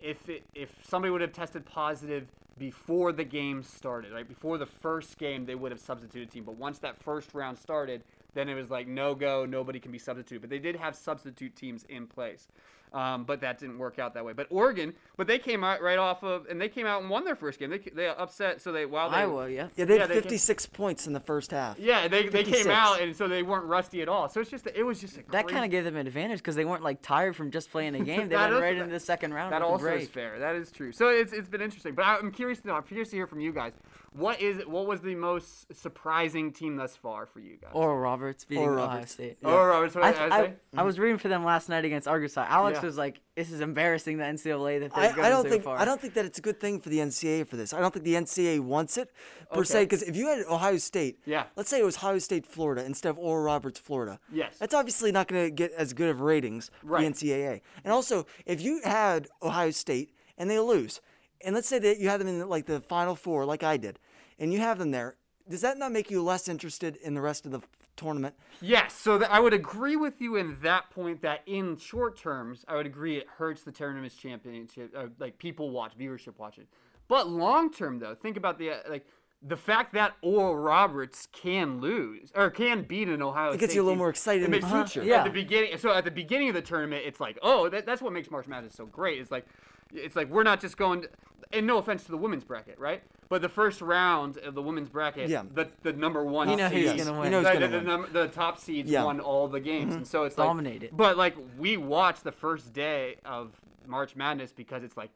if 0.00 0.28
it, 0.28 0.42
if 0.54 0.68
somebody 0.82 1.10
would 1.10 1.20
have 1.20 1.32
tested 1.32 1.64
positive 1.66 2.26
before 2.60 3.10
the 3.10 3.24
game 3.24 3.62
started, 3.62 4.12
right 4.12 4.28
before 4.28 4.58
the 4.58 4.66
first 4.66 5.16
game, 5.16 5.46
they 5.46 5.54
would 5.54 5.72
have 5.72 5.80
substituted 5.80 6.30
team. 6.30 6.44
But 6.44 6.56
once 6.56 6.78
that 6.80 6.94
first 7.02 7.32
round 7.32 7.58
started, 7.58 8.02
then 8.34 8.48
it 8.48 8.54
was 8.54 8.70
like 8.70 8.86
no 8.88 9.14
go, 9.14 9.44
nobody 9.44 9.80
can 9.80 9.92
be 9.92 9.98
substituted. 9.98 10.40
But 10.40 10.50
they 10.50 10.58
did 10.58 10.76
have 10.76 10.94
substitute 10.96 11.54
teams 11.56 11.84
in 11.88 12.06
place. 12.06 12.48
Um, 12.92 13.22
but 13.22 13.40
that 13.42 13.58
didn't 13.60 13.78
work 13.78 14.00
out 14.00 14.14
that 14.14 14.24
way. 14.24 14.32
But 14.32 14.48
Oregon, 14.50 14.92
but 15.16 15.28
they 15.28 15.38
came 15.38 15.62
out 15.62 15.80
right 15.80 15.96
off 15.98 16.24
of, 16.24 16.46
and 16.46 16.60
they 16.60 16.68
came 16.68 16.86
out 16.88 17.00
and 17.00 17.08
won 17.08 17.24
their 17.24 17.36
first 17.36 17.60
game. 17.60 17.70
They 17.70 17.78
they 17.78 18.08
upset, 18.08 18.60
so 18.60 18.72
they 18.72 18.84
while 18.84 19.10
they 19.10 19.18
Iowa, 19.18 19.48
yeah. 19.48 19.68
Yeah, 19.76 19.84
they 19.84 19.94
Yeah, 19.94 20.00
had 20.00 20.10
they 20.10 20.14
came- 20.14 20.22
56 20.24 20.66
points 20.66 21.06
in 21.06 21.12
the 21.12 21.20
first 21.20 21.52
half. 21.52 21.78
yeah 21.78 22.08
they, 22.08 22.26
they 22.26 22.42
came 22.42 22.66
out 22.68 23.00
and 23.00 23.14
so 23.14 23.28
they 23.28 23.44
weren't 23.44 23.66
rusty 23.66 24.02
at 24.02 24.08
all. 24.08 24.28
So 24.28 24.40
it's 24.40 24.50
just 24.50 24.66
it 24.74 24.82
was 24.82 25.00
just 25.00 25.16
a 25.18 25.22
That 25.30 25.46
kind 25.46 25.64
of 25.64 25.70
gave 25.70 25.84
them 25.84 25.94
an 25.94 26.08
advantage 26.08 26.38
because 26.40 26.56
they 26.56 26.64
weren't 26.64 26.82
like 26.82 27.00
tired 27.00 27.36
from 27.36 27.52
just 27.52 27.70
playing 27.70 27.92
the 27.92 28.00
game. 28.00 28.28
They 28.28 28.34
went 28.34 28.54
right 28.54 28.76
into 28.76 28.90
the 28.90 28.98
second 28.98 29.34
round. 29.34 29.52
That 29.52 29.62
also 29.62 29.84
break. 29.84 30.02
is 30.02 30.08
fair. 30.08 30.40
That 30.40 30.56
is 30.56 30.72
true. 30.72 30.90
So 30.90 31.10
it's, 31.10 31.32
it's 31.32 31.48
been 31.48 31.60
interesting. 31.62 31.94
But 31.94 32.06
I'm 32.06 32.32
curious 32.32 32.58
to 32.62 32.66
know. 32.66 32.74
I'm 32.74 32.82
curious 32.82 33.10
to 33.10 33.16
hear 33.16 33.28
from 33.28 33.38
you 33.40 33.52
guys. 33.52 33.72
What 34.12 34.40
is 34.40 34.66
what 34.66 34.86
was 34.88 35.02
the 35.02 35.14
most 35.14 35.72
surprising 35.72 36.52
team 36.52 36.74
thus 36.74 36.96
far 36.96 37.26
for 37.26 37.38
you 37.38 37.56
guys? 37.62 37.70
Oral 37.74 37.96
Roberts 37.96 38.44
beating 38.44 38.64
Oral 38.64 38.78
Ohio 38.82 38.94
Roberts. 38.96 39.12
State. 39.12 39.38
oh, 39.44 39.64
Roberts, 39.64 39.94
what 39.94 40.02
I, 40.02 40.10
did 40.12 40.20
I, 40.20 40.24
I, 40.24 40.46
say? 40.46 40.52
I 40.76 40.82
was 40.82 40.98
rooting 40.98 41.18
for 41.18 41.28
them 41.28 41.44
last 41.44 41.68
night 41.68 41.84
against 41.84 42.08
Arkansas. 42.08 42.44
Alex 42.48 42.80
Yeah. 42.80 42.86
was 42.86 42.98
like, 42.98 43.20
"This 43.36 43.52
is 43.52 43.60
embarrassing 43.60 44.18
the 44.18 44.24
NCAA 44.24 44.80
that 44.80 44.92
they've 44.92 45.12
I, 45.12 45.14
gone 45.14 45.24
I 45.24 45.28
don't 45.28 45.44
so 45.44 45.50
think 45.50 45.62
far." 45.62 45.78
I 45.78 45.84
don't 45.84 46.00
think 46.00 46.14
that 46.14 46.24
it's 46.24 46.40
a 46.40 46.42
good 46.42 46.58
thing 46.58 46.80
for 46.80 46.88
the 46.88 46.98
NCAA 46.98 47.44
for 47.46 47.56
this. 47.56 47.72
I 47.72 47.78
don't 47.78 47.94
think 47.94 48.04
the 48.04 48.14
NCAA 48.14 48.58
wants 48.58 48.98
it 48.98 49.12
per 49.52 49.62
se 49.62 49.84
because 49.84 50.02
if 50.02 50.16
you 50.16 50.26
had 50.26 50.40
Ohio 50.46 50.78
State, 50.78 51.20
Yeah. 51.24 51.44
let's 51.54 51.70
say 51.70 51.78
it 51.78 51.84
was 51.84 51.96
Ohio 51.96 52.18
State, 52.18 52.46
Florida 52.46 52.84
instead 52.84 53.10
of 53.10 53.18
Oral 53.18 53.44
Roberts, 53.44 53.78
Florida. 53.78 54.18
Yes. 54.32 54.56
that's 54.58 54.74
obviously 54.74 55.12
not 55.12 55.28
going 55.28 55.44
to 55.44 55.50
get 55.52 55.70
as 55.74 55.92
good 55.92 56.08
of 56.08 56.20
ratings 56.20 56.72
Right. 56.82 57.02
the 57.02 57.06
NCAA. 57.06 57.60
And 57.84 57.92
also, 57.92 58.26
if 58.44 58.60
you 58.60 58.80
had 58.82 59.28
Ohio 59.40 59.70
State 59.70 60.12
and 60.36 60.50
they 60.50 60.58
lose, 60.58 61.00
and 61.44 61.54
let's 61.54 61.68
say 61.68 61.78
that 61.78 61.98
you 61.98 62.08
have 62.08 62.18
them 62.18 62.28
in 62.28 62.48
like 62.48 62.66
the 62.66 62.80
Final 62.80 63.14
Four, 63.14 63.44
like 63.44 63.62
I 63.62 63.76
did, 63.76 63.98
and 64.38 64.52
you 64.52 64.58
have 64.60 64.78
them 64.78 64.90
there, 64.90 65.16
does 65.48 65.60
that 65.62 65.78
not 65.78 65.92
make 65.92 66.10
you 66.10 66.22
less 66.22 66.48
interested 66.48 66.96
in 66.96 67.14
the 67.14 67.20
rest 67.20 67.46
of 67.46 67.52
the 67.52 67.60
tournament? 67.96 68.34
Yes, 68.60 68.94
so 68.94 69.18
th- 69.18 69.30
I 69.30 69.40
would 69.40 69.52
agree 69.52 69.96
with 69.96 70.20
you 70.20 70.36
in 70.36 70.56
that 70.62 70.90
point. 70.90 71.22
That 71.22 71.40
in 71.46 71.76
short 71.76 72.16
terms, 72.16 72.64
I 72.68 72.76
would 72.76 72.86
agree 72.86 73.16
it 73.18 73.26
hurts 73.38 73.62
the 73.62 73.72
tournament's 73.72 74.16
championship, 74.16 74.92
uh, 74.96 75.06
like 75.18 75.38
people 75.38 75.70
watch, 75.70 75.92
viewership 75.98 76.38
watching. 76.38 76.64
But 77.08 77.28
long 77.28 77.72
term, 77.72 77.98
though, 77.98 78.14
think 78.14 78.36
about 78.36 78.58
the 78.58 78.70
uh, 78.70 78.76
like 78.88 79.06
the 79.42 79.56
fact 79.56 79.94
that 79.94 80.12
Oral 80.22 80.54
Roberts 80.56 81.26
can 81.32 81.80
lose 81.80 82.30
or 82.34 82.50
can 82.50 82.82
beat 82.82 83.08
an 83.08 83.22
Ohio. 83.22 83.50
State. 83.50 83.54
It 83.56 83.60
gets 83.60 83.72
State 83.72 83.76
you 83.78 83.82
a 83.82 83.84
little 83.84 83.98
more 83.98 84.10
excited 84.10 84.44
in 84.44 84.50
the 84.50 84.60
makes- 84.60 84.70
future. 84.92 85.02
Yeah. 85.02 85.18
At 85.18 85.24
the 85.24 85.30
beginning, 85.30 85.78
so 85.78 85.92
at 85.92 86.04
the 86.04 86.10
beginning 86.10 86.50
of 86.50 86.54
the 86.54 86.62
tournament, 86.62 87.02
it's 87.06 87.20
like, 87.20 87.38
oh, 87.42 87.68
that, 87.70 87.86
that's 87.86 88.02
what 88.02 88.12
makes 88.12 88.30
March 88.30 88.46
Madness 88.46 88.74
so 88.74 88.84
great. 88.86 89.18
It's 89.18 89.30
like, 89.30 89.46
it's 89.92 90.14
like 90.14 90.28
we're 90.28 90.42
not 90.42 90.60
just 90.60 90.76
going. 90.76 91.06
And 91.52 91.66
no 91.66 91.78
offense 91.78 92.04
to 92.04 92.12
the 92.12 92.16
women's 92.16 92.44
bracket, 92.44 92.78
right? 92.78 93.02
But 93.28 93.42
the 93.42 93.48
first 93.48 93.80
round 93.80 94.38
of 94.38 94.54
the 94.54 94.62
women's 94.62 94.88
bracket, 94.88 95.28
Yeah. 95.28 95.42
the 95.52 95.68
the 95.82 95.92
number 95.92 96.24
one, 96.24 96.48
You 96.48 96.56
know 96.56 96.68
who's 96.68 96.92
gonna 96.92 97.12
You 97.12 97.20
win. 97.20 97.30
know 97.32 97.38
who's 97.42 97.48
the, 97.48 97.52
gonna 97.54 97.68
the, 97.68 97.76
win. 97.78 97.84
the, 97.86 97.90
num- 97.90 98.08
the 98.12 98.28
top 98.28 98.58
seeds 98.58 98.88
Yeah. 98.90 99.04
won 99.04 99.18
all 99.20 99.48
the 99.48 99.58
games, 99.60 99.88
mm-hmm. 99.90 99.96
and 99.98 100.06
so 100.06 100.24
it's 100.24 100.38
like 100.38 100.46
Dominated. 100.46 100.90
But 100.96 101.16
like 101.16 101.34
we 101.58 101.76
watched 101.76 102.22
the 102.22 102.32
first 102.32 102.72
day 102.72 103.16
of 103.24 103.60
March 103.86 104.14
Madness 104.14 104.52
because 104.52 104.84
it's 104.84 104.96
like 104.96 105.10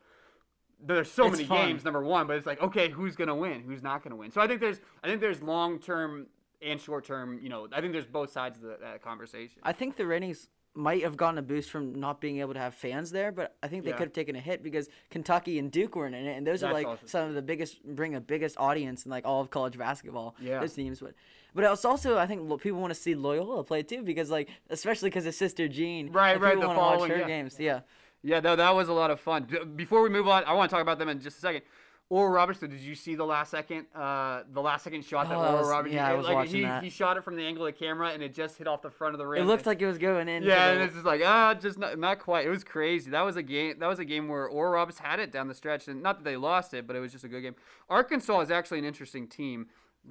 there's 0.84 1.10
so 1.10 1.26
It's 1.26 1.36
many 1.36 1.44
fun. 1.48 1.68
games. 1.68 1.84
Number 1.84 2.02
one, 2.02 2.26
but 2.26 2.36
it's 2.36 2.46
like 2.46 2.60
okay, 2.60 2.88
who's 2.90 3.14
gonna 3.14 3.34
win? 3.36 3.60
Who's 3.62 3.82
not 3.82 4.02
gonna 4.02 4.16
win? 4.16 4.32
So 4.32 4.40
I 4.40 4.48
think 4.48 4.60
there's 4.60 4.80
I 5.04 5.06
think 5.08 5.20
there's 5.20 5.40
long 5.40 5.78
term 5.78 6.26
and 6.62 6.80
short 6.80 7.04
term. 7.04 7.38
You 7.40 7.48
know, 7.48 7.68
I 7.72 7.80
think 7.80 7.92
there's 7.92 8.06
both 8.06 8.30
sides 8.32 8.56
of 8.58 8.64
the, 8.64 8.78
that 8.80 9.02
conversation. 9.02 9.60
I 9.62 9.72
think 9.72 9.96
the 9.96 10.06
ratings 10.06 10.48
might 10.74 11.02
have 11.02 11.16
gotten 11.16 11.38
a 11.38 11.42
boost 11.42 11.70
from 11.70 11.94
not 11.94 12.20
being 12.20 12.40
able 12.40 12.52
to 12.52 12.58
have 12.58 12.74
fans 12.74 13.10
there, 13.10 13.30
but 13.30 13.56
I 13.62 13.68
think 13.68 13.84
they 13.84 13.90
Yeah. 13.90 13.96
could 13.96 14.08
have 14.08 14.12
taken 14.12 14.34
a 14.34 14.40
hit 14.40 14.62
because 14.62 14.88
Kentucky 15.10 15.58
and 15.58 15.70
Duke 15.70 15.94
weren't 15.94 16.14
in 16.14 16.26
it, 16.26 16.36
and 16.36 16.46
those 16.46 16.62
are 16.64 16.72
like 16.72 16.86
also 16.86 17.06
some 17.06 17.28
of 17.28 17.34
the 17.34 17.42
biggest, 17.42 17.84
bring 17.84 18.12
the 18.12 18.20
biggest 18.20 18.56
audience 18.58 19.04
in 19.04 19.10
like 19.10 19.24
all 19.24 19.40
of 19.40 19.50
college 19.50 19.78
basketball. 19.78 20.34
Yeah. 20.40 20.60
those 20.60 20.74
teams 20.74 21.00
would. 21.00 21.14
But 21.54 21.64
it's 21.64 21.84
also, 21.84 22.18
I 22.18 22.26
think 22.26 22.60
people 22.60 22.80
want 22.80 22.92
to 22.92 22.98
see 22.98 23.14
Loyola 23.14 23.62
play 23.62 23.84
too 23.84 24.02
because 24.02 24.30
like, 24.30 24.48
especially 24.70 25.10
because 25.10 25.26
of 25.26 25.34
Sister 25.34 25.68
Jean. 25.68 26.10
Right, 26.10 26.32
like, 26.32 26.42
right, 26.42 26.60
the 26.60 26.66
wanna 26.66 26.78
watch 26.80 27.08
her 27.08 27.18
yeah. 27.18 27.26
games. 27.26 27.56
Yeah. 27.60 27.80
Yeah, 28.26 28.40
no, 28.40 28.56
that 28.56 28.74
was 28.74 28.88
a 28.88 28.92
lot 28.94 29.10
of 29.10 29.20
fun. 29.20 29.46
Before 29.76 30.00
we 30.00 30.08
move 30.08 30.26
on, 30.26 30.44
I 30.44 30.54
want 30.54 30.70
to 30.70 30.74
talk 30.74 30.80
about 30.82 30.98
them 30.98 31.10
in 31.10 31.20
just 31.20 31.36
a 31.36 31.40
second. 31.40 31.62
Oral 32.10 32.30
Roberts, 32.32 32.60
so 32.60 32.66
did 32.66 32.80
you 32.80 32.94
see 32.94 33.14
the 33.14 33.24
last 33.24 33.50
second, 33.50 33.86
uh, 33.94 34.42
the 34.52 34.60
last 34.60 34.84
second 34.84 35.04
shot 35.04 35.28
that 35.28 35.36
Oh, 35.36 35.40
Oral 35.40 35.58
was- 35.60 35.68
Roberts? 35.68 35.94
yeah, 35.94 36.06
I 36.06 36.12
was 36.14 36.26
like, 36.26 36.34
watching 36.34 36.54
he, 36.56 36.62
that. 36.62 36.82
He 36.82 36.90
shot 36.90 37.16
it 37.16 37.24
from 37.24 37.34
the 37.36 37.42
angle 37.44 37.66
of 37.66 37.72
the 37.72 37.78
camera, 37.78 38.10
and 38.10 38.22
it 38.22 38.34
just 38.34 38.58
hit 38.58 38.66
off 38.68 38.82
the 38.82 38.90
front 38.90 39.14
of 39.14 39.18
the 39.18 39.26
rim. 39.26 39.42
It 39.42 39.46
looked 39.46 39.64
like 39.64 39.80
it 39.80 39.86
was 39.86 39.96
going 39.98 40.28
in. 40.28 40.42
Yeah, 40.42 40.70
and 40.70 40.82
it's 40.82 40.92
just 40.94 41.06
like 41.06 41.22
ah, 41.24 41.54
just 41.54 41.78
not, 41.78 41.98
not 41.98 42.18
quite. 42.18 42.46
It 42.46 42.50
was 42.50 42.62
crazy. 42.62 43.10
That 43.10 43.22
was 43.22 43.36
a 43.36 43.42
game. 43.42 43.78
That 43.78 43.86
was 43.86 43.98
a 43.98 44.04
game 44.04 44.28
where 44.28 44.46
Oral 44.46 44.72
Roberts 44.74 44.98
had 44.98 45.18
it 45.18 45.32
down 45.32 45.48
the 45.48 45.54
stretch, 45.54 45.88
and 45.88 46.02
not 46.02 46.18
that 46.18 46.24
they 46.24 46.36
lost 46.36 46.74
it, 46.74 46.86
but 46.86 46.94
it 46.94 47.00
was 47.00 47.10
just 47.10 47.24
a 47.24 47.28
good 47.28 47.40
game. 47.40 47.54
Arkansas 47.88 48.40
is 48.40 48.50
actually 48.50 48.78
an 48.80 48.84
interesting 48.84 49.26
team. 49.26 49.68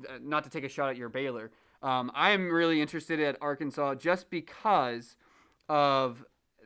uh, 0.10 0.14
Not 0.20 0.44
to 0.46 0.50
take 0.50 0.64
a 0.64 0.70
shot 0.70 0.90
at 0.90 0.98
your 0.98 1.10
Baylor, 1.10 1.52
um, 1.84 2.12
I 2.16 2.32
am 2.32 2.50
really 2.50 2.82
interested 2.82 3.20
at 3.20 3.38
Arkansas 3.40 3.96
just 3.96 4.32
because 4.32 5.16
of 5.70 6.26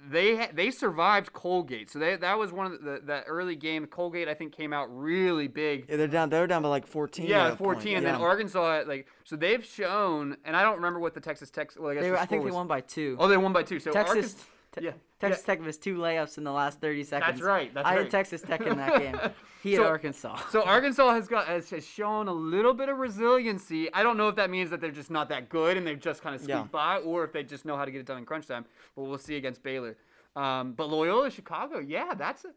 they 0.10 0.50
they 0.54 0.72
survived 0.72 1.34
Colgate. 1.34 1.90
So 1.90 2.00
they 2.00 2.16
that 2.16 2.38
was 2.38 2.52
one 2.52 2.68
of 2.68 2.82
the 2.84 3.02
that 3.06 3.26
early 3.28 3.56
game. 3.56 3.86
Colgate 3.86 4.28
I 4.28 4.34
think 4.34 4.54
came 4.54 4.74
out 4.74 4.88
really 4.90 5.48
big. 5.48 5.86
Yeah, 5.90 5.98
they're 5.98 6.08
down. 6.08 6.30
They're 6.30 6.48
down 6.48 6.64
by 6.64 6.70
like 6.70 6.88
14. 6.88 7.26
Yeah, 7.26 7.56
14, 7.56 7.58
point. 7.58 7.98
and 7.98 8.06
yeah. 8.06 8.12
then 8.14 8.22
Arkansas 8.22 8.84
like 8.88 9.08
so 9.24 9.36
they've 9.36 9.64
shown, 9.64 10.38
and 10.46 10.56
I 10.56 10.64
don't 10.64 10.78
remember 10.78 11.00
what 11.00 11.14
the 11.14 11.22
Texas 11.22 11.50
Tech. 11.50 11.72
Well, 11.78 11.92
I 11.92 11.96
guess 11.96 12.04
they 12.04 12.08
the 12.08 12.14
were, 12.14 12.20
I 12.20 12.26
think 12.26 12.46
they 12.46 12.52
won 12.52 12.68
by 12.68 12.82
two. 12.82 13.18
Oh, 13.20 13.28
they 13.28 13.38
won 13.38 13.54
by 13.54 13.64
two. 13.64 13.80
So 13.80 13.92
Texas, 13.92 14.16
Arkansas, 14.16 14.44
Te- 14.80 14.86
yeah, 14.86 14.92
Texas 15.20 15.44
yeah. 15.48 15.54
Tech 15.56 15.62
missed 15.66 15.82
two 15.84 15.98
layups 15.98 16.38
in 16.38 16.44
the 16.44 16.52
last 16.52 16.80
30 16.82 17.04
seconds. 17.04 17.32
That's 17.40 17.42
right, 17.42 17.74
that's 17.74 17.88
I 17.88 17.92
right. 17.96 18.02
had 18.04 18.12
Texas 18.12 18.42
Tech 18.42 18.62
in 18.62 18.78
that 18.78 19.00
game. 19.00 19.20
He 19.64 19.74
had 19.74 19.86
Arkansas. 19.86 20.38
So 20.50 20.64
Arkansas 20.66 21.14
has 21.14 21.28
got 21.28 21.48
has, 21.48 21.70
has 21.72 21.86
shown 21.86 22.28
a 22.28 22.34
little 22.34 22.74
bit 22.74 22.90
of 22.90 22.98
resiliency. 22.98 23.92
I 23.94 24.04
don't 24.04 24.18
know 24.18 24.28
if 24.30 24.36
that 24.36 24.50
means 24.50 24.70
that 24.70 24.80
they're 24.82 24.92
just 24.92 25.12
not 25.12 25.30
that 25.30 25.50
good 25.50 25.78
and 25.78 25.86
they've 25.86 26.00
just 26.00 26.22
kind 26.22 26.36
of 26.36 26.42
squeaked 26.42 26.58
Yeah. 26.58 26.64
by, 26.72 26.98
or 26.98 27.24
if 27.24 27.32
they 27.34 27.44
just 27.44 27.66
know 27.66 27.76
how 27.76 27.86
to 27.86 27.92
get 27.92 28.00
it 28.00 28.06
done 28.06 28.18
in 28.18 28.26
crunch 28.26 28.48
time. 28.48 28.66
But 28.96 29.04
we'll 29.04 29.18
see 29.18 29.36
against 29.36 29.64
Baylor. 29.64 29.98
Um, 30.36 30.74
but 30.74 30.90
Loyola 30.90 31.32
Chicago, 31.32 31.80
yeah, 31.80 32.14
that's. 32.14 32.46
A, 32.46 32.50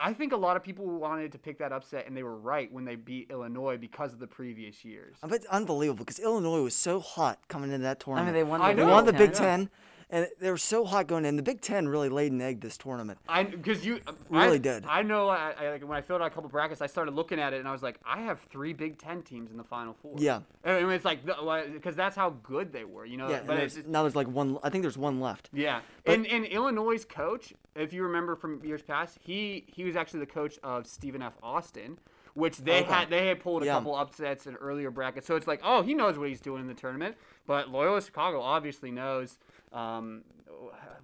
I 0.00 0.12
think 0.12 0.32
a 0.32 0.36
lot 0.36 0.56
of 0.56 0.62
people 0.62 0.86
wanted 0.86 1.32
to 1.32 1.38
pick 1.38 1.58
that 1.58 1.72
upset, 1.72 2.06
and 2.06 2.16
they 2.16 2.22
were 2.22 2.36
right 2.36 2.72
when 2.72 2.84
they 2.84 2.94
beat 2.94 3.30
Illinois 3.30 3.76
because 3.76 4.12
of 4.12 4.20
the 4.20 4.28
previous 4.28 4.84
years. 4.84 5.16
But 5.22 5.32
it's 5.32 5.46
unbelievable 5.46 6.04
because 6.04 6.20
Illinois 6.20 6.62
was 6.62 6.74
so 6.74 7.00
hot 7.00 7.40
coming 7.48 7.70
into 7.72 7.82
that 7.82 7.98
I 8.00 8.04
tournament. 8.04 8.26
mean, 8.28 8.34
they 8.34 8.48
won. 8.48 8.60
I 8.60 8.74
The 8.74 8.84
They 8.84 8.90
won 8.90 9.06
the 9.06 9.12
Big 9.12 9.32
Ten. 9.32 9.68
And 10.10 10.26
they 10.40 10.50
were 10.50 10.56
so 10.56 10.86
hot 10.86 11.06
going 11.06 11.26
in. 11.26 11.36
The 11.36 11.42
Big 11.42 11.60
Ten 11.60 11.86
really 11.86 12.08
laid 12.08 12.32
an 12.32 12.40
egg 12.40 12.62
this 12.62 12.78
tournament. 12.78 13.18
I 13.28 13.42
because 13.42 13.84
you 13.84 14.00
Really 14.30 14.54
I, 14.54 14.58
did. 14.58 14.84
I 14.86 15.02
know. 15.02 15.28
I, 15.28 15.52
I 15.58 15.70
like 15.72 15.82
when 15.86 15.98
I 15.98 16.00
filled 16.00 16.22
out 16.22 16.28
a 16.28 16.30
couple 16.30 16.48
brackets, 16.48 16.80
I 16.80 16.86
started 16.86 17.14
looking 17.14 17.38
at 17.38 17.52
it, 17.52 17.58
and 17.58 17.68
I 17.68 17.72
was 17.72 17.82
like, 17.82 17.98
I 18.06 18.20
have 18.22 18.40
three 18.50 18.72
Big 18.72 18.96
Ten 18.98 19.22
teams 19.22 19.50
in 19.50 19.58
the 19.58 19.64
Final 19.64 19.92
Four. 20.00 20.14
Yeah. 20.16 20.40
Mean, 20.64 20.88
it's 20.90 21.04
like 21.04 21.26
because 21.26 21.94
that's 21.94 22.16
how 22.16 22.30
good 22.42 22.72
they 22.72 22.84
were, 22.84 23.04
you 23.04 23.18
know. 23.18 23.28
Yeah, 23.28 23.42
but 23.46 23.54
and 23.58 23.62
it's 23.64 23.78
now 23.86 24.02
there's 24.02 24.16
like 24.16 24.28
one. 24.28 24.58
I 24.62 24.70
think 24.70 24.80
there's 24.82 24.96
one 24.96 25.20
left. 25.20 25.50
Yeah, 25.52 25.80
But- 26.04 26.14
and 26.14 26.26
and 26.26 26.46
Illinois' 26.46 27.04
coach, 27.04 27.52
if 27.74 27.92
you 27.92 28.02
remember 28.02 28.34
from 28.34 28.64
years 28.64 28.80
past, 28.82 29.18
he 29.20 29.64
he 29.66 29.84
was 29.84 29.94
actually 29.94 30.20
the 30.20 30.26
coach 30.26 30.58
of 30.62 30.86
Stephen 30.86 31.20
F. 31.20 31.34
Austin, 31.42 31.98
which 32.32 32.56
they 32.56 32.80
Okay. 32.80 32.90
had 32.90 33.10
they 33.10 33.26
had 33.26 33.40
pulled 33.40 33.62
a 33.62 33.66
Yeah. 33.66 33.74
couple 33.74 33.94
upsets 33.94 34.46
in 34.46 34.56
earlier 34.56 34.90
brackets. 34.90 35.26
So 35.26 35.36
it's 35.36 35.46
like, 35.46 35.60
oh, 35.62 35.82
he 35.82 35.92
knows 35.92 36.18
what 36.18 36.30
he's 36.30 36.40
doing 36.40 36.62
in 36.62 36.66
the 36.66 36.72
tournament. 36.74 37.14
But 37.46 37.68
Loyola 37.68 38.00
Chicago 38.00 38.40
obviously 38.40 38.90
knows. 38.90 39.36
Um, 39.72 40.22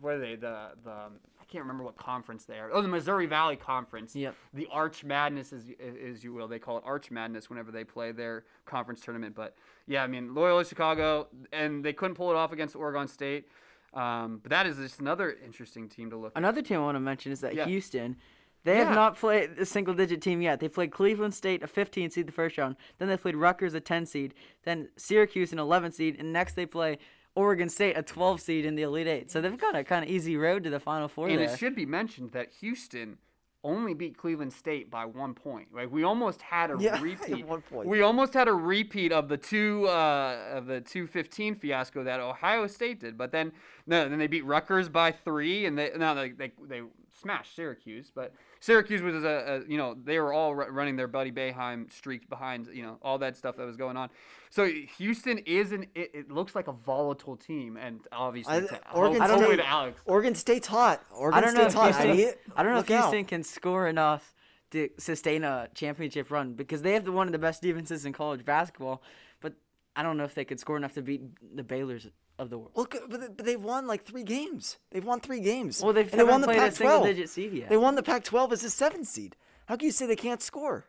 what 0.01 0.15
are 0.15 0.19
they? 0.19 0.37
The 0.37 0.71
the 0.85 0.91
I 0.91 1.45
can't 1.47 1.63
remember 1.63 1.85
what 1.85 1.97
conference 1.97 2.45
they 2.47 2.59
are. 2.59 2.71
Oh, 2.73 2.81
the 2.83 2.89
Missouri 2.89 3.27
Valley 3.27 3.57
Conference. 3.57 4.17
Yep. 4.17 4.35
The 4.55 4.67
Arch 4.73 5.05
Madness, 5.05 5.53
as 5.53 5.67
is 5.79 6.25
you 6.25 6.33
will. 6.33 6.49
They 6.49 6.59
call 6.59 6.79
it 6.79 6.85
Arch 6.87 7.11
Madness 7.11 7.49
whenever 7.51 7.71
they 7.71 7.85
play 7.85 8.13
their 8.13 8.45
conference 8.65 9.01
tournament. 9.03 9.35
But 9.35 9.55
yeah, 9.87 10.03
I 10.03 10.07
mean 10.07 10.35
Loyola 10.35 10.65
Chicago, 10.65 11.29
and 11.53 11.85
they 11.85 11.93
couldn't 11.93 12.15
pull 12.17 12.31
it 12.31 12.37
off 12.37 12.53
against 12.53 12.75
Oregon 12.75 13.07
State. 13.07 13.47
Um, 13.93 14.41
but 14.43 14.51
that 14.51 14.67
is 14.67 14.77
just 14.79 14.99
another 15.01 15.37
interesting 15.45 15.89
team 15.89 16.11
to 16.11 16.17
look. 16.17 16.33
at. 16.35 16.39
Another 16.39 16.63
team 16.63 16.79
I 16.79 16.83
want 16.83 16.97
to 16.97 17.01
mention 17.01 17.31
is 17.31 17.41
that 17.43 17.55
Yeah. 17.55 17.67
Houston. 17.67 18.17
They 18.65 18.79
Yeah. 18.79 18.85
have 18.87 18.95
not 18.95 19.17
played 19.17 19.51
a 19.59 19.67
single 19.67 19.93
digit 19.95 20.23
team 20.23 20.41
yet. 20.41 20.59
They 20.59 20.69
played 20.69 20.91
Cleveland 20.91 21.35
State, 21.35 21.63
a 21.63 21.67
15 21.69 22.11
seed, 22.11 22.27
the 22.27 22.33
first 22.33 22.57
round. 22.59 22.75
Then 22.99 23.09
they 23.09 23.17
played 23.19 23.37
Rutgers, 23.37 23.75
a 23.75 23.81
10 23.81 24.07
seed. 24.07 24.35
Then 24.65 24.89
Syracuse, 24.97 25.53
an 25.53 25.59
11 25.61 25.93
seed. 25.93 26.17
And 26.19 26.33
next 26.33 26.55
they 26.55 26.65
play 26.67 26.99
Oregon 27.35 27.69
State, 27.69 27.97
a 27.97 28.03
12 28.03 28.41
seed 28.41 28.65
in 28.65 28.75
the 28.77 28.83
Elite 28.83 29.07
Eight. 29.09 29.31
So 29.31 29.41
they've 29.41 29.57
got 29.59 29.75
a 29.75 29.83
kind 29.85 30.05
of 30.05 30.11
easy 30.11 30.37
road 30.37 30.65
to 30.65 30.71
the 30.71 30.81
Final 30.81 31.09
Four 31.09 31.29
And 31.29 31.39
there. 31.39 31.51
it 31.51 31.59
should 31.59 31.75
be 31.75 31.87
mentioned 31.87 32.33
that 32.33 32.53
Houston 32.61 33.19
only 33.65 33.95
beat 33.95 34.17
Cleveland 34.19 34.53
State 34.53 34.91
by 34.91 35.07
one 35.07 35.33
point. 35.35 35.69
Like 35.75 35.91
we 35.91 36.03
almost 36.05 36.43
had 36.43 36.71
a 36.71 36.77
Yeah, 36.79 37.01
repeat. 37.03 37.47
one 37.47 37.63
point. 37.63 37.89
We 37.89 38.03
almost 38.03 38.35
had 38.35 38.47
a 38.47 38.53
repeat 38.53 39.11
of 39.11 39.29
the 39.29 39.39
two 39.39 39.87
uh, 39.89 40.51
of 40.53 40.67
the 40.67 40.81
two 40.83 41.07
fifteen 41.07 41.55
fiasco 41.55 42.05
that 42.05 42.21
Ohio 42.21 42.67
State 42.67 43.01
did. 43.01 43.17
But 43.17 43.33
then 43.33 43.53
no, 43.87 44.07
then 44.09 44.19
they 44.19 44.27
beat 44.27 44.45
Rutgers 44.45 44.89
by 44.91 45.13
three, 45.13 45.65
and 45.65 45.79
they 45.79 45.91
no 45.97 46.15
they 46.15 46.31
they, 46.33 46.53
they 46.69 46.83
smashed 47.21 47.55
Syracuse. 47.57 48.11
But 48.15 48.35
Syracuse 48.61 49.03
was 49.03 49.25
a, 49.25 49.63
a 49.67 49.71
you 49.71 49.77
know 49.79 49.95
they 50.05 50.19
were 50.19 50.33
all 50.33 50.55
ru- 50.55 50.69
running 50.71 50.97
their 50.97 51.09
Buddy 51.09 51.33
Boeheim 51.33 51.93
streak 51.93 52.29
behind 52.29 52.69
you 52.73 52.83
know 52.83 52.99
all 53.03 53.19
that 53.19 53.37
stuff 53.37 53.57
that 53.57 53.67
was 53.67 53.77
going 53.77 53.97
on. 53.97 54.11
So 54.51 54.67
Houston 54.99 55.39
is 55.39 55.73
an 55.73 55.87
it, 55.95 56.11
it 56.15 56.31
looks 56.31 56.55
like 56.55 56.69
a 56.69 56.73
volatile 56.73 57.37
team, 57.37 57.77
and 57.77 58.01
obviously 58.13 58.55
I- 58.55 58.61
to, 58.61 58.81
Oregon 58.95 59.21
hope- 59.21 59.31
hopefully 59.31 59.55
State- 59.55 59.63
to 59.63 59.69
Alex. 59.69 60.01
Oregon 60.05 60.35
State's 60.35 60.67
hot. 60.67 61.03
Oregon 61.13 61.39
I 61.43 61.47
don't 61.47 61.55
know 61.55 61.67
if 61.67 61.75
hot. 61.75 61.85
Houston, 61.87 62.11
I, 62.11 62.15
mean, 62.15 62.33
I 62.57 62.63
don't 62.63 62.73
know 62.73 62.79
if 62.81 62.89
look 62.89 62.99
out. 62.99 63.11
Houston 63.11 63.25
can 63.25 63.43
score 63.43 63.87
enough 63.89 64.35
to 64.71 64.89
sustain 64.99 65.45
a 65.45 65.69
championship 65.75 66.31
run 66.31 66.55
because 66.55 66.83
they 66.83 66.95
have 66.95 67.05
the, 67.05 67.13
one 67.13 67.29
of 67.29 67.33
the 67.33 67.39
best 67.39 67.63
defenses 67.63 68.05
in 68.07 68.13
college 68.13 68.45
basketball. 68.45 69.03
But 69.41 69.55
I 69.95 70.03
don't 70.03 70.17
know 70.17 70.25
if 70.25 70.35
they 70.35 70.45
could 70.45 70.59
score 70.59 70.77
enough 70.77 70.95
to 70.95 71.03
beat 71.03 71.23
the 71.55 71.63
Baylor's 71.63 72.09
of 72.39 72.51
the 72.51 72.59
world. 72.59 72.73
Look, 72.75 72.97
but, 73.09 73.21
they- 73.21 73.29
but 73.29 73.47
they've 73.47 73.63
won 73.63 73.87
like 73.87 74.05
three 74.05 74.25
games. 74.25 74.79
They've 74.91 75.05
won 75.05 75.21
three 75.21 75.41
games. 75.41 75.81
Well, 75.83 75.93
they've 75.93 76.11
and 76.11 76.21
they 76.21 76.25
won 76.25 76.41
the 76.41 76.47
played 76.49 76.59
Pac-12. 76.59 76.75
single-digit 76.77 77.29
seed 77.31 77.53
yet. 77.53 77.69
They 77.69 77.77
won 77.77 77.95
the 77.95 78.03
Pac-12 78.03 78.53
as 78.53 78.65
a 78.65 78.71
seven 78.71 79.05
seed. 79.05 79.37
How 79.67 79.77
can 79.77 79.87
you 79.87 79.93
say 79.93 80.07
they 80.07 80.17
can't 80.17 80.43
score? 80.43 80.87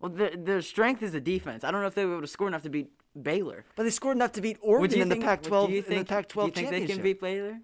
Well, 0.00 0.10
their, 0.10 0.30
their 0.36 0.62
strength 0.62 1.02
is 1.02 1.12
the 1.12 1.20
defense. 1.20 1.62
I 1.64 1.70
don't 1.70 1.80
know 1.80 1.86
if 1.86 1.94
they 1.94 2.04
were 2.06 2.12
able 2.14 2.22
to 2.22 2.26
score 2.26 2.48
enough 2.48 2.62
to 2.62 2.70
beat 2.70 2.90
Baylor. 3.20 3.64
But 3.76 3.82
they 3.84 3.90
scored 3.90 4.16
enough 4.16 4.32
to 4.32 4.40
beat 4.40 4.56
Oregon 4.62 5.00
in 5.02 5.08
think, 5.08 5.20
the 5.20 5.26
Pac-12 5.26 5.66
do 5.66 5.72
you 5.72 5.78
in 5.78 5.84
think, 5.84 6.08
the 6.08 6.14
Pac-12 6.14 6.54
do 6.54 6.60
you 6.62 6.68
think 6.68 6.86
they 6.88 6.94
can 6.94 7.02
beat 7.02 7.20
Baylor? 7.20 7.58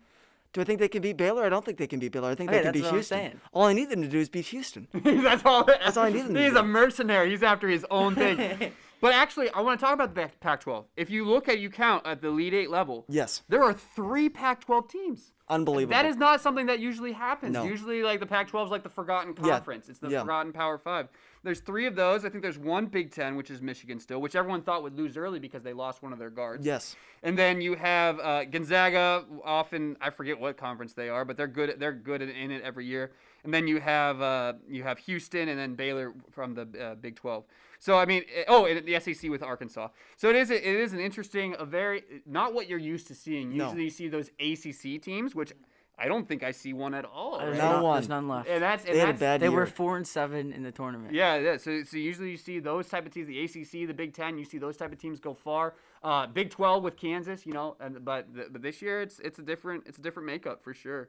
Do 0.53 0.61
I 0.63 0.65
think 0.65 0.81
they 0.81 0.89
can 0.89 1.03
beat 1.03 1.17
Baylor? 1.19 1.45
I 1.45 1.49
don't 1.51 1.65
think 1.65 1.77
they 1.77 1.87
can 1.87 1.99
beat 1.99 2.13
Baylor. 2.13 2.31
I 2.31 2.35
think 2.35 2.49
Okay, 2.51 2.59
they 2.59 2.65
can 2.65 2.73
beat 2.73 2.87
Houston. 2.87 3.41
All 3.53 3.65
I 3.65 3.73
need 3.75 3.91
them 3.91 4.01
to 4.03 4.09
do 4.09 4.19
is 4.19 4.29
beat 4.31 4.47
Houston. 4.47 4.89
that's 4.95 5.45
all. 5.45 5.65
That's 5.65 5.97
all 5.99 6.05
I 6.07 6.11
need 6.11 6.21
them. 6.23 6.29
to 6.35 6.35
do. 6.41 6.45
He's 6.47 6.55
a 6.55 6.63
mercenary. 6.63 7.31
He's 7.31 7.43
after 7.43 7.69
his 7.69 7.85
own 7.91 8.15
thing. 8.15 8.73
but 9.01 9.15
actually, 9.15 9.51
I 9.51 9.61
want 9.61 9.79
to 9.79 9.85
talk 9.85 9.95
about 9.95 10.15
the 10.15 10.21
Pac- 10.23 10.41
Pac-12. 10.41 10.85
If 10.97 11.11
you 11.11 11.25
look 11.25 11.49
at, 11.49 11.59
you 11.59 11.71
count 11.71 12.07
at 12.07 12.21
the 12.23 12.29
Elite 12.29 12.55
Eight 12.55 12.71
level. 12.71 13.05
Yes. 13.09 13.43
There 13.49 13.63
are 13.63 13.73
three 13.73 14.29
Pac-12 14.29 14.89
teams. 14.89 15.33
Unbelievable. 15.49 15.93
That 15.95 16.07
is 16.07 16.17
not 16.17 16.41
something 16.41 16.67
that 16.67 16.81
usually 16.81 17.13
happens. 17.13 17.53
No. 17.53 17.63
Usually, 17.63 18.03
like 18.03 18.19
the 18.19 18.27
Pac-12 18.27 18.65
is 18.65 18.71
like 18.73 18.83
the 18.83 18.89
forgotten 18.89 19.33
Yeah. 19.45 19.51
conference. 19.51 19.89
It's 19.89 20.01
the 20.01 20.09
Yeah. 20.11 20.23
forgotten 20.23 20.53
Power 20.53 20.77
Five. 20.77 21.09
There's 21.45 21.61
three 21.61 21.87
of 21.87 21.95
those. 21.95 22.25
I 22.25 22.31
think 22.31 22.43
there's 22.43 22.59
one 22.59 22.87
Big 22.87 23.13
Ten, 23.13 23.37
which 23.37 23.49
is 23.53 23.63
Michigan 23.63 24.01
still, 24.01 24.21
which 24.21 24.35
everyone 24.35 24.63
thought 24.63 24.83
would 24.83 24.97
lose 24.97 25.17
early 25.17 25.39
because 25.39 25.63
they 25.63 25.73
lost 25.73 26.03
one 26.03 26.13
of 26.13 26.19
their 26.19 26.31
guards. 26.31 26.67
Yes. 26.67 26.97
And 27.23 27.39
then 27.39 27.61
you 27.61 27.77
have 27.77 28.19
uh, 28.19 28.45
Gonzaga. 28.47 29.25
Often 29.45 29.99
I 30.01 30.11
forget 30.11 30.41
what 30.41 30.57
conference 30.57 30.95
they 30.95 31.09
are, 31.09 31.25
but 31.25 31.37
they're 31.37 31.47
good. 31.47 31.77
They're 31.79 31.93
good 31.93 32.23
in 32.23 32.51
it 32.51 32.63
every 32.63 32.87
year. 32.87 33.13
And 33.45 33.55
then 33.55 33.69
you 33.69 33.81
have 33.81 34.21
uh, 34.21 34.55
you 34.69 34.83
have 34.83 34.99
Houston, 34.99 35.49
and 35.49 35.59
then 35.59 35.75
Baylor 35.75 36.15
from 36.33 36.55
the 36.55 36.63
uh, 36.81 36.95
Big 36.97 37.17
Twelve. 37.17 37.45
So 37.79 37.99
I 37.99 38.05
mean, 38.07 38.25
eh, 38.35 38.45
oh, 38.49 38.67
and 38.67 38.85
the 38.85 38.99
SEC 38.99 39.31
with 39.31 39.43
Arkansas. 39.43 39.89
So 40.17 40.29
it 40.29 40.37
is 40.37 40.51
it 40.51 40.65
is 40.65 40.93
an 40.93 41.01
interesting, 41.01 41.55
a 41.59 41.65
very 41.65 42.03
not 42.27 42.55
what 42.55 42.69
you're 42.69 42.79
used 42.79 43.07
to 43.09 43.15
seeing. 43.15 43.57
No. 43.57 43.67
Usually 43.67 43.85
you 43.85 43.91
see 43.91 44.09
those 44.09 44.31
ACC 44.41 45.01
teams, 45.01 45.35
which 45.35 45.53
I 45.99 46.09
don't 46.09 46.29
think 46.29 46.43
I 46.43 46.51
see 46.51 46.73
one 46.75 46.93
at 46.93 47.05
all. 47.05 47.39
There's, 47.39 47.53
right? 47.53 47.59
Not 47.59 47.73
none, 47.75 47.83
one. 47.83 47.95
there's 47.97 48.09
none 48.09 48.29
left. 48.29 48.49
And 48.49 48.63
that's 48.63 48.85
and 48.85 48.95
They 48.95 48.99
had 48.99 49.09
a 49.09 49.13
that's, 49.13 49.21
bad 49.21 49.41
they 49.41 49.47
year. 49.47 49.57
were 49.57 49.67
four 49.67 49.97
and 49.97 50.07
seven 50.07 50.53
in 50.53 50.63
the 50.63 50.73
tournament. 50.73 51.15
yeah, 51.15 51.37
yeah. 51.37 51.57
So, 51.57 51.85
so 51.85 51.97
usually 51.97 52.31
you 52.31 52.37
see 52.37 52.59
those 52.59 52.89
type 52.89 53.07
of 53.07 53.13
teams, 53.13 53.29
the 53.29 53.43
ACC, 53.45 53.87
the 53.87 53.95
Big 53.95 54.13
Ten. 54.13 54.37
You 54.37 54.45
see 54.45 54.59
those 54.59 54.77
type 54.77 54.93
of 54.93 54.99
teams 54.99 55.21
go 55.21 55.33
far. 55.33 55.75
Uh, 56.03 56.27
Big 56.27 56.51
Twelve 56.51 56.83
with 56.83 56.97
Kansas, 56.97 57.47
you 57.47 57.53
know. 57.53 57.77
And 57.81 58.05
but 58.05 58.35
th- 58.35 58.49
but 58.51 58.61
this 58.61 58.83
year 58.83 59.01
it's 59.01 59.21
it's 59.21 59.39
a 59.39 59.43
different 59.43 59.85
it's 59.87 59.99
a 59.99 60.03
different 60.03 60.27
makeup 60.27 60.63
for 60.63 60.75
sure. 60.75 61.09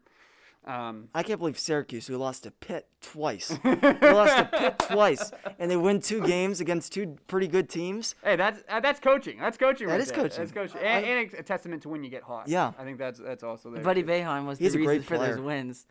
Um, 0.65 1.07
I 1.13 1.23
can't 1.23 1.39
believe 1.39 1.57
Syracuse, 1.57 2.07
who 2.07 2.17
lost 2.17 2.43
to 2.43 2.51
Pitt 2.51 2.87
twice, 3.01 3.47
they 3.63 4.11
lost 4.13 4.35
to 4.37 4.49
Pitt 4.51 4.79
twice, 4.91 5.31
and 5.59 5.71
they 5.71 5.77
win 5.77 6.01
two 6.01 6.21
games 6.21 6.59
against 6.59 6.91
two 6.91 7.15
pretty 7.27 7.47
good 7.47 7.69
teams. 7.69 8.15
hey, 8.21 8.35
that's 8.35 8.61
uh, 8.67 8.81
that's 8.81 8.99
coaching. 8.99 9.37
That's 9.39 9.57
coaching. 9.57 9.87
That 9.87 9.93
right 9.93 10.01
is 10.01 10.09
there. 10.11 10.17
coaching. 10.23 10.39
That's 10.39 10.51
coaching, 10.51 10.81
I- 10.81 10.99
and, 10.99 11.29
and 11.29 11.39
a 11.39 11.43
testament 11.43 11.83
to 11.83 11.89
when 11.89 12.03
you 12.03 12.09
get 12.09 12.23
hot. 12.23 12.49
Yeah. 12.49 12.73
I 12.77 12.83
think 12.83 12.97
that's 12.97 13.17
that's 13.19 13.43
also 13.43 13.69
there. 13.71 13.81
Buddy 13.81 14.01
too. 14.03 14.09
Boeheim 14.09 14.45
was 14.45 14.59
He's 14.59 14.73
the 14.73 14.81
a 14.81 14.83
great 14.85 15.01
reason 15.01 15.07
for 15.07 15.17
those 15.17 15.39
wins. 15.39 15.87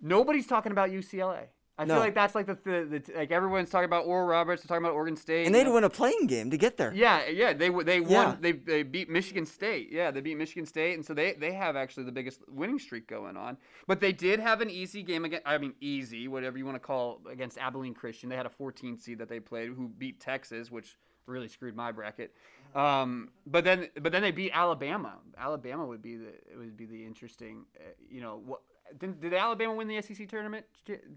Nobody's 0.00 0.48
talking 0.48 0.72
about 0.72 0.90
UCLA. 0.90 1.44
I 1.78 1.84
No. 1.86 1.94
feel 1.94 2.00
like 2.02 2.14
that's 2.14 2.34
like 2.34 2.46
the, 2.46 2.58
the, 2.64 3.00
the 3.00 3.12
like 3.16 3.30
everyone's 3.32 3.70
talking 3.70 3.86
about 3.86 4.04
Oral 4.04 4.26
Roberts, 4.26 4.62
they're 4.62 4.68
talking 4.68 4.84
about 4.84 4.94
Oregon 4.94 5.16
State. 5.16 5.46
And 5.46 5.54
they 5.54 5.60
you 5.60 5.64
had 5.64 5.64
to 5.64 5.70
know. 5.70 5.74
win 5.76 5.84
a 5.84 5.90
playing 5.90 6.26
game 6.26 6.50
to 6.50 6.58
get 6.58 6.76
there. 6.76 6.92
Yeah, 6.94 7.26
yeah, 7.28 7.52
they 7.54 7.70
they 7.70 8.00
won. 8.00 8.10
Yeah. 8.10 8.36
They, 8.40 8.52
they 8.52 8.82
beat 8.82 9.08
Michigan 9.08 9.46
State. 9.46 9.88
Yeah, 9.90 10.10
they 10.10 10.20
beat 10.20 10.36
Michigan 10.36 10.66
State, 10.66 10.94
and 10.94 11.04
so 11.04 11.14
they 11.14 11.32
they 11.32 11.52
have 11.54 11.74
actually 11.74 12.04
the 12.04 12.12
biggest 12.12 12.42
winning 12.48 12.78
streak 12.78 13.06
going 13.08 13.36
on. 13.38 13.56
But 13.86 14.00
they 14.00 14.12
did 14.12 14.38
have 14.38 14.60
an 14.60 14.68
easy 14.68 15.02
game 15.02 15.24
against. 15.24 15.46
I 15.46 15.56
mean, 15.58 15.72
easy, 15.80 16.28
whatever 16.28 16.58
you 16.58 16.66
want 16.66 16.76
to 16.76 16.80
call 16.80 17.20
against 17.30 17.56
Abilene 17.58 17.94
Christian. 17.94 18.28
They 18.28 18.36
had 18.36 18.46
a 18.46 18.50
14 18.50 18.98
seed 18.98 19.18
that 19.18 19.28
they 19.30 19.40
played, 19.40 19.70
who 19.70 19.88
beat 19.88 20.20
Texas, 20.20 20.70
which 20.70 20.96
really 21.26 21.48
screwed 21.48 21.74
my 21.74 21.90
bracket. 21.90 22.34
Um, 22.74 23.30
but 23.46 23.64
then 23.64 23.88
but 24.00 24.12
then 24.12 24.22
they 24.22 24.30
beat 24.30 24.50
Alabama. 24.54 25.14
Alabama 25.38 25.86
would 25.86 26.02
be 26.02 26.16
the 26.16 26.28
it 26.28 26.56
would 26.58 26.76
be 26.76 26.84
the 26.86 27.04
interesting. 27.04 27.64
Uh, 27.78 27.84
you 28.10 28.20
know 28.20 28.40
what? 28.44 28.60
Did, 28.98 29.20
did 29.20 29.34
Alabama 29.34 29.74
win 29.74 29.88
the 29.88 30.00
SEC 30.02 30.28
tournament, 30.28 30.66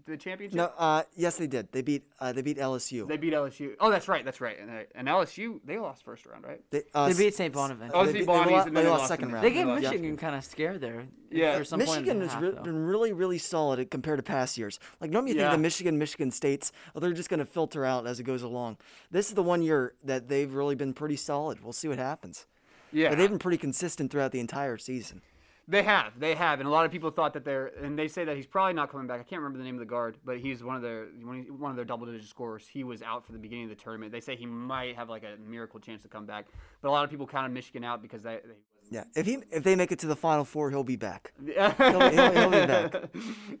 the 0.06 0.16
championship? 0.16 0.56
No, 0.56 0.72
uh, 0.76 1.02
yes, 1.14 1.36
they 1.36 1.46
did. 1.46 1.70
They 1.72 1.82
beat 1.82 2.04
uh, 2.20 2.32
they 2.32 2.42
beat 2.42 2.58
LSU. 2.58 3.06
They 3.06 3.16
beat 3.16 3.32
LSU. 3.32 3.74
Oh, 3.80 3.90
that's 3.90 4.08
right. 4.08 4.24
That's 4.24 4.40
right. 4.40 4.58
And, 4.58 4.70
uh, 4.70 4.82
and 4.94 5.08
LSU, 5.08 5.60
they 5.64 5.78
lost 5.78 6.04
first 6.04 6.26
round, 6.26 6.44
right? 6.44 6.60
They, 6.70 6.82
uh, 6.94 7.08
They 7.08 7.26
beat 7.26 7.34
St. 7.34 7.52
Bonaventure. 7.52 7.92
Oh, 7.94 8.04
they 8.04 8.12
St. 8.12 8.14
beat- 8.14 8.20
they 8.20 8.26
Bonnie's, 8.26 8.66
and 8.66 8.66
then 8.68 8.74
they 8.74 8.82
they 8.82 8.88
lost 8.88 9.00
lost 9.00 9.08
second 9.08 9.32
round. 9.32 9.44
They 9.44 9.50
gave 9.50 9.66
lost. 9.66 9.82
Michigan 9.82 10.16
kind 10.16 10.36
of 10.36 10.44
scared 10.44 10.80
there. 10.80 11.04
Yeah. 11.30 11.58
For 11.58 11.64
some 11.64 11.78
Michigan 11.78 12.18
the 12.18 12.24
has 12.26 12.34
half, 12.34 12.42
re- 12.42 12.52
been 12.62 12.86
really, 12.86 13.12
really 13.12 13.38
solid 13.38 13.90
compared 13.90 14.18
to 14.18 14.22
past 14.22 14.56
years. 14.56 14.78
Like 15.00 15.10
normally 15.10 15.32
you 15.32 15.38
think 15.40 15.52
the 15.52 15.58
Michigan, 15.58 15.98
Michigan 15.98 16.30
States, 16.30 16.72
oh, 16.94 17.00
they're 17.00 17.12
just 17.12 17.28
going 17.28 17.40
to 17.40 17.46
filter 17.46 17.84
out 17.84 18.06
as 18.06 18.20
it 18.20 18.24
goes 18.24 18.42
along. 18.42 18.78
This 19.10 19.28
is 19.28 19.34
the 19.34 19.42
one 19.42 19.62
year 19.62 19.94
that 20.04 20.28
they've 20.28 20.52
really 20.52 20.74
been 20.74 20.92
pretty 20.94 21.16
solid. 21.16 21.62
We'll 21.62 21.72
see 21.72 21.88
what 21.88 21.98
happens. 21.98 22.46
Yeah. 22.92 23.10
But 23.10 23.18
they've 23.18 23.28
been 23.30 23.38
pretty 23.38 23.58
consistent 23.58 24.10
throughout 24.10 24.32
the 24.32 24.40
entire 24.40 24.78
season. 24.78 25.22
They 25.68 25.82
have, 25.82 26.20
they 26.20 26.36
have, 26.36 26.60
and 26.60 26.68
a 26.68 26.70
lot 26.70 26.84
of 26.86 26.92
people 26.92 27.10
thought 27.10 27.32
that 27.34 27.44
they're, 27.44 27.66
and 27.82 27.98
they 27.98 28.06
say 28.06 28.24
that 28.24 28.36
he's 28.36 28.46
probably 28.46 28.72
not 28.74 28.88
coming 28.88 29.08
back. 29.08 29.18
I 29.18 29.24
can't 29.24 29.42
remember 29.42 29.58
the 29.58 29.64
name 29.64 29.74
of 29.74 29.80
the 29.80 29.84
guard, 29.86 30.16
but 30.24 30.38
he's 30.38 30.62
one 30.62 30.76
of 30.76 30.82
their 30.82 31.06
one 31.24 31.70
of- 31.70 31.76
their 31.76 31.84
double-digit 31.84 32.28
scorers. 32.28 32.68
He 32.68 32.84
was 32.84 33.02
out 33.02 33.26
for 33.26 33.32
the 33.32 33.38
beginning 33.38 33.64
of 33.64 33.70
the 33.70 33.82
tournament. 33.82 34.12
They 34.12 34.20
say 34.20 34.36
he 34.36 34.46
might 34.46 34.94
have 34.94 35.08
like 35.08 35.24
a 35.24 35.36
miracle 35.40 35.80
chance 35.80 36.02
to 36.02 36.08
come 36.08 36.24
back, 36.24 36.46
but 36.82 36.88
a 36.88 36.92
lot 36.92 37.02
of 37.04 37.10
people 37.10 37.26
counted 37.26 37.48
Michigan 37.52 37.82
out 37.82 38.00
because 38.00 38.22
they. 38.22 38.38
they 38.44 38.54
Yeah, 38.90 39.04
if 39.16 39.26
he 39.26 39.38
if 39.50 39.64
they 39.64 39.74
make 39.74 39.90
it 39.90 39.98
to 40.00 40.06
the 40.06 40.14
Final 40.14 40.44
Four, 40.44 40.70
he'll 40.70 40.84
be 40.84 40.94
back. 40.94 41.32
he'll, 41.44 41.70
he'll- 41.72 42.32
he'll 42.32 42.50
be 42.50 42.66
back. 42.66 42.94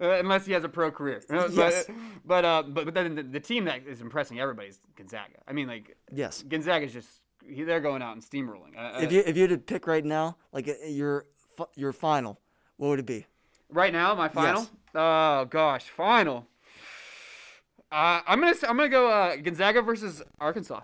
unless 0.00 0.46
he 0.46 0.52
has 0.52 0.62
a 0.62 0.68
pro 0.68 0.92
career. 0.92 1.22
Yes. 1.30 1.86
But 1.86 1.96
but 2.24 2.44
uh, 2.44 2.62
but, 2.62 2.84
but 2.84 2.94
then 2.94 3.16
the, 3.16 3.24
the 3.24 3.40
team 3.40 3.64
that 3.64 3.84
is 3.84 4.00
impressing 4.00 4.38
everybody 4.38 4.68
is 4.68 4.78
Gonzaga. 4.94 5.38
I 5.48 5.52
mean, 5.52 5.66
like 5.66 5.96
Yes. 6.12 6.44
Gonzaga 6.44 6.86
is 6.86 6.92
just 6.92 7.08
he- 7.44 7.64
they're 7.64 7.80
going 7.80 8.00
out 8.02 8.12
and 8.12 8.22
steamrolling. 8.22 8.76
Uh, 8.78 9.00
If 9.00 9.10
you 9.10 9.24
if 9.26 9.34
you 9.36 9.42
had 9.42 9.50
to 9.50 9.58
pick 9.58 9.88
right 9.88 10.04
now, 10.04 10.36
like 10.52 10.68
uh, 10.68 10.74
your 11.74 11.92
final, 11.92 12.38
what 12.76 12.88
would 12.88 12.98
it 12.98 13.06
be? 13.06 13.26
Right 13.70 13.92
now, 13.92 14.14
my 14.14 14.28
final. 14.28 14.62
Yes. 14.62 14.70
Oh 14.94 15.44
gosh, 15.46 15.84
final. 15.84 16.46
Uh, 17.90 18.20
I'm 18.26 18.40
gonna 18.40 18.54
I'm 18.68 18.76
gonna 18.76 18.88
go 18.88 19.08
uh, 19.10 19.36
Gonzaga 19.36 19.82
versus 19.82 20.22
Arkansas. 20.40 20.80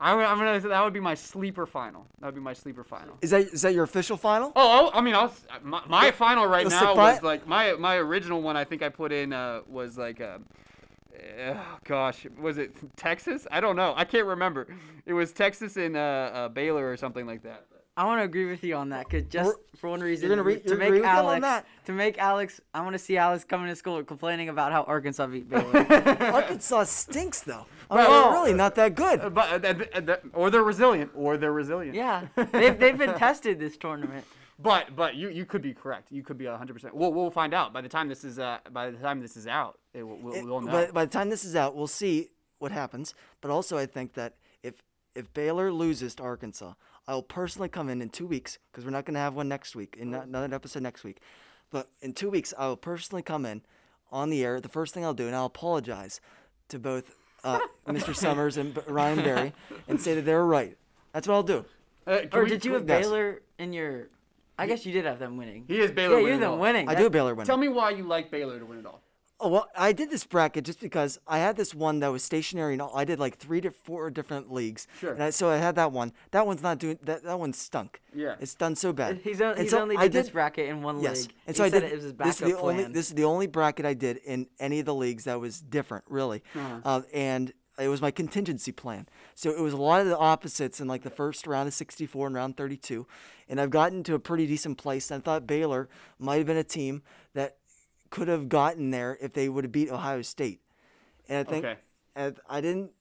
I'm, 0.00 0.18
I'm 0.18 0.38
gonna 0.38 0.60
that 0.68 0.84
would 0.84 0.92
be 0.92 1.00
my 1.00 1.14
sleeper 1.14 1.64
final. 1.64 2.06
That 2.20 2.26
would 2.26 2.34
be 2.34 2.40
my 2.40 2.52
sleeper 2.52 2.82
final. 2.82 3.16
Is 3.20 3.30
that 3.30 3.42
is 3.42 3.62
that 3.62 3.72
your 3.74 3.84
official 3.84 4.16
final? 4.16 4.52
Oh, 4.56 4.90
oh, 4.92 4.98
I 4.98 5.00
mean, 5.00 5.14
I'll, 5.14 5.32
my, 5.62 5.82
my 5.86 6.10
final 6.10 6.46
right 6.46 6.66
now 6.66 6.94
surpri- 6.94 6.96
was 6.96 7.22
like 7.22 7.46
my 7.46 7.74
my 7.74 7.96
original 7.96 8.42
one. 8.42 8.56
I 8.56 8.64
think 8.64 8.82
I 8.82 8.88
put 8.88 9.12
in 9.12 9.32
uh, 9.32 9.60
was 9.68 9.96
like, 9.96 10.20
uh, 10.20 10.38
oh, 11.46 11.78
gosh, 11.84 12.26
was 12.40 12.58
it 12.58 12.74
Texas? 12.96 13.46
I 13.50 13.60
don't 13.60 13.76
know. 13.76 13.94
I 13.96 14.04
can't 14.04 14.26
remember. 14.26 14.66
It 15.06 15.12
was 15.12 15.32
Texas 15.32 15.76
and 15.76 15.96
uh, 15.96 16.00
uh, 16.00 16.48
Baylor 16.48 16.90
or 16.90 16.96
something 16.96 17.26
like 17.26 17.42
that. 17.42 17.66
I 17.94 18.04
want 18.06 18.20
to 18.20 18.24
agree 18.24 18.46
with 18.46 18.64
you 18.64 18.74
on 18.76 18.88
that 18.88 19.04
because 19.08 19.24
just 19.30 19.48
We're- 19.48 19.58
for 19.76 19.90
one 19.90 20.00
reason, 20.00 20.28
gonna 20.30 20.42
re- 20.42 20.60
to 20.60 20.70
you 20.70 20.76
make 20.78 20.86
agree 20.88 21.00
with 21.00 21.08
on 21.10 21.16
Alex, 21.16 21.42
that? 21.42 21.66
to 21.86 21.92
make 21.92 22.16
Alex, 22.18 22.60
I 22.72 22.80
want 22.80 22.94
to 22.94 22.98
see 22.98 23.16
Alex 23.18 23.44
coming 23.44 23.68
to 23.68 23.76
school 23.76 24.02
complaining 24.02 24.48
about 24.48 24.72
how 24.72 24.82
Arkansas 24.84 25.26
beat 25.26 25.50
Baylor. 25.50 25.76
Arkansas 26.32 26.84
stinks 26.84 27.40
though. 27.40 27.66
I 27.90 27.96
mean, 27.96 28.06
Well- 28.08 28.22
they're 28.32 28.40
really 28.40 28.54
not 28.54 28.74
that 28.76 28.94
good. 28.94 29.34
But 29.34 29.52
uh, 29.52 29.58
th- 29.74 29.90
th- 29.92 30.06
th- 30.06 30.18
or 30.32 30.48
they're 30.50 30.62
resilient, 30.62 31.10
or 31.14 31.36
they're 31.36 31.52
resilient. 31.52 31.94
yeah, 31.94 32.28
they've 32.52 32.78
they've 32.78 32.96
been 32.96 33.14
tested 33.18 33.58
this 33.58 33.76
tournament. 33.76 34.24
But 34.58 34.94
but 34.96 35.14
you, 35.16 35.28
you 35.28 35.44
could 35.44 35.60
be 35.62 35.74
correct. 35.74 36.08
You 36.10 36.22
could 36.22 36.38
be 36.38 36.46
hundred 36.46 36.72
percent. 36.74 36.94
We'll 36.94 37.12
we'll 37.12 37.30
find 37.30 37.52
out 37.52 37.72
by 37.74 37.80
the 37.82 37.88
time 37.90 38.08
this 38.08 38.24
is 38.24 38.38
uh 38.38 38.58
by 38.70 38.90
the 38.90 38.96
time 38.98 39.20
this 39.20 39.36
is 39.36 39.46
out. 39.46 39.78
It, 39.92 40.02
we'll, 40.04 40.32
It- 40.32 40.44
we'll 40.46 40.60
know. 40.62 40.72
by, 40.72 40.90
by 40.92 41.04
the 41.04 41.10
time 41.10 41.28
this 41.28 41.44
is 41.44 41.56
out, 41.56 41.74
we'll 41.76 41.86
see 41.88 42.28
what 42.58 42.72
happens. 42.72 43.14
But 43.42 43.50
also, 43.50 43.76
I 43.76 43.84
think 43.86 44.14
that 44.14 44.34
if 44.62 44.74
if 45.14 45.30
Baylor 45.34 45.70
loses 45.72 46.14
to 46.14 46.22
Arkansas, 46.22 46.72
I 47.08 47.14
will 47.14 47.22
personally 47.22 47.68
come 47.68 47.88
in 47.88 48.00
in 48.00 48.08
two 48.10 48.26
weeks 48.26 48.58
because 48.70 48.84
we're 48.84 48.90
not 48.92 49.04
going 49.04 49.14
to 49.14 49.20
have 49.20 49.34
one 49.34 49.48
next 49.48 49.74
week, 49.74 49.96
in 49.98 50.10
not- 50.12 50.26
another 50.26 50.54
episode 50.54 50.82
next 50.82 51.02
week. 51.04 51.18
But 51.70 51.88
in 52.00 52.12
two 52.12 52.30
weeks, 52.30 52.52
I 52.56 52.68
will 52.68 52.76
personally 52.76 53.22
come 53.22 53.44
in 53.46 53.62
on 54.10 54.30
the 54.30 54.44
air. 54.44 54.60
The 54.60 54.68
first 54.68 54.94
thing 54.94 55.04
I'll 55.04 55.14
do, 55.14 55.26
and 55.26 55.34
I'll 55.34 55.46
apologize 55.46 56.20
to 56.68 56.78
both 56.78 57.14
uh, 57.44 57.58
Mr. 57.88 58.14
Summers 58.14 58.56
and 58.56 58.78
Ryan 58.86 59.22
Berry, 59.22 59.52
and 59.88 60.00
say 60.00 60.14
that 60.14 60.22
they 60.22 60.34
were 60.34 60.46
right. 60.46 60.76
That's 61.12 61.26
what 61.26 61.34
I'll 61.34 61.42
do. 61.42 61.64
Uh, 62.06 62.18
can 62.20 62.28
Or 62.32 62.42
we- 62.44 62.50
did 62.50 62.64
you 62.64 62.72
have 62.74 62.88
yes. 62.88 63.04
Baylor 63.04 63.42
in 63.58 63.72
your 63.72 64.08
I 64.58 64.66
guess 64.66 64.84
you 64.86 64.92
did 64.92 65.04
have 65.06 65.18
them 65.18 65.36
winning. 65.38 65.64
He 65.66 65.80
is 65.80 65.90
Baylor 65.90 66.20
Yeah, 66.20 66.28
you're 66.28 66.38
them 66.38 66.52
all. 66.52 66.58
winning. 66.58 66.88
I 66.88 66.92
That- 66.92 66.98
do 66.98 67.04
have 67.04 67.12
Baylor 67.12 67.34
winning. 67.34 67.46
Tell 67.46 67.56
me 67.56 67.68
why 67.68 67.90
you 67.90 68.04
like 68.04 68.30
Baylor 68.30 68.58
to 68.60 68.64
win 68.64 68.78
it 68.78 68.86
all. 68.86 69.01
Oh, 69.44 69.48
well, 69.48 69.68
I 69.76 69.92
did 69.92 70.08
this 70.08 70.24
bracket 70.24 70.64
just 70.64 70.78
because 70.80 71.18
I 71.26 71.38
had 71.38 71.56
this 71.56 71.74
one 71.74 71.98
that 71.98 72.08
was 72.12 72.22
stationary, 72.22 72.74
and 72.74 72.80
all- 72.82 72.96
I 72.96 73.04
did 73.04 73.18
like 73.18 73.36
three 73.38 73.60
to 73.62 73.72
four 73.72 74.08
different 74.08 74.52
leagues. 74.52 74.86
Sure. 75.00 75.12
And 75.14 75.22
I, 75.22 75.30
so 75.30 75.48
I 75.50 75.56
had 75.56 75.74
that 75.74 75.90
one. 75.90 76.12
That 76.30 76.46
one's 76.46 76.62
not 76.62 76.78
doing 76.78 76.96
that. 77.02 77.24
That 77.24 77.38
one 77.40 77.52
stunk. 77.52 78.00
Yeah. 78.14 78.36
It's 78.38 78.54
done 78.54 78.76
so 78.76 78.92
bad. 78.92 79.20
He's, 79.24 79.40
on, 79.42 79.56
he's 79.56 79.70
so 79.72 79.80
only 79.82 79.96
I 79.96 80.02
did 80.02 80.12
this 80.12 80.30
bracket 80.30 80.68
in 80.68 80.80
one 80.82 81.00
Yes. 81.00 81.22
league. 81.22 81.32
And 81.48 81.56
He 81.56 81.58
so 81.58 81.64
I 81.64 81.70
said 81.70 81.80
did. 81.82 81.92
it 81.92 81.94
was 81.96 82.04
his 82.04 82.12
this 82.14 82.34
is 82.36 82.40
backup 82.40 82.48
the 82.56 82.58
only. 82.62 82.74
plan. 82.74 82.92
This 82.92 83.08
is 83.08 83.14
the 83.14 83.24
only 83.24 83.46
bracket 83.48 83.84
I 83.84 83.94
did 83.94 84.18
in 84.18 84.46
any 84.60 84.78
of 84.78 84.86
the 84.86 84.94
leagues 84.94 85.24
that 85.24 85.40
was 85.40 85.60
different, 85.60 86.04
really. 86.08 86.42
Uh-huh. 86.54 86.78
Uh, 86.84 87.02
and 87.12 87.52
it 87.80 87.88
was 87.88 88.00
my 88.00 88.12
contingency 88.12 88.70
plan. 88.70 89.08
So 89.34 89.50
it 89.50 89.58
was 89.58 89.72
a 89.72 89.76
lot 89.78 90.02
of 90.02 90.06
the 90.06 90.16
opposites 90.18 90.80
in 90.80 90.86
like 90.86 91.02
the 91.02 91.10
first 91.10 91.48
round 91.48 91.66
of 91.66 91.74
64 91.74 92.28
and 92.28 92.36
round 92.36 92.56
32. 92.56 93.08
And 93.48 93.60
I've 93.60 93.70
gotten 93.70 94.04
to 94.04 94.14
a 94.14 94.18
pretty 94.20 94.46
decent 94.46 94.78
place. 94.78 95.10
And 95.10 95.20
I 95.20 95.24
thought 95.24 95.46
Baylor 95.48 95.88
might 96.18 96.36
have 96.36 96.46
been 96.46 96.56
a 96.58 96.62
team 96.64 97.02
that 97.34 97.56
could 98.12 98.28
have 98.28 98.48
gotten 98.48 98.90
there 98.90 99.18
if 99.20 99.32
they 99.32 99.48
would 99.48 99.64
have 99.64 99.72
beat 99.72 99.90
Ohio 99.90 100.22
State. 100.22 100.60
And 101.28 101.38
I 101.38 101.50
think 101.50 101.64
Okay. 101.64 101.78
and 102.14 102.38
I 102.48 102.60
didn't. 102.60 102.92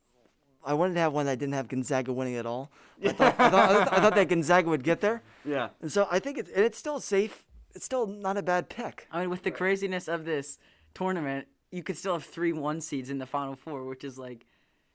I 0.64 0.74
wanted 0.76 0.94
to 0.94 1.00
have 1.02 1.12
one 1.14 1.26
that 1.26 1.38
didn't 1.40 1.54
have 1.56 1.68
Gonzaga 1.68 2.14
winning 2.14 2.36
at 2.36 2.46
all. 2.46 2.72
I 3.04 3.12
thought, 3.14 3.36
I, 3.40 3.50
thought, 3.50 3.94
I 3.94 4.00
thought 4.00 4.16
that 4.16 4.30
Gonzaga 4.30 4.70
would 4.70 4.84
get 4.84 5.02
there. 5.02 5.24
Yeah. 5.44 5.70
And 5.82 5.92
so 5.92 6.08
I 6.12 6.20
think 6.20 6.38
it's 6.38 6.50
and 6.50 6.64
it's 6.64 6.78
still 6.78 7.00
safe. 7.00 7.44
It's 7.76 7.84
still 7.86 8.06
not 8.08 8.38
a 8.38 8.42
bad 8.44 8.70
pick. 8.70 9.08
I 9.12 9.20
mean, 9.22 9.30
with 9.30 9.44
the 9.44 9.52
craziness 9.52 10.08
of 10.08 10.24
this 10.24 10.60
tournament, 10.94 11.48
you 11.72 11.84
could 11.84 11.98
still 11.98 12.14
have 12.14 12.24
three 12.24 12.54
one 12.54 12.80
seeds 12.80 13.10
in 13.10 13.18
the 13.18 13.26
final 13.26 13.56
four, 13.56 13.86
which 13.86 14.04
is 14.04 14.18
like 14.18 14.46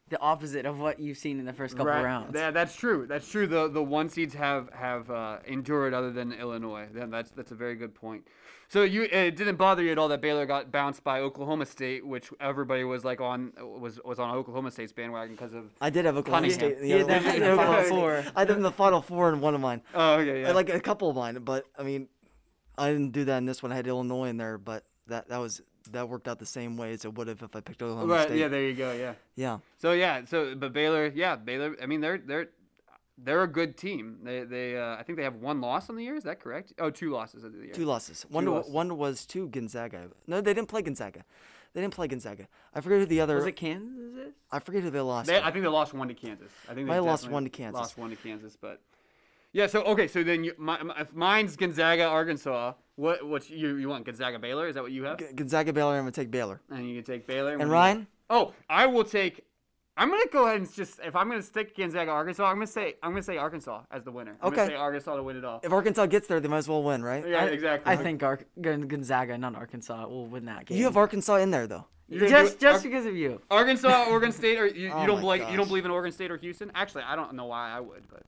the 0.08 0.20
opposite 0.20 0.66
of 0.66 0.78
what 0.78 1.00
you've 1.00 1.18
seen 1.18 1.40
in 1.40 1.44
the 1.46 1.52
first 1.52 1.76
couple 1.76 1.92
rounds. 1.92 2.32
Yeah, 2.34 2.50
that's 2.52 2.76
true. 2.76 3.06
That's 3.08 3.28
true. 3.28 3.46
The 3.46 3.68
the 3.68 3.82
one 3.82 4.08
seeds 4.08 4.34
have 4.34 4.72
have 4.72 5.10
uh, 5.10 5.38
endured 5.46 5.94
other 5.94 6.12
than 6.12 6.32
Illinois. 6.32 6.86
Then 6.92 7.10
that's 7.10 7.30
that's 7.32 7.50
a 7.52 7.56
very 7.56 7.74
good 7.74 7.94
point. 7.94 8.26
So 8.68 8.82
you 8.82 9.02
it 9.04 9.36
didn't 9.36 9.56
bother 9.56 9.82
you 9.82 9.92
at 9.92 9.98
all 9.98 10.08
that 10.08 10.20
Baylor 10.20 10.46
got 10.46 10.70
bounced 10.72 11.02
by 11.04 11.20
Oklahoma 11.20 11.66
State, 11.66 12.06
which 12.06 12.30
everybody 12.40 12.84
was 12.84 13.04
like 13.04 13.20
on 13.20 13.52
was 13.80 14.00
was 14.04 14.18
on 14.18 14.34
Oklahoma 14.34 14.70
State's 14.70 14.92
bandwagon 14.92 15.34
because 15.34 15.54
of. 15.54 15.72
I 15.80 15.90
did 15.90 16.04
have 16.04 16.16
Oklahoma 16.16 16.48
Cunningham. 16.48 16.76
State. 16.76 16.76
in 16.78 16.82
the 16.82 16.86
He 16.86 16.92
had 16.92 17.02
other 17.02 17.12
them 17.14 17.24
one. 17.24 17.34
in 17.34 17.40
the 17.42 17.56
final 17.56 17.82
four. 17.84 18.24
I 18.36 18.40
had 18.40 18.48
them 18.48 18.56
in 18.58 18.62
the 18.62 18.72
final 18.72 19.02
four 19.02 19.32
in 19.32 19.40
one 19.40 19.54
of 19.54 19.60
mine. 19.60 19.82
Oh, 19.94 20.14
okay, 20.14 20.42
yeah. 20.42 20.48
I 20.48 20.52
like 20.52 20.68
a 20.68 20.80
couple 20.80 21.10
of 21.10 21.16
mine, 21.16 21.38
but 21.44 21.64
I 21.78 21.82
mean, 21.82 22.08
I 22.78 22.90
didn't 22.92 23.10
do 23.10 23.24
that 23.24 23.38
in 23.38 23.44
this 23.44 23.62
one. 23.62 23.72
I 23.72 23.76
had 23.76 23.86
Illinois 23.86 24.28
in 24.28 24.36
there, 24.36 24.58
but 24.58 24.84
that 25.08 25.28
that 25.28 25.38
was 25.38 25.62
that 25.92 26.08
worked 26.08 26.28
out 26.28 26.38
the 26.38 26.46
same 26.46 26.76
way 26.76 26.92
as 26.92 27.04
it 27.04 27.14
would 27.14 27.28
have 27.28 27.42
if 27.42 27.54
I 27.54 27.60
picked 27.60 27.82
Oklahoma 27.82 28.12
right. 28.12 28.26
State. 28.26 28.38
Yeah, 28.38 28.48
there 28.48 28.62
you 28.62 28.74
go. 28.74 28.92
Yeah. 28.92 29.14
yeah. 29.34 29.58
So 29.78 29.92
yeah, 29.92 30.24
so 30.24 30.54
but 30.54 30.72
Baylor, 30.72 31.12
yeah, 31.14 31.36
Baylor. 31.36 31.76
I 31.82 31.86
mean, 31.86 32.00
they're 32.00 32.18
they're 32.18 32.48
they're 33.18 33.42
a 33.42 33.48
good 33.48 33.76
team. 33.76 34.18
They 34.22 34.44
they 34.44 34.76
uh, 34.76 34.96
I 34.96 35.02
think 35.02 35.16
they 35.16 35.24
have 35.24 35.36
one 35.36 35.60
loss 35.60 35.88
on 35.88 35.96
the 35.96 36.04
year. 36.04 36.16
Is 36.16 36.24
that 36.24 36.40
correct? 36.40 36.72
Oh, 36.78 36.90
two 36.90 37.10
losses 37.10 37.44
of 37.44 37.52
the 37.52 37.64
year. 37.64 37.74
Two 37.74 37.86
losses. 37.86 38.26
One 38.28 38.44
Two 38.44 38.50
to, 38.50 38.56
losses. 38.56 38.72
one 38.72 38.98
was 38.98 39.26
to 39.26 39.48
Gonzaga. 39.48 40.08
No, 40.26 40.40
they 40.40 40.54
didn't 40.54 40.68
play 40.68 40.82
Gonzaga. 40.82 41.24
They 41.72 41.80
didn't 41.82 41.94
play 41.94 42.08
Gonzaga. 42.08 42.48
I 42.74 42.80
forget 42.80 43.00
who 43.00 43.06
the 43.06 43.20
other. 43.20 43.36
Was 43.36 43.46
it 43.46 43.56
Kansas? 43.56 44.32
I 44.50 44.60
forget 44.60 44.82
who 44.82 44.90
they 44.90 45.00
lost. 45.00 45.28
They. 45.28 45.40
I 45.40 45.50
think 45.50 45.62
they 45.62 45.68
lost 45.68 45.92
one 45.94 46.08
to 46.08 46.14
Kansas. 46.14 46.50
I 46.68 46.74
think 46.74 46.88
they 46.88 47.00
lost 47.00 47.28
one 47.28 47.44
to 47.44 47.50
Kansas. 47.50 47.78
Lost 47.78 47.98
one 47.98 48.10
to 48.10 48.16
Kansas, 48.16 48.56
but 48.58 48.80
yeah. 49.52 49.66
So 49.66 49.82
okay, 49.82 50.08
so 50.08 50.22
then 50.22 50.44
you, 50.44 50.54
my, 50.58 50.82
my, 50.82 51.00
if 51.00 51.12
mine's 51.14 51.56
Gonzaga, 51.56 52.04
Arkansas. 52.04 52.74
What 52.96 53.26
what 53.26 53.48
you 53.50 53.76
you 53.76 53.88
want 53.88 54.04
Gonzaga 54.06 54.38
Baylor? 54.38 54.68
Is 54.68 54.74
that 54.74 54.82
what 54.82 54.92
you 54.92 55.04
have? 55.04 55.18
G- 55.18 55.26
Gonzaga 55.34 55.72
Baylor. 55.72 55.94
I'm 55.94 56.00
gonna 56.02 56.12
take 56.12 56.30
Baylor. 56.30 56.60
And 56.70 56.88
you 56.88 56.96
can 56.96 57.04
take 57.04 57.26
Baylor. 57.26 57.52
And 57.52 57.58
what 57.60 57.64
do 57.66 57.68
you- 57.68 57.72
Ryan, 57.74 58.06
Oh, 58.30 58.54
I 58.68 58.86
will 58.86 59.04
take. 59.04 59.44
I'm 59.98 60.10
gonna 60.10 60.24
go 60.32 60.44
ahead 60.46 60.58
and 60.60 60.74
just 60.74 60.98
if 61.04 61.14
I'm 61.16 61.28
gonna 61.28 61.42
stick 61.42 61.76
Gonzaga 61.76 62.10
Arkansas, 62.10 62.44
I'm 62.46 62.56
gonna 62.56 62.66
say 62.66 62.94
I'm 63.02 63.10
gonna 63.12 63.22
say 63.22 63.36
Arkansas 63.36 63.82
as 63.90 64.02
the 64.04 64.10
winner. 64.12 64.36
I'm 64.40 64.48
Okay. 64.48 64.56
gonna 64.56 64.68
say 64.70 64.74
Arkansas 64.76 65.16
to 65.16 65.22
win 65.22 65.36
it 65.36 65.44
all. 65.44 65.60
if 65.62 65.72
Arkansas 65.72 66.06
gets 66.06 66.26
there, 66.26 66.40
they 66.40 66.48
might 66.48 66.58
as 66.58 66.68
well 66.68 66.82
win, 66.82 67.02
right? 67.02 67.26
Yeah, 67.26 67.44
I- 67.44 67.48
exactly. 67.48 67.92
I 67.92 67.96
think 67.96 68.22
Ar- 68.22 68.40
Gonzaga, 68.60 69.36
not 69.38 69.54
Arkansas, 69.54 70.06
will 70.08 70.26
win 70.26 70.46
that 70.46 70.66
game. 70.66 70.78
You 70.78 70.84
have 70.84 70.96
Arkansas 70.96 71.36
in 71.36 71.50
there 71.50 71.66
though. 71.66 71.86
You're 72.08 72.28
just 72.28 72.58
do- 72.58 72.66
just 72.66 72.84
Ar- 72.84 72.90
because 72.90 73.04
of 73.06 73.16
you. 73.16 73.40
Arkansas, 73.50 74.06
Oregon 74.08 74.32
State, 74.32 74.58
or 74.58 74.66
you, 74.66 74.90
Oh 74.94 75.00
you 75.00 75.06
don't 75.06 75.16
my 75.16 75.36
believe 75.38 75.50
you 75.50 75.56
don't 75.56 75.68
believe 75.68 75.84
in 75.84 75.90
Oregon 75.90 76.12
State 76.12 76.30
or 76.30 76.36
Houston? 76.38 76.70
Actually, 76.74 77.02
I 77.04 77.14
don't 77.16 77.34
know 77.34 77.46
why 77.46 77.70
I 77.70 77.80
would, 77.80 78.06
but 78.08 78.22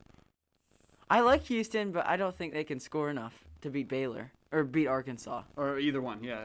I 1.09 1.21
like 1.21 1.43
Houston, 1.45 1.91
but 1.91 2.05
I 2.07 2.17
don't 2.17 2.35
think 2.37 2.53
they 2.53 2.63
can 2.63 2.79
score 2.79 3.09
enough 3.09 3.33
to 3.61 3.69
beat 3.69 3.87
Baylor 3.87 4.31
or 4.51 4.63
beat 4.63 4.87
Arkansas. 4.87 5.43
or 5.55 5.79
either 5.79 6.01
one. 6.01 6.23
Yeah, 6.23 6.43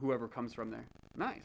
whoever 0.00 0.28
comes 0.28 0.54
from 0.54 0.70
there. 0.70 0.84
Nice. 1.16 1.42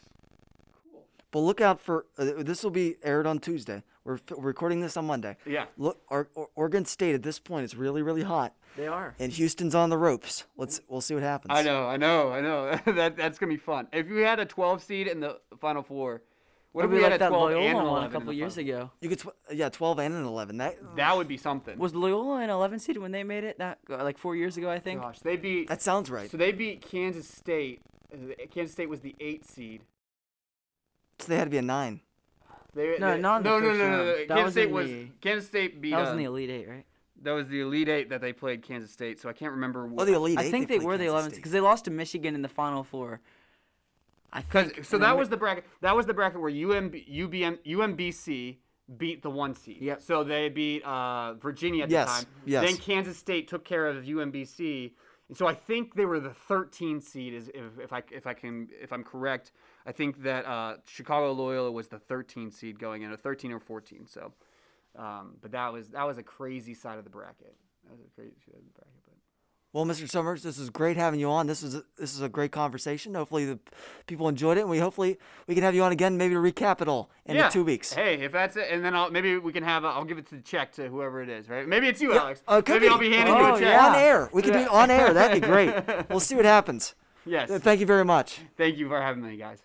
Cool. 0.92 1.04
But 1.30 1.40
look 1.40 1.60
out 1.60 1.80
for 1.80 2.06
uh, 2.18 2.24
this. 2.42 2.62
Will 2.62 2.70
be 2.70 2.96
aired 3.02 3.26
on 3.26 3.38
Tuesday. 3.38 3.82
We're, 4.04 4.14
f- 4.14 4.22
recording 4.36 4.80
this 4.80 4.96
on 4.96 5.06
Monday. 5.06 5.36
Yeah. 5.46 5.66
Look, 5.76 6.00
Or- 6.08 6.28
Or- 6.34 6.48
Oregon 6.56 6.84
State 6.84 7.14
at 7.14 7.22
this 7.22 7.38
point 7.38 7.64
is 7.64 7.76
really, 7.76 8.02
really 8.02 8.22
hot, 8.22 8.52
They 8.76 8.86
are. 8.88 9.14
and 9.20 9.32
Houston's 9.32 9.74
on 9.76 9.90
the 9.90 9.98
ropes. 9.98 10.44
Let's 10.56 10.80
we'll 10.88 11.00
see 11.00 11.14
what 11.14 11.22
happens. 11.22 11.52
I 11.56 11.62
know, 11.62 11.86
I 11.86 11.96
know, 11.96 12.30
I 12.32 12.40
know. 12.40 12.78
that 12.94 13.16
that's 13.16 13.38
gonna 13.38 13.52
be 13.52 13.56
fun. 13.58 13.86
If 13.92 14.08
you 14.08 14.16
had 14.18 14.40
a 14.40 14.44
12 14.44 14.82
seed 14.82 15.06
in 15.08 15.20
the 15.20 15.38
Final 15.60 15.82
Four, 15.82 16.22
what 16.72 16.84
if 16.84 16.90
Maybe 16.90 16.98
we 16.98 17.02
had 17.04 17.12
like 17.12 17.16
a 17.16 17.24
that 17.24 17.28
12 17.28 17.42
Loyola 17.42 17.60
and 17.66 17.78
an 17.78 17.84
11 17.84 17.90
one 17.92 18.04
a 18.04 18.10
couple 18.10 18.32
years 18.32 18.56
ago. 18.56 18.90
You 19.00 19.08
could, 19.10 19.18
tw- 19.20 19.52
yeah, 19.52 19.68
12 19.68 19.98
and 19.98 20.14
an 20.14 20.24
11. 20.24 20.56
That 20.58 20.96
That 20.96 21.16
would 21.16 21.28
be 21.28 21.36
something. 21.36 21.78
Was 21.78 21.94
Loyola 21.94 22.36
an 22.40 22.50
11 22.50 22.78
seed 22.78 22.96
when 22.98 23.12
they 23.12 23.24
made 23.24 23.44
it? 23.44 23.58
That 23.58 23.78
like 23.88 24.18
four 24.18 24.34
years 24.36 24.56
ago, 24.56 24.70
I 24.70 24.78
think. 24.78 25.00
Gosh, 25.02 25.18
they 25.20 25.36
beat. 25.36 25.68
that 25.68 25.82
sounds 25.82 26.10
right. 26.10 26.30
So 26.30 26.36
they 26.36 26.52
beat 26.52 26.80
Kansas 26.80 27.28
State. 27.28 27.80
Uh, 28.12 28.16
Kansas 28.50 28.72
State 28.72 28.88
was 28.88 29.00
the 29.00 29.14
eight 29.20 29.44
seed. 29.46 29.82
So 31.18 31.26
they 31.28 31.36
had 31.36 31.44
to 31.44 31.50
be 31.50 31.58
a 31.58 31.62
nine. 31.62 32.00
They, 32.74 32.96
No, 32.98 33.14
they- 33.14 33.20
not 33.20 33.38
in 33.38 33.42
the 33.44 33.50
no, 33.50 33.58
no, 33.58 33.66
first 33.66 33.78
no, 33.78 33.84
no, 33.88 33.90
round. 33.96 34.06
no. 34.06 34.16
That 34.16 34.28
Kansas 34.28 34.44
was 34.44 34.52
State 34.54 34.68
in 34.68 34.74
was 34.74 34.86
the- 34.88 35.08
Kansas 35.20 35.46
State 35.48 35.80
beat. 35.80 35.90
That 35.90 36.00
was 36.00 36.10
in 36.10 36.16
the 36.16 36.24
Elite 36.24 36.50
Eight, 36.50 36.68
right? 36.68 36.86
that 37.24 37.32
was 37.32 37.46
the 37.48 37.60
Elite 37.60 37.88
Eight 37.88 38.08
that 38.08 38.20
they 38.20 38.32
played 38.32 38.62
Kansas 38.62 38.90
State. 38.90 39.20
So 39.20 39.28
I 39.28 39.32
can't 39.32 39.52
remember. 39.52 39.88
Oh, 39.96 40.04
the 40.04 40.14
Elite 40.14 40.38
seed. 40.38 40.46
I 40.48 40.50
think 40.50 40.66
they, 40.68 40.78
played 40.78 40.86
were 40.86 40.92
the 40.98 41.04
Kansas 41.04 41.12
11 41.12 41.30
State. 41.30 41.36
because 41.36 41.52
they 41.52 41.60
lost 41.60 41.84
to 41.84 41.90
Michigan 41.92 42.34
in 42.34 42.42
the 42.42 42.48
Final 42.48 42.82
Four. 42.82 43.20
I 44.32 44.40
think. 44.42 44.84
so 44.84 44.98
that 44.98 45.16
was 45.16 45.28
the 45.28 45.36
bracket. 45.36 45.64
That 45.80 45.94
was 45.96 46.06
the 46.06 46.14
bracket 46.14 46.40
where 46.40 46.50
UMB, 46.50 47.08
UBM, 47.08 47.58
UMBC 47.66 48.58
beat 48.96 49.22
the 49.22 49.30
one 49.30 49.54
seed. 49.54 49.78
Yep. 49.80 50.02
So 50.02 50.24
they 50.24 50.48
beat 50.48 50.82
uh, 50.84 51.34
Virginia 51.34 51.84
at 51.84 51.90
Yes, 51.90 52.20
the 52.20 52.24
time. 52.26 52.32
yes. 52.46 52.64
Then 52.66 52.76
Kansas 52.78 53.16
State 53.16 53.48
took 53.48 53.64
care 53.64 53.86
of 53.86 54.04
UMBC, 54.04 54.92
and 55.28 55.36
so 55.36 55.46
I 55.46 55.54
think 55.54 55.94
they 55.94 56.04
were 56.04 56.20
the 56.20 56.34
13 56.34 57.00
seed. 57.00 57.34
Is 57.34 57.48
if, 57.54 57.78
if 57.78 57.92
I 57.92 58.02
if 58.10 58.26
I 58.26 58.34
can 58.34 58.68
if 58.80 58.92
I'm 58.92 59.04
correct, 59.04 59.52
I 59.86 59.92
think 59.92 60.22
that 60.22 60.46
uh, 60.46 60.76
Chicago 60.86 61.32
Loyola 61.32 61.70
was 61.70 61.88
the 61.88 61.98
13 61.98 62.50
seed 62.50 62.78
going 62.78 63.02
in, 63.02 63.12
a 63.12 63.16
13 63.16 63.52
or 63.52 63.60
14. 63.60 64.06
So, 64.06 64.32
um, 64.98 65.36
but 65.40 65.52
that 65.52 65.72
was 65.72 65.88
that 65.90 66.04
was 66.06 66.18
a 66.18 66.22
crazy 66.22 66.74
side 66.74 66.98
of 66.98 67.04
the 67.04 67.10
bracket. 67.10 67.54
That 67.84 67.92
was 67.92 68.00
a 68.00 68.10
crazy 68.14 68.36
side 68.46 68.56
of 68.56 68.64
the 68.64 68.70
bracket. 68.80 69.00
But 69.06 69.11
Well, 69.72 69.86
Mr. 69.86 70.06
Summers, 70.06 70.42
this 70.42 70.58
is 70.58 70.68
great 70.68 70.98
having 70.98 71.18
you 71.18 71.30
on. 71.30 71.46
This 71.46 71.62
is 71.62 71.76
a, 71.76 71.82
this 71.96 72.14
is 72.14 72.20
a 72.20 72.28
great 72.28 72.52
conversation. 72.52 73.14
Hopefully, 73.14 73.46
the 73.46 73.58
people 74.06 74.28
enjoyed 74.28 74.58
it, 74.58 74.62
and 74.62 74.70
we 74.70 74.78
hopefully 74.78 75.18
we 75.46 75.54
can 75.54 75.64
have 75.64 75.74
you 75.74 75.82
on 75.82 75.92
again, 75.92 76.18
maybe 76.18 76.34
to 76.34 76.40
recap 76.40 76.82
it 76.82 76.88
all 76.88 77.10
in 77.24 77.36
yeah. 77.36 77.48
two 77.48 77.64
weeks. 77.64 77.90
Hey, 77.90 78.20
if 78.20 78.32
that's 78.32 78.56
it, 78.56 78.68
and 78.70 78.84
then 78.84 78.94
I'll 78.94 79.10
maybe 79.10 79.38
we 79.38 79.50
can 79.50 79.62
have. 79.62 79.84
A, 79.84 79.86
I'll 79.86 80.04
give 80.04 80.18
it 80.18 80.26
to 80.28 80.34
the 80.34 80.42
check 80.42 80.72
to 80.72 80.88
whoever 80.88 81.22
it 81.22 81.30
is, 81.30 81.48
right? 81.48 81.66
Maybe 81.66 81.88
it's 81.88 82.02
you, 82.02 82.12
Alex. 82.12 82.42
Uh, 82.46 82.60
could 82.60 82.82
maybe 82.82 82.86
be. 82.86 82.92
I'll 82.92 82.98
be 82.98 83.12
handing 83.12 83.34
Oh, 83.34 83.38
you 83.38 83.54
a 83.54 83.58
check. 83.60 83.72
yeah. 83.72 83.88
On 83.88 83.94
air, 83.94 84.30
we 84.34 84.42
can 84.42 84.52
do 84.52 84.58
it 84.58 84.68
on 84.68 84.90
air. 84.90 85.14
That'd 85.14 85.40
be 85.40 85.46
great. 85.46 85.72
We'll 86.10 86.20
see 86.20 86.34
what 86.34 86.44
happens. 86.44 86.94
Yes. 87.24 87.50
Uh, 87.50 87.58
Thank 87.58 87.80
you 87.80 87.86
very 87.86 88.04
much. 88.04 88.40
Thank 88.58 88.76
you 88.76 88.88
for 88.88 89.00
having 89.00 89.22
me, 89.22 89.36
guys. 89.36 89.62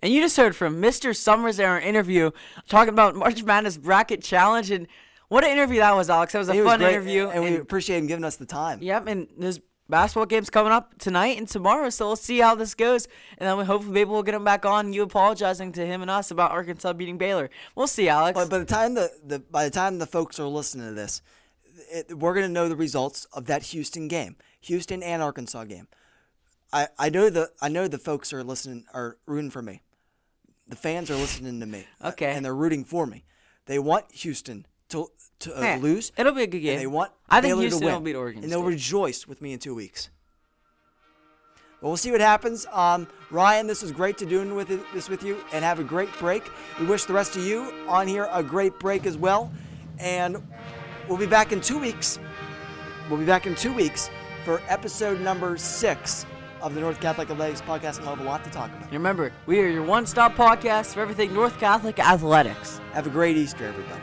And 0.00 0.12
you 0.12 0.20
just 0.20 0.36
heard 0.36 0.56
from 0.56 0.82
Mr. 0.82 1.14
Summers 1.14 1.60
in 1.60 1.66
our 1.66 1.78
interview 1.78 2.32
talking 2.68 2.92
about 2.92 3.14
March 3.14 3.44
Madness 3.44 3.76
Bracket 3.76 4.22
Challenge. 4.22 4.72
And 4.72 4.88
what 5.32 5.44
an 5.44 5.50
interview 5.50 5.78
that 5.80 5.94
was, 5.96 6.10
Alex. 6.10 6.32
That 6.34 6.40
was 6.40 6.48
a 6.50 6.52
It 6.52 6.64
fun 6.64 6.78
great, 6.80 6.92
interview. 6.94 7.28
and 7.28 7.42
we 7.42 7.56
appreciate 7.56 7.98
him 7.98 8.06
giving 8.06 8.24
us 8.24 8.36
the 8.36 8.46
time. 8.46 8.80
Yep, 8.82 9.06
and 9.06 9.28
there's 9.38 9.60
basketball 9.88 10.26
games 10.26 10.50
coming 10.50 10.72
up 10.72 10.98
tonight 10.98 11.38
and 11.38 11.48
tomorrow, 11.48 11.90
so 11.90 12.06
we'll 12.06 12.16
see 12.16 12.38
how 12.40 12.54
this 12.54 12.74
goes. 12.74 13.08
And 13.38 13.48
then 13.48 13.56
we 13.56 13.64
hopefully 13.64 13.92
maybe 13.94 14.10
we'll 14.10 14.22
get 14.22 14.34
him 14.34 14.44
back 14.44 14.64
on. 14.66 14.92
You 14.92 15.02
apologizing 15.02 15.72
to 15.72 15.86
him 15.86 16.02
and 16.02 16.10
us 16.10 16.30
about 16.30 16.50
Arkansas 16.50 16.92
beating 16.92 17.18
Baylor. 17.18 17.50
We'll 17.74 17.86
see, 17.86 18.08
Alex. 18.08 18.38
But 18.38 18.50
by 18.50 18.58
the 18.58 18.64
time 18.64 18.94
the, 18.94 19.10
the 19.24 19.38
by 19.38 19.64
the 19.64 19.70
time 19.70 19.98
the 19.98 20.06
folks 20.06 20.38
are 20.38 20.46
listening 20.46 20.86
to 20.88 20.94
this, 20.94 21.22
it, 21.90 22.16
we're 22.16 22.34
gonna 22.34 22.48
know 22.48 22.68
the 22.68 22.76
results 22.76 23.26
of 23.32 23.46
that 23.46 23.62
Houston 23.64 24.08
game, 24.08 24.36
Houston 24.60 25.02
and 25.02 25.22
Arkansas 25.22 25.64
game. 25.64 25.88
I, 26.72 26.88
I 26.98 27.08
know 27.10 27.28
the 27.30 27.50
I 27.60 27.68
know 27.68 27.88
the 27.88 27.98
folks 27.98 28.32
are 28.32 28.42
listening 28.44 28.84
are 28.94 29.16
rooting 29.26 29.50
for 29.50 29.62
me. 29.62 29.82
The 30.68 30.76
fans 30.76 31.10
are 31.10 31.16
listening 31.16 31.60
to 31.60 31.66
me. 31.66 31.84
Okay. 32.04 32.32
and 32.32 32.44
they're 32.44 32.54
rooting 32.54 32.84
for 32.84 33.06
me. 33.06 33.24
They 33.66 33.78
want 33.78 34.10
Houston 34.12 34.66
to 34.92 35.08
to 35.40 35.72
uh, 35.74 35.76
lose. 35.78 36.12
It'll 36.16 36.32
be 36.32 36.44
a 36.44 36.46
good 36.46 36.60
game. 36.60 36.72
and 36.74 36.80
they 36.80 36.86
want 36.86 37.10
I 37.28 37.40
think 37.40 37.50
Baylor 37.52 37.62
Houston 37.62 37.80
to 37.80 37.86
win, 37.86 37.94
will 37.94 38.00
beat 38.02 38.14
Oregon 38.14 38.42
and 38.42 38.52
they'll 38.52 38.60
State. 38.62 38.68
rejoice 38.70 39.26
with 39.26 39.42
me 39.42 39.52
in 39.52 39.58
two 39.58 39.74
weeks. 39.74 40.08
Well, 41.80 41.90
we'll 41.90 41.96
see 41.96 42.12
what 42.12 42.20
happens. 42.20 42.64
Um, 42.70 43.08
Ryan, 43.32 43.66
this 43.66 43.82
was 43.82 43.90
great 43.90 44.16
to 44.18 44.26
doing 44.26 44.54
with 44.54 44.70
it, 44.70 44.80
this 44.94 45.08
with 45.08 45.24
you, 45.24 45.36
and 45.52 45.64
have 45.64 45.80
a 45.80 45.84
great 45.84 46.08
break. 46.20 46.44
We 46.78 46.86
wish 46.86 47.06
the 47.06 47.12
rest 47.12 47.34
of 47.34 47.44
you 47.44 47.74
on 47.88 48.06
here 48.06 48.28
a 48.30 48.40
great 48.40 48.78
break 48.78 49.04
as 49.04 49.16
well, 49.18 49.50
and 49.98 50.40
we'll 51.08 51.18
be 51.18 51.26
back 51.26 51.50
in 51.50 51.60
two 51.60 51.80
weeks. 51.80 52.20
We'll 53.10 53.18
be 53.18 53.26
back 53.26 53.48
in 53.48 53.56
two 53.56 53.72
weeks 53.72 54.10
for 54.44 54.62
episode 54.68 55.20
number 55.20 55.56
six 55.56 56.24
of 56.60 56.74
the 56.74 56.80
North 56.80 57.00
Catholic 57.00 57.28
Athletics 57.28 57.60
podcast, 57.62 57.96
and 57.96 58.06
we'll 58.06 58.14
have 58.14 58.24
a 58.24 58.28
lot 58.28 58.44
to 58.44 58.50
talk 58.50 58.70
about. 58.70 58.84
And 58.84 58.92
remember, 58.92 59.32
we 59.46 59.58
are 59.58 59.66
your 59.66 59.82
one-stop 59.82 60.34
podcast 60.36 60.94
for 60.94 61.00
everything 61.00 61.34
North 61.34 61.58
Catholic 61.58 61.98
athletics. 61.98 62.80
Have 62.92 63.08
a 63.08 63.10
great 63.10 63.36
Easter, 63.36 63.66
everybody. 63.66 64.00